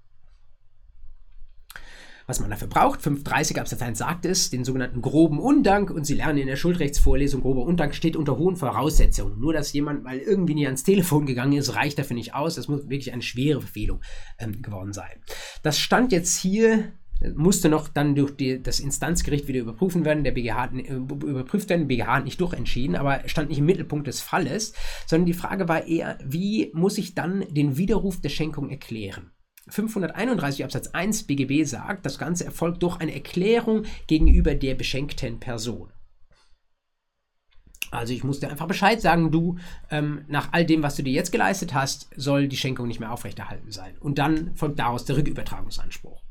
was 2.30 2.40
man 2.40 2.48
dafür 2.48 2.68
braucht. 2.68 3.02
530 3.02 3.60
Absatz 3.60 3.82
1 3.82 3.98
sagt 3.98 4.24
es, 4.24 4.50
den 4.50 4.64
sogenannten 4.64 5.02
groben 5.02 5.38
Undank. 5.38 5.90
Und 5.90 6.06
Sie 6.06 6.14
lernen 6.14 6.38
in 6.38 6.46
der 6.46 6.56
Schuldrechtsvorlesung, 6.56 7.42
grober 7.42 7.62
Undank 7.62 7.94
steht 7.94 8.16
unter 8.16 8.38
hohen 8.38 8.56
Voraussetzungen. 8.56 9.38
Nur, 9.38 9.52
dass 9.52 9.72
jemand 9.72 10.04
mal 10.04 10.18
irgendwie 10.18 10.54
nie 10.54 10.66
ans 10.66 10.84
Telefon 10.84 11.26
gegangen 11.26 11.52
ist, 11.54 11.74
reicht 11.74 11.98
dafür 11.98 12.14
nicht 12.14 12.34
aus. 12.34 12.54
Das 12.54 12.68
muss 12.68 12.88
wirklich 12.88 13.12
eine 13.12 13.22
schwere 13.22 13.60
Verfehlung 13.60 14.00
ähm, 14.38 14.62
geworden 14.62 14.92
sein. 14.92 15.20
Das 15.62 15.78
stand 15.78 16.12
jetzt 16.12 16.38
hier 16.38 16.92
musste 17.34 17.68
noch 17.68 17.88
dann 17.88 18.14
durch 18.14 18.34
die, 18.34 18.62
das 18.62 18.80
Instanzgericht 18.80 19.46
wieder 19.46 19.60
überprüfen 19.60 20.06
werden. 20.06 20.24
Der 20.24 20.30
BGH 20.30 20.56
hat, 20.56 20.72
äh, 20.72 20.94
überprüft 20.94 21.68
werden, 21.68 21.86
BGH 21.86 22.16
hat 22.16 22.24
nicht 22.24 22.40
durchentschieden, 22.40 22.96
aber 22.96 23.20
stand 23.26 23.50
nicht 23.50 23.58
im 23.58 23.66
Mittelpunkt 23.66 24.06
des 24.06 24.22
Falles, 24.22 24.72
sondern 25.06 25.26
die 25.26 25.34
Frage 25.34 25.68
war 25.68 25.86
eher, 25.86 26.16
wie 26.24 26.70
muss 26.72 26.96
ich 26.96 27.14
dann 27.14 27.44
den 27.50 27.76
Widerruf 27.76 28.22
der 28.22 28.30
Schenkung 28.30 28.70
erklären? 28.70 29.32
531 29.68 30.64
Absatz 30.64 30.88
1 30.88 31.24
BGB 31.24 31.64
sagt, 31.64 32.04
das 32.06 32.18
Ganze 32.18 32.44
erfolgt 32.44 32.82
durch 32.82 32.98
eine 32.98 33.14
Erklärung 33.14 33.84
gegenüber 34.06 34.54
der 34.54 34.74
beschenkten 34.74 35.38
Person. 35.38 35.92
Also 37.90 38.12
ich 38.12 38.22
muss 38.22 38.38
dir 38.38 38.50
einfach 38.50 38.68
Bescheid 38.68 39.00
sagen, 39.00 39.32
du, 39.32 39.58
ähm, 39.90 40.24
nach 40.28 40.52
all 40.52 40.64
dem, 40.64 40.82
was 40.82 40.96
du 40.96 41.02
dir 41.02 41.12
jetzt 41.12 41.32
geleistet 41.32 41.74
hast, 41.74 42.08
soll 42.16 42.46
die 42.46 42.56
Schenkung 42.56 42.86
nicht 42.86 43.00
mehr 43.00 43.12
aufrechterhalten 43.12 43.72
sein. 43.72 43.96
Und 43.98 44.18
dann 44.18 44.54
folgt 44.54 44.78
daraus 44.78 45.04
der 45.04 45.16
Rückübertragungsanspruch. 45.16 46.22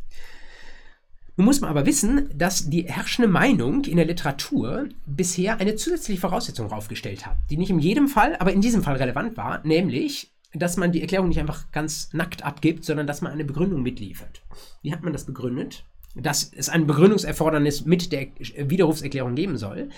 Nun 1.36 1.46
muss 1.46 1.62
man 1.62 1.70
aber 1.70 1.86
wissen, 1.86 2.30
dass 2.34 2.70
die 2.70 2.84
herrschende 2.84 3.30
Meinung 3.30 3.86
in 3.86 3.96
der 3.96 4.06
Literatur 4.06 4.90
bisher 5.06 5.60
eine 5.60 5.76
zusätzliche 5.76 6.20
Voraussetzung 6.20 6.72
aufgestellt 6.72 7.26
hat, 7.26 7.38
die 7.50 7.58
nicht 7.58 7.70
in 7.70 7.80
jedem 7.80 8.10
Fall, 8.10 8.36
aber 8.38 8.52
in 8.52 8.62
diesem 8.62 8.84
Fall 8.84 8.98
relevant 8.98 9.38
war, 9.38 9.66
nämlich 9.66 10.34
dass 10.54 10.78
man 10.78 10.92
die 10.92 11.02
Erklärung 11.02 11.30
nicht 11.30 11.40
einfach 11.40 11.72
ganz 11.72 12.14
nackt 12.14 12.44
abgibt, 12.44 12.84
sondern 12.84 13.08
dass 13.08 13.22
man 13.22 13.32
eine 13.32 13.46
Begründung 13.46 13.84
mitliefert. 13.84 14.42
Wie 14.82 14.92
hat 14.92 15.04
man 15.04 15.14
das 15.14 15.26
begründet? 15.26 15.86
Dass 16.16 16.52
es 16.52 16.70
ein 16.70 16.88
Begründungserfordernis 16.88 17.86
mit 17.86 18.12
der 18.12 18.28
Widerrufserklärung 18.58 19.36
geben 19.36 19.58
soll. 19.58 19.90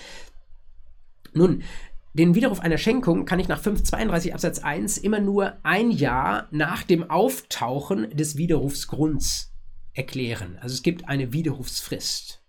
Nun, 1.34 1.64
den 2.14 2.36
Widerruf 2.36 2.60
einer 2.60 2.78
Schenkung 2.78 3.24
kann 3.24 3.40
ich 3.40 3.48
nach 3.48 3.62
532 3.62 4.34
Absatz 4.34 4.60
1 4.60 4.98
immer 4.98 5.22
nur 5.22 5.58
ein 5.64 5.92
Jahr 5.92 6.50
nach 6.52 6.84
dem 6.84 7.10
Auftauchen 7.10 8.10
des 8.10 8.36
Widerrufsgrunds 8.36 9.54
erklären. 9.94 10.58
Also 10.60 10.74
es 10.74 10.84
gibt 10.84 11.08
eine 11.08 11.32
Widerrufsfrist. 11.32 12.44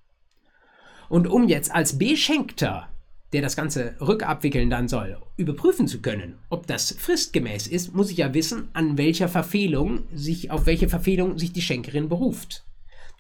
Und 1.09 1.29
um 1.29 1.47
jetzt 1.47 1.73
als 1.73 1.99
Beschenkter 1.99 2.89
der 3.33 3.43
das 3.43 3.57
Ganze 3.57 3.95
rückabwickeln 4.01 4.71
dann 4.71 4.89
soll, 4.89 5.19
überprüfen 5.37 5.89
zu 5.89 6.01
können, 6.01 6.39
ob 6.51 6.67
das 6.67 6.93
fristgemäß 6.93 7.67
ist, 7.67 7.95
muss 7.95 8.11
ich 8.11 8.19
ja 8.19 8.35
wissen, 8.35 8.69
an 8.73 8.99
welcher 8.99 9.29
Verfehlung 9.29 10.05
sich, 10.15 10.51
auf 10.51 10.67
welche 10.67 10.89
Verfehlung 10.89 11.39
sich 11.39 11.53
die 11.53 11.63
Schenkerin 11.63 12.09
beruft. 12.09 12.65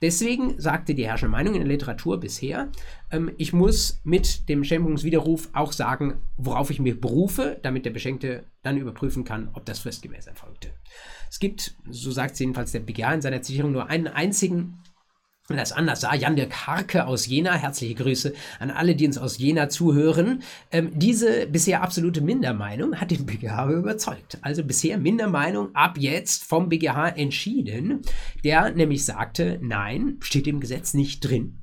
Deswegen 0.02 0.60
sagte 0.60 0.96
die 0.96 1.06
herrschende 1.06 1.30
Meinung 1.30 1.54
in 1.54 1.60
der 1.60 1.68
Literatur 1.68 2.18
bisher, 2.18 2.72
ähm, 3.12 3.30
ich 3.38 3.52
muss 3.52 4.00
mit 4.02 4.48
dem 4.48 4.64
Schenkungswiderruf 4.64 5.48
auch 5.52 5.70
sagen, 5.70 6.20
worauf 6.36 6.70
ich 6.70 6.80
mich 6.80 7.00
berufe, 7.00 7.60
damit 7.62 7.86
der 7.86 7.92
Beschenkte 7.92 8.44
dann 8.64 8.76
überprüfen 8.76 9.22
kann, 9.22 9.50
ob 9.52 9.64
das 9.64 9.78
fristgemäß 9.78 10.26
erfolgte. 10.26 10.70
Es 11.30 11.38
gibt, 11.38 11.76
so 11.88 12.10
sagt 12.10 12.32
es 12.32 12.40
jedenfalls 12.40 12.72
der 12.72 12.80
BGH 12.80 13.14
in 13.14 13.22
seiner 13.22 13.42
Zitierung, 13.42 13.70
nur 13.70 13.88
einen 13.88 14.08
einzigen 14.08 14.82
das 15.48 15.72
anders 15.72 16.00
sah. 16.00 16.14
Jan 16.14 16.36
Dirk 16.36 16.66
Harke 16.66 17.06
aus 17.06 17.26
Jena, 17.26 17.54
herzliche 17.54 17.94
Grüße 17.94 18.32
an 18.60 18.70
alle, 18.70 18.94
die 18.94 19.06
uns 19.06 19.18
aus 19.18 19.38
Jena 19.38 19.68
zuhören. 19.68 20.42
Ähm, 20.70 20.92
diese 20.94 21.46
bisher 21.46 21.82
absolute 21.82 22.20
Mindermeinung 22.20 23.00
hat 23.00 23.10
den 23.10 23.26
BGH 23.26 23.70
überzeugt. 23.70 24.38
Also 24.42 24.62
bisher 24.62 24.98
Mindermeinung, 24.98 25.74
ab 25.74 25.98
jetzt 25.98 26.44
vom 26.44 26.68
BGH 26.68 27.08
entschieden, 27.10 28.02
der 28.44 28.70
nämlich 28.70 29.04
sagte, 29.04 29.58
nein, 29.60 30.16
steht 30.20 30.46
im 30.46 30.60
Gesetz 30.60 30.94
nicht 30.94 31.20
drin. 31.20 31.58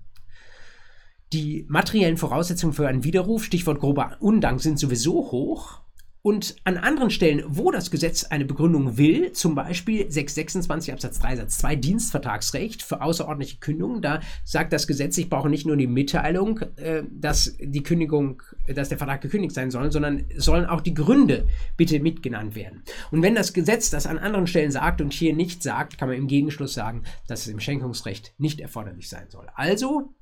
Die 1.31 1.65
materiellen 1.69 2.17
Voraussetzungen 2.17 2.73
für 2.73 2.87
einen 2.87 3.03
Widerruf, 3.03 3.45
Stichwort 3.45 3.79
grober 3.79 4.17
Undank, 4.19 4.61
sind 4.61 4.79
sowieso 4.79 5.31
hoch. 5.31 5.81
Und 6.21 6.57
an 6.65 6.77
anderen 6.77 7.11
Stellen, 7.11 7.43
wo 7.47 7.71
das 7.71 7.91
Gesetz 7.91 8.25
eine 8.25 8.43
Begründung 8.43 8.97
will, 8.97 9.31
zum 9.31 9.55
Beispiel 9.55 10.11
626 10.11 10.91
Absatz 10.91 11.19
3 11.19 11.37
Satz 11.37 11.57
2 11.59 11.75
Dienstvertragsrecht 11.77 12.83
für 12.83 13.01
außerordentliche 13.01 13.59
Kündigungen, 13.59 14.01
da 14.01 14.19
sagt 14.43 14.73
das 14.73 14.85
Gesetz, 14.85 15.17
ich 15.17 15.29
brauche 15.29 15.49
nicht 15.49 15.65
nur 15.65 15.77
die 15.77 15.87
Mitteilung, 15.87 16.59
äh, 16.75 17.03
dass 17.09 17.55
die 17.59 17.83
Kündigung, 17.83 18.43
dass 18.67 18.89
der 18.89 18.97
Vertrag 18.97 19.21
gekündigt 19.21 19.55
sein 19.55 19.71
soll, 19.71 19.93
sondern 19.93 20.25
sollen 20.35 20.65
auch 20.65 20.81
die 20.81 20.93
Gründe 20.93 21.47
bitte 21.77 22.01
mitgenannt 22.01 22.53
werden. 22.53 22.83
Und 23.11 23.21
wenn 23.21 23.35
das 23.35 23.53
Gesetz 23.53 23.89
das 23.89 24.05
an 24.05 24.17
anderen 24.17 24.47
Stellen 24.47 24.71
sagt 24.71 24.99
und 24.99 25.13
hier 25.13 25.33
nicht 25.33 25.63
sagt, 25.63 25.97
kann 25.97 26.09
man 26.09 26.17
im 26.17 26.27
Gegenschluss 26.27 26.73
sagen, 26.73 27.03
dass 27.27 27.41
es 27.41 27.47
im 27.47 27.61
Schenkungsrecht 27.61 28.33
nicht 28.37 28.59
erforderlich 28.59 29.07
sein 29.07 29.27
soll. 29.29 29.47
Also 29.55 30.13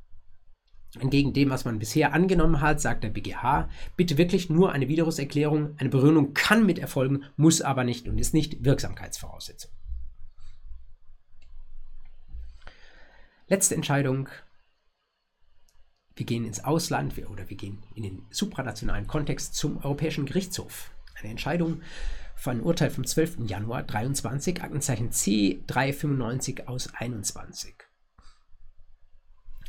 Entgegen 1.00 1.34
dem, 1.34 1.50
was 1.50 1.66
man 1.66 1.80
bisher 1.80 2.14
angenommen 2.14 2.62
hat, 2.62 2.80
sagt 2.80 3.04
der 3.04 3.10
BGH, 3.10 3.70
bitte 3.98 4.18
wirklich 4.18 4.50
nur 4.50 4.72
eine 4.72 4.88
Widerrufserklärung. 4.88 5.76
Eine 5.78 5.90
Begründung 5.90 6.34
kann 6.34 6.66
mit 6.66 6.80
erfolgen, 6.80 7.24
muss 7.36 7.62
aber 7.62 7.84
nicht 7.84 8.08
und 8.08 8.18
ist 8.18 8.34
nicht 8.34 8.64
Wirksamkeitsvoraussetzung. 8.64 9.72
Letzte 13.48 13.76
Entscheidung. 13.76 14.30
Wir 16.16 16.26
gehen 16.26 16.46
ins 16.46 16.64
Ausland 16.64 17.14
oder 17.30 17.50
wir 17.50 17.58
gehen 17.58 17.84
in 17.94 18.04
den 18.04 18.26
supranationalen 18.32 19.08
Kontext 19.08 19.56
zum 19.56 19.78
Europäischen 19.78 20.26
Gerichtshof. 20.26 20.92
Eine 21.16 21.30
Entscheidung 21.30 21.82
von 22.36 22.62
Urteil 22.62 22.90
vom 22.90 23.06
12. 23.06 23.40
Januar 23.46 23.84
23, 23.84 24.64
Aktenzeichen 24.64 25.12
C395 25.12 26.66
aus 26.66 26.94
21 26.94 27.87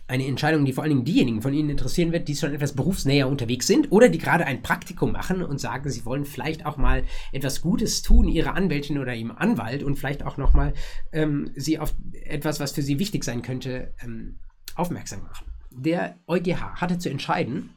eine 0.09 0.27
Entscheidung, 0.27 0.65
die 0.65 0.73
vor 0.73 0.83
allen 0.83 0.91
Dingen 0.91 1.05
diejenigen 1.05 1.43
von 1.43 1.53
Ihnen 1.53 1.69
interessieren 1.69 2.13
wird, 2.13 2.29
die 2.29 2.35
schon 2.35 2.55
etwas 2.55 2.73
berufsnäher 2.73 3.29
unterwegs 3.29 3.67
sind 3.67 3.93
oder 3.93 4.09
die 4.09 4.19
gerade 4.19 4.47
ein 4.47 4.63
Praktikum 4.63 5.13
machen 5.13 5.43
und 5.43 5.61
sagen, 5.61 5.91
sie 5.91 6.05
wollen 6.07 6.25
vielleicht 6.25 6.65
auch 6.65 6.79
mal 6.79 7.05
etwas 7.31 7.61
Gutes 7.61 8.03
tun, 8.03 8.27
ihrer 8.27 8.55
Anwältin 8.55 8.99
oder 8.99 9.15
ihrem 9.15 9.33
Anwalt 9.33 9.83
und 9.83 9.97
vielleicht 9.97 10.25
auch 10.25 10.39
nochmal 10.39 10.73
ähm, 11.13 11.51
sie 11.55 11.79
auf 11.79 11.95
etwas, 12.25 12.59
was 12.59 12.73
für 12.73 12.83
sie 12.83 12.99
wichtig 12.99 13.23
sein 13.23 13.43
könnte, 13.43 13.95
ähm, 14.03 14.39
aufmerksam 14.75 15.23
machen. 15.23 15.47
Der 15.71 16.17
EuGH 16.27 16.81
hatte 16.81 16.99
zu 16.99 17.11
entscheiden 17.11 17.71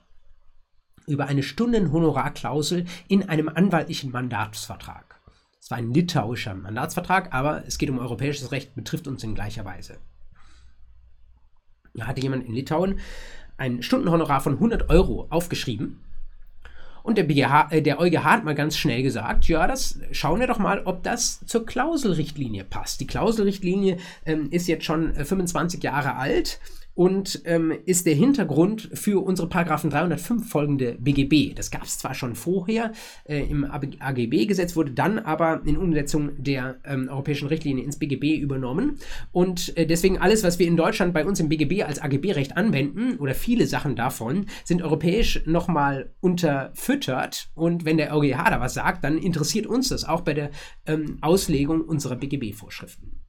über 1.08 1.28
eine 1.28 1.44
Stundenhonorarklausel 1.44 2.86
in 3.10 3.28
einem 3.28 3.50
anwaltlichen 3.50 4.12
Mandatsvertrag. 4.12 5.20
Es 5.60 5.70
war 5.70 5.78
ein 5.78 5.94
litauischer 5.94 6.56
Mandatsvertrag, 6.56 7.34
aber 7.34 7.66
es 7.68 7.78
geht 7.78 7.90
um 7.90 8.00
europäisches 8.00 8.52
Recht, 8.52 8.74
betrifft 8.74 9.08
uns 9.08 9.24
in 9.24 9.36
gleicher 9.36 9.66
Weise. 9.66 10.00
Da 11.94 12.08
hatte 12.08 12.22
jemand 12.22 12.46
in 12.46 12.54
Litauen 12.54 13.00
ein 13.58 13.84
Stundenhonorar 13.84 14.42
von 14.42 14.54
100 14.54 14.90
Euro 14.90 15.28
aufgeschrieben. 15.30 16.00
Und 17.04 17.18
der, 17.18 17.24
BGH, 17.24 17.70
äh, 17.72 17.82
der 17.82 18.00
EuGH 18.00 18.24
hat 18.24 18.44
mal 18.44 18.56
ganz 18.56 18.78
schnell 18.78 19.02
gesagt, 19.02 19.48
ja, 19.48 19.66
das 19.68 20.00
schauen 20.12 20.40
wir 20.40 20.48
doch 20.48 20.60
mal, 20.60 20.84
ob 20.86 21.04
das 21.04 21.44
zur 21.46 21.66
Klauselrichtlinie 21.66 22.64
passt. 22.64 23.02
Die 23.02 23.08
Klauselrichtlinie 23.08 23.98
ähm, 24.26 24.50
ist 24.52 24.68
jetzt 24.68 24.86
schon 24.86 25.14
25 25.14 25.80
äh, 25.80 25.88
Jahre 25.88 26.16
alt 26.16 26.60
und 26.94 27.42
ähm, 27.46 27.74
ist 27.86 28.06
der 28.06 28.16
Hintergrund 28.16 28.90
für 28.94 29.24
unsere 29.24 29.48
Paragraphen 29.48 29.90
305 29.90 30.50
folgende 30.50 30.98
BGB. 31.00 31.56
Das 31.56 31.72
gab 31.72 31.84
es 31.84 31.98
zwar 31.98 32.14
schon 32.14 32.36
vorher 32.36 32.92
äh, 33.26 33.44
im 33.44 33.66
AGB-Gesetz, 33.66 34.76
wurde 34.76 34.92
dann 34.92 35.20
aber 35.20 35.62
in 35.66 35.78
Umsetzung 35.78 36.32
der 36.38 36.80
ähm, 36.86 37.08
europäischen 37.10 37.48
Richtlinie 37.48 37.84
ins 37.84 37.98
BGB 37.98 38.40
übernommen 38.40 39.00
und 39.32 39.76
äh, 39.78 39.86
deswegen 39.86 40.18
alles, 40.18 40.44
was 40.44 40.60
wir 40.60 40.68
in 40.68 40.78
Deutschland 40.78 41.14
bei 41.14 41.26
uns 41.26 41.40
im 41.40 41.50
BGB 41.50 41.84
als 41.84 42.02
AGB-Recht 42.02 42.58
anwenden 42.58 43.18
oder 43.18 43.36
viele 43.36 43.68
Sachen 43.68 43.96
davon, 43.96 44.46
sind 44.64 44.82
europäisch 44.82 45.42
nochmal 45.46 46.14
unterfüttert 46.20 47.50
und 47.56 47.86
wenn 47.86 47.98
der 47.98 48.16
EuGH 48.16 48.50
da 48.50 48.60
was 48.60 48.74
sagt, 48.74 49.04
dann 49.04 49.18
interessiert 49.18 49.68
uns 49.68 49.90
das 49.90 50.06
auch 50.06 50.22
bei 50.22 50.34
der 50.34 50.52
ähm, 50.86 51.18
Auslegung 51.22 51.82
unserer 51.82 52.16
BGB-Vorschriften. 52.16 53.22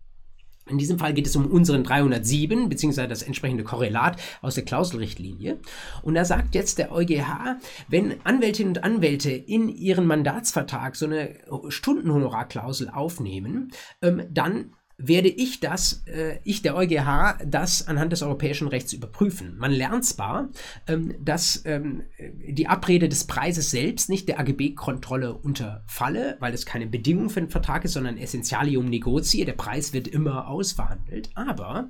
In 0.69 0.79
diesem 0.79 0.99
Fall 0.99 1.13
geht 1.13 1.27
es 1.27 1.35
um 1.35 1.47
unseren 1.47 1.83
307, 1.83 2.69
beziehungsweise 2.69 3.09
das 3.09 3.23
entsprechende 3.23 3.65
Korrelat 3.65 4.21
aus 4.43 4.55
der 4.55 4.65
Klauselrichtlinie. 4.65 5.59
Und 6.03 6.15
da 6.15 6.25
sagt 6.25 6.55
jetzt 6.55 6.79
der 6.79 6.93
EuGH, 6.93 7.59
wenn 7.89 8.25
Anwältinnen 8.25 8.77
und 8.77 8.85
Anwälte 8.85 9.31
in 9.31 9.69
ihren 9.69 10.07
Mandatsvertrag 10.07 10.95
so 10.95 11.07
eine 11.07 11.35
Stundenhonorarklausel 11.69 12.91
aufnehmen, 12.91 13.73
ähm, 14.03 14.23
dann 14.31 14.73
werde 15.03 15.29
ich 15.29 15.61
das, 15.61 16.05
äh, 16.07 16.39
ich 16.45 16.63
der 16.63 16.77
EuGH, 16.77 17.39
das 17.45 17.87
anhand 17.89 18.13
des 18.13 18.23
europäischen 18.23 18.69
Rechts 18.69 18.93
überprüfen. 18.93 19.57
Man 19.59 19.73
lernt 19.73 20.05
zwar, 20.05 20.49
ähm, 20.87 21.15
dass 21.21 21.63
ähm, 21.65 22.05
die 22.19 22.69
Abrede 22.69 23.09
des 23.09 23.25
Preises 23.25 23.71
selbst 23.71 24.09
nicht 24.09 24.29
der 24.29 24.39
AGB-Kontrolle 24.39 25.35
unterfalle, 25.35 26.37
weil 26.41 26.55
es 26.55 26.67
keine 26.67 26.87
Bedingung 26.87 27.31
für 27.31 27.41
den 27.41 27.51
Vertrag 27.51 27.85
ist, 27.85 27.93
sondern 27.93 28.17
Essentialium 28.17 28.87
negotiae. 28.87 29.45
Der 29.45 29.53
Preis 29.53 29.93
wird 29.93 30.09
immer 30.09 30.49
ausverhandelt. 30.49 31.31
Aber 31.35 31.89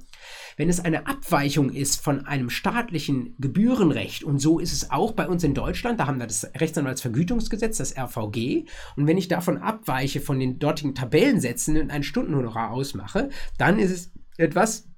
wenn 0.56 0.68
es 0.68 0.80
eine 0.80 1.06
Abweichung 1.06 1.70
ist 1.70 2.02
von 2.02 2.26
einem 2.26 2.50
staatlichen 2.50 3.34
Gebührenrecht, 3.38 4.24
und 4.24 4.38
so 4.38 4.58
ist 4.58 4.72
es 4.72 4.90
auch 4.90 5.12
bei 5.12 5.26
uns 5.26 5.44
in 5.44 5.54
Deutschland, 5.54 6.00
da 6.00 6.06
haben 6.06 6.18
wir 6.18 6.26
das 6.26 6.50
Rechtsanwaltsvergütungsgesetz, 6.56 7.78
das 7.78 7.96
RVG, 7.96 8.66
und 8.96 9.06
wenn 9.06 9.18
ich 9.18 9.28
davon 9.28 9.58
abweiche 9.58 10.20
von 10.20 10.38
den 10.38 10.58
dortigen 10.58 10.94
Tabellensätzen 10.94 11.80
und 11.80 11.90
ein 11.90 12.02
Stundenhonorar 12.02 12.70
ausmache, 12.70 13.30
dann 13.58 13.78
ist 13.78 13.90
es 13.90 14.12
etwas, 14.36 14.91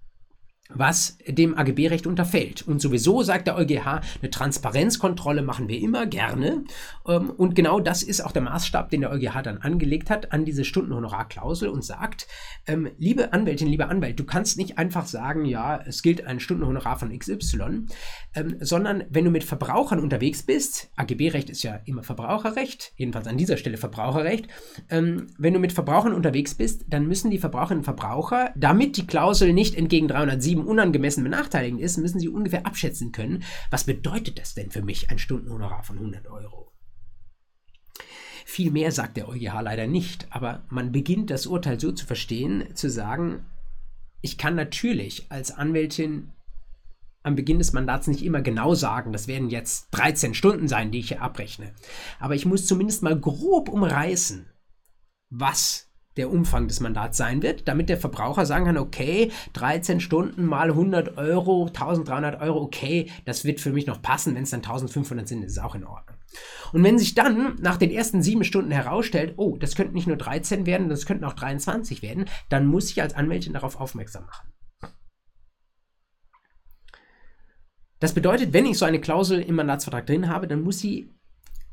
was 0.74 1.18
dem 1.26 1.56
AGB-Recht 1.56 2.06
unterfällt. 2.06 2.62
Und 2.62 2.80
sowieso 2.80 3.22
sagt 3.22 3.46
der 3.46 3.56
EuGH, 3.56 4.00
eine 4.20 4.30
Transparenzkontrolle 4.30 5.42
machen 5.42 5.68
wir 5.68 5.78
immer 5.80 6.06
gerne. 6.06 6.64
Ähm, 7.06 7.30
und 7.30 7.54
genau 7.54 7.80
das 7.80 8.02
ist 8.02 8.20
auch 8.20 8.32
der 8.32 8.42
Maßstab, 8.42 8.90
den 8.90 9.02
der 9.02 9.10
EuGH 9.10 9.42
dann 9.42 9.58
angelegt 9.58 10.10
hat 10.10 10.32
an 10.32 10.44
diese 10.44 10.64
Stundenhonorarklausel 10.64 11.68
und 11.68 11.84
sagt, 11.84 12.26
ähm, 12.66 12.90
liebe 12.98 13.32
Anwältin, 13.32 13.68
lieber 13.68 13.88
Anwalt, 13.88 14.18
du 14.18 14.24
kannst 14.24 14.58
nicht 14.58 14.78
einfach 14.78 15.06
sagen, 15.06 15.44
ja, 15.44 15.80
es 15.86 16.02
gilt 16.02 16.26
ein 16.26 16.40
Stundenhonorar 16.40 16.98
von 16.98 17.16
XY, 17.16 17.86
ähm, 18.34 18.56
sondern 18.60 19.04
wenn 19.10 19.24
du 19.24 19.30
mit 19.30 19.44
Verbrauchern 19.44 20.00
unterwegs 20.00 20.42
bist, 20.42 20.90
AGB-Recht 20.96 21.50
ist 21.50 21.62
ja 21.62 21.80
immer 21.84 22.02
Verbraucherrecht, 22.02 22.92
jedenfalls 22.96 23.26
an 23.26 23.36
dieser 23.36 23.56
Stelle 23.56 23.76
Verbraucherrecht, 23.76 24.48
wenn 24.88 25.54
du 25.54 25.58
mit 25.58 25.72
Verbrauchern 25.72 26.12
unterwegs 26.12 26.54
bist, 26.54 26.84
dann 26.88 27.06
müssen 27.06 27.30
die 27.30 27.38
Verbraucherinnen 27.38 27.80
und 27.80 27.84
Verbraucher, 27.84 28.52
damit 28.56 28.96
die 28.96 29.06
Klausel 29.06 29.52
nicht 29.52 29.76
entgegen 29.76 30.08
307 30.08 30.63
unangemessen 30.66 31.24
benachteiligend 31.24 31.80
ist, 31.80 31.98
müssen 31.98 32.20
Sie 32.20 32.28
ungefähr 32.28 32.66
abschätzen 32.66 33.12
können, 33.12 33.42
was 33.70 33.84
bedeutet 33.84 34.38
das 34.38 34.54
denn 34.54 34.70
für 34.70 34.82
mich, 34.82 35.10
ein 35.10 35.18
Stundenhonorar 35.18 35.82
von 35.82 35.98
100 35.98 36.28
Euro? 36.28 36.72
Viel 38.44 38.70
mehr 38.70 38.92
sagt 38.92 39.16
der 39.16 39.28
EuGH 39.28 39.62
leider 39.62 39.86
nicht, 39.86 40.26
aber 40.30 40.64
man 40.68 40.92
beginnt 40.92 41.30
das 41.30 41.46
Urteil 41.46 41.80
so 41.80 41.92
zu 41.92 42.06
verstehen, 42.06 42.74
zu 42.74 42.90
sagen, 42.90 43.46
ich 44.20 44.38
kann 44.38 44.54
natürlich 44.54 45.30
als 45.30 45.50
Anwältin 45.50 46.32
am 47.22 47.36
Beginn 47.36 47.58
des 47.58 47.72
Mandats 47.72 48.06
nicht 48.06 48.22
immer 48.22 48.42
genau 48.42 48.74
sagen, 48.74 49.12
das 49.12 49.28
werden 49.28 49.48
jetzt 49.48 49.88
13 49.92 50.34
Stunden 50.34 50.68
sein, 50.68 50.90
die 50.90 50.98
ich 50.98 51.08
hier 51.08 51.22
abrechne. 51.22 51.72
Aber 52.20 52.34
ich 52.34 52.44
muss 52.44 52.66
zumindest 52.66 53.02
mal 53.02 53.18
grob 53.18 53.70
umreißen, 53.70 54.46
was 55.30 55.90
der 56.16 56.30
Umfang 56.30 56.68
des 56.68 56.80
Mandats 56.80 57.16
sein 57.16 57.42
wird, 57.42 57.66
damit 57.66 57.88
der 57.88 57.96
Verbraucher 57.96 58.46
sagen 58.46 58.66
kann, 58.66 58.78
okay, 58.78 59.30
13 59.54 60.00
Stunden 60.00 60.44
mal 60.44 60.70
100 60.70 61.18
Euro, 61.18 61.66
1300 61.66 62.40
Euro, 62.40 62.60
okay, 62.62 63.10
das 63.24 63.44
wird 63.44 63.60
für 63.60 63.72
mich 63.72 63.86
noch 63.86 64.00
passen, 64.00 64.34
wenn 64.34 64.44
es 64.44 64.50
dann 64.50 64.60
1500 64.60 65.26
sind, 65.26 65.42
ist 65.42 65.52
es 65.52 65.58
auch 65.58 65.74
in 65.74 65.84
Ordnung. 65.84 66.16
Und 66.72 66.82
wenn 66.82 66.98
sich 66.98 67.14
dann 67.14 67.56
nach 67.60 67.76
den 67.76 67.90
ersten 67.90 68.22
sieben 68.22 68.44
Stunden 68.44 68.70
herausstellt, 68.70 69.34
oh, 69.36 69.56
das 69.56 69.76
könnten 69.76 69.94
nicht 69.94 70.06
nur 70.06 70.16
13 70.16 70.66
werden, 70.66 70.88
das 70.88 71.06
könnten 71.06 71.24
auch 71.24 71.34
23 71.34 72.02
werden, 72.02 72.26
dann 72.48 72.66
muss 72.66 72.90
ich 72.90 73.00
als 73.00 73.14
Anwältin 73.14 73.52
darauf 73.52 73.80
aufmerksam 73.80 74.26
machen. 74.26 74.48
Das 78.00 78.12
bedeutet, 78.12 78.52
wenn 78.52 78.66
ich 78.66 78.76
so 78.76 78.84
eine 78.84 79.00
Klausel 79.00 79.40
im 79.40 79.54
Mandatsvertrag 79.54 80.06
drin 80.06 80.28
habe, 80.28 80.46
dann 80.46 80.62
muss 80.62 80.78
sie 80.78 81.10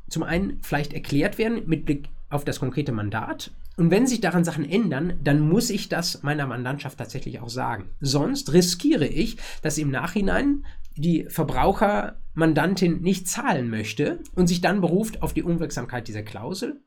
zum 0.08 0.24
einen 0.24 0.62
vielleicht 0.62 0.94
erklärt 0.94 1.38
werden 1.38 1.64
mit 1.68 1.86
Blick 1.86 2.10
auf 2.32 2.46
das 2.46 2.60
konkrete 2.60 2.92
Mandat. 2.92 3.52
Und 3.78 3.92
wenn 3.92 4.08
sich 4.08 4.22
daran 4.22 4.44
Sachen 4.44 4.70
ändern, 4.70 5.20
dann 5.24 5.48
muss 5.48 5.70
ich 5.70 5.90
das 5.90 6.24
meiner 6.24 6.48
Mandantschaft 6.48 6.98
tatsächlich 6.98 7.40
auch 7.40 7.50
sagen. 7.50 7.90
Sonst 8.00 8.54
riskiere 8.54 9.08
ich, 9.08 9.38
dass 9.62 9.78
im 9.78 9.92
Nachhinein 9.92 10.66
die 10.96 11.26
Verbrauchermandantin 11.30 13.02
nicht 13.02 13.28
zahlen 13.28 13.70
möchte 13.70 14.20
und 14.36 14.48
sich 14.48 14.62
dann 14.62 14.82
beruft 14.82 15.22
auf 15.22 15.34
die 15.34 15.44
Unwirksamkeit 15.44 16.08
dieser 16.08 16.24
Klausel 16.24 16.82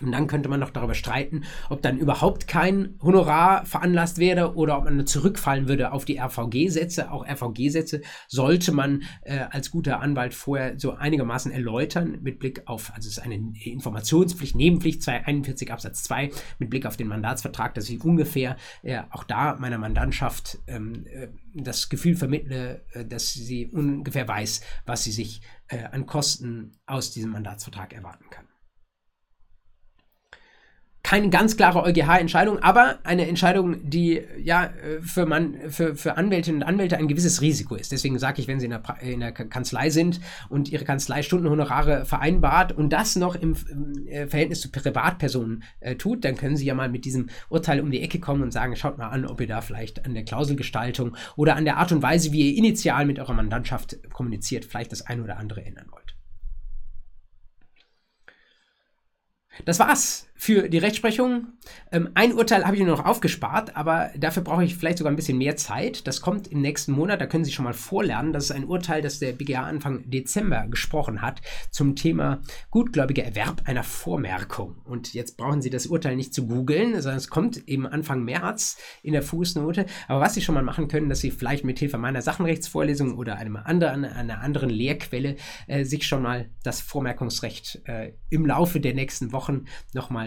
und 0.00 0.12
dann 0.12 0.26
könnte 0.26 0.48
man 0.48 0.60
noch 0.60 0.70
darüber 0.70 0.94
streiten, 0.94 1.44
ob 1.68 1.82
dann 1.82 1.98
überhaupt 1.98 2.48
kein 2.48 2.94
Honorar 3.02 3.64
veranlasst 3.66 4.18
werde 4.18 4.54
oder 4.54 4.78
ob 4.78 4.84
man 4.84 5.06
zurückfallen 5.06 5.68
würde 5.68 5.92
auf 5.92 6.04
die 6.04 6.18
RVG-Sätze. 6.18 7.10
Auch 7.10 7.26
RVG-Sätze 7.26 8.02
sollte 8.28 8.72
man 8.72 9.02
äh, 9.22 9.40
als 9.50 9.70
guter 9.70 10.00
Anwalt 10.00 10.34
vorher 10.34 10.78
so 10.78 10.92
einigermaßen 10.92 11.52
erläutern 11.52 12.18
mit 12.22 12.38
Blick 12.38 12.62
auf, 12.66 12.92
also 12.94 13.08
es 13.08 13.18
ist 13.18 13.22
eine 13.22 13.36
Informationspflicht, 13.64 14.54
Nebenpflicht 14.54 15.02
241 15.02 15.72
Absatz 15.72 16.02
2 16.04 16.30
mit 16.58 16.70
Blick 16.70 16.86
auf 16.86 16.96
den 16.96 17.08
Mandatsvertrag, 17.08 17.74
dass 17.74 17.88
ich 17.88 18.02
ungefähr 18.02 18.56
äh, 18.82 19.00
auch 19.10 19.24
da 19.24 19.56
meiner 19.56 19.78
Mandantschaft 19.78 20.58
ähm, 20.66 21.06
äh, 21.06 21.28
das 21.54 21.88
Gefühl 21.88 22.16
vermittle, 22.16 22.84
äh, 22.92 23.04
dass 23.04 23.32
sie 23.32 23.66
ungefähr 23.66 24.26
weiß, 24.26 24.60
was 24.86 25.04
sie 25.04 25.12
sich 25.12 25.42
äh, 25.68 25.84
an 25.84 26.06
Kosten 26.06 26.72
aus 26.86 27.10
diesem 27.12 27.30
Mandatsvertrag 27.30 27.92
erwarten 27.92 28.26
kann 28.30 28.49
keine 31.02 31.30
ganz 31.30 31.56
klare 31.56 31.82
EuGH-Entscheidung, 31.82 32.58
aber 32.58 32.98
eine 33.04 33.26
Entscheidung, 33.26 33.88
die 33.88 34.22
ja 34.38 34.66
äh, 34.66 35.00
für, 35.00 35.24
man, 35.24 35.56
für, 35.68 35.96
für 35.96 36.16
Anwältinnen 36.16 36.62
und 36.62 36.68
Anwälte 36.68 36.98
ein 36.98 37.08
gewisses 37.08 37.40
Risiko 37.40 37.74
ist. 37.74 37.90
Deswegen 37.90 38.18
sage 38.18 38.40
ich, 38.40 38.48
wenn 38.48 38.60
Sie 38.60 38.66
in 38.66 38.70
der, 38.70 38.82
in 39.00 39.20
der 39.20 39.32
Kanzlei 39.32 39.90
sind 39.90 40.20
und 40.50 40.68
Ihre 40.70 40.84
Kanzlei 40.84 41.22
Stundenhonorare 41.22 42.04
vereinbart 42.04 42.72
und 42.72 42.90
das 42.90 43.16
noch 43.16 43.34
im, 43.34 43.56
im 43.70 44.06
äh, 44.08 44.26
Verhältnis 44.26 44.60
zu 44.60 44.70
Privatpersonen 44.70 45.64
äh, 45.80 45.96
tut, 45.96 46.24
dann 46.24 46.36
können 46.36 46.56
Sie 46.56 46.66
ja 46.66 46.74
mal 46.74 46.90
mit 46.90 47.04
diesem 47.06 47.30
Urteil 47.48 47.80
um 47.80 47.90
die 47.90 48.02
Ecke 48.02 48.20
kommen 48.20 48.42
und 48.42 48.52
sagen, 48.52 48.76
schaut 48.76 48.98
mal 48.98 49.08
an, 49.08 49.24
ob 49.24 49.40
ihr 49.40 49.46
da 49.46 49.62
vielleicht 49.62 50.04
an 50.04 50.12
der 50.14 50.24
Klauselgestaltung 50.24 51.16
oder 51.34 51.56
an 51.56 51.64
der 51.64 51.78
Art 51.78 51.92
und 51.92 52.02
Weise, 52.02 52.30
wie 52.32 52.50
ihr 52.50 52.58
initial 52.58 53.06
mit 53.06 53.18
eurer 53.18 53.32
Mandantschaft 53.32 53.98
kommuniziert, 54.12 54.66
vielleicht 54.66 54.92
das 54.92 55.02
eine 55.02 55.22
oder 55.22 55.38
andere 55.38 55.64
ändern 55.64 55.86
wollt. 55.90 56.14
Das 59.64 59.78
war's 59.78 60.29
für 60.40 60.70
die 60.70 60.78
Rechtsprechung. 60.78 61.48
Ähm, 61.92 62.08
ein 62.14 62.32
Urteil 62.32 62.64
habe 62.64 62.74
ich 62.74 62.82
nur 62.82 62.96
noch 62.96 63.04
aufgespart, 63.04 63.76
aber 63.76 64.10
dafür 64.16 64.42
brauche 64.42 64.64
ich 64.64 64.74
vielleicht 64.74 64.96
sogar 64.96 65.12
ein 65.12 65.16
bisschen 65.16 65.36
mehr 65.36 65.56
Zeit. 65.56 66.06
Das 66.06 66.22
kommt 66.22 66.48
im 66.48 66.62
nächsten 66.62 66.92
Monat, 66.92 67.20
da 67.20 67.26
können 67.26 67.44
Sie 67.44 67.52
schon 67.52 67.66
mal 67.66 67.74
vorlernen. 67.74 68.32
Das 68.32 68.44
ist 68.44 68.52
ein 68.52 68.64
Urteil, 68.64 69.02
das 69.02 69.18
der 69.18 69.32
BGA 69.32 69.64
Anfang 69.64 70.08
Dezember 70.10 70.66
gesprochen 70.66 71.20
hat 71.20 71.42
zum 71.70 71.94
Thema 71.94 72.40
gutgläubiger 72.70 73.22
Erwerb 73.22 73.64
einer 73.66 73.82
Vormerkung. 73.82 74.76
Und 74.84 75.12
jetzt 75.12 75.36
brauchen 75.36 75.60
Sie 75.60 75.68
das 75.68 75.86
Urteil 75.86 76.16
nicht 76.16 76.32
zu 76.32 76.46
googeln, 76.46 76.94
sondern 76.94 77.18
es 77.18 77.28
kommt 77.28 77.68
eben 77.68 77.86
Anfang 77.86 78.24
März 78.24 78.78
in 79.02 79.12
der 79.12 79.22
Fußnote. 79.22 79.84
Aber 80.08 80.20
was 80.22 80.32
Sie 80.32 80.40
schon 80.40 80.54
mal 80.54 80.64
machen 80.64 80.88
können, 80.88 81.10
dass 81.10 81.20
Sie 81.20 81.32
vielleicht 81.32 81.64
mit 81.64 81.78
Hilfe 81.78 81.98
meiner 81.98 82.22
Sachenrechtsvorlesung 82.22 83.18
oder 83.18 83.36
einem 83.36 83.56
anderen, 83.56 84.06
einer 84.06 84.40
anderen 84.40 84.70
Lehrquelle 84.70 85.36
äh, 85.66 85.84
sich 85.84 86.06
schon 86.06 86.22
mal 86.22 86.48
das 86.62 86.80
Vormerkungsrecht 86.80 87.82
äh, 87.84 88.14
im 88.30 88.46
Laufe 88.46 88.80
der 88.80 88.94
nächsten 88.94 89.32
Wochen 89.32 89.66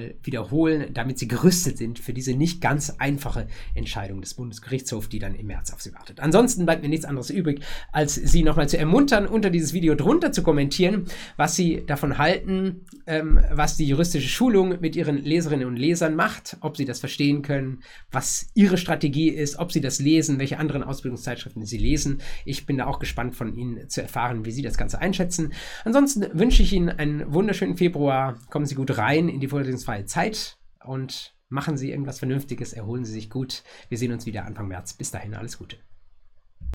nochmal 0.03 0.15
wiederholen, 0.23 0.93
damit 0.93 1.19
sie 1.19 1.27
gerüstet 1.27 1.77
sind 1.77 1.99
für 1.99 2.13
diese 2.13 2.33
nicht 2.33 2.61
ganz 2.61 2.95
einfache 2.97 3.47
Entscheidung 3.75 4.21
des 4.21 4.33
Bundesgerichtshofs, 4.33 5.09
die 5.09 5.19
dann 5.19 5.35
im 5.35 5.47
März 5.47 5.73
auf 5.73 5.81
sie 5.81 5.93
wartet. 5.93 6.19
Ansonsten 6.19 6.65
bleibt 6.65 6.81
mir 6.81 6.89
nichts 6.89 7.05
anderes 7.05 7.29
übrig, 7.29 7.61
als 7.91 8.15
sie 8.15 8.43
nochmal 8.43 8.69
zu 8.69 8.77
ermuntern, 8.77 9.27
unter 9.27 9.49
dieses 9.49 9.73
Video 9.73 9.95
drunter 9.95 10.31
zu 10.31 10.43
kommentieren, 10.43 11.05
was 11.37 11.55
sie 11.55 11.83
davon 11.85 12.17
halten, 12.17 12.85
ähm, 13.07 13.39
was 13.51 13.77
die 13.77 13.87
juristische 13.87 14.29
Schulung 14.29 14.79
mit 14.79 14.95
ihren 14.95 15.17
Leserinnen 15.17 15.67
und 15.67 15.77
Lesern 15.77 16.15
macht, 16.15 16.57
ob 16.61 16.77
sie 16.77 16.85
das 16.85 16.99
verstehen 16.99 17.41
können, 17.41 17.83
was 18.11 18.47
ihre 18.53 18.77
Strategie 18.77 19.29
ist, 19.29 19.59
ob 19.59 19.71
sie 19.71 19.81
das 19.81 19.99
lesen, 19.99 20.39
welche 20.39 20.57
anderen 20.57 20.83
Ausbildungszeitschriften 20.83 21.65
sie 21.65 21.77
lesen. 21.77 22.21
Ich 22.45 22.65
bin 22.65 22.77
da 22.77 22.85
auch 22.85 22.99
gespannt 22.99 23.35
von 23.35 23.55
Ihnen 23.55 23.89
zu 23.89 24.01
erfahren, 24.01 24.45
wie 24.45 24.51
Sie 24.51 24.61
das 24.61 24.77
Ganze 24.77 24.99
einschätzen. 24.99 25.53
Ansonsten 25.83 26.25
wünsche 26.33 26.63
ich 26.63 26.73
Ihnen 26.73 26.89
einen 26.89 27.33
wunderschönen 27.33 27.77
Februar. 27.77 28.37
Kommen 28.49 28.65
Sie 28.65 28.75
gut 28.75 28.97
rein 28.97 29.29
in 29.29 29.39
die 29.39 29.47
Vorlesungsphase 29.47 29.92
freie 29.93 30.05
Zeit 30.05 30.57
und 30.83 31.35
machen 31.49 31.77
Sie 31.77 31.91
irgendwas 31.91 32.17
Vernünftiges, 32.17 32.73
erholen 32.73 33.05
Sie 33.05 33.11
sich 33.11 33.29
gut. 33.29 33.63
Wir 33.89 33.99
sehen 33.99 34.11
uns 34.11 34.25
wieder 34.25 34.45
Anfang 34.45 34.67
März. 34.67 34.93
Bis 34.93 35.11
dahin, 35.11 35.35
alles 35.35 35.59
Gute. 35.59 35.77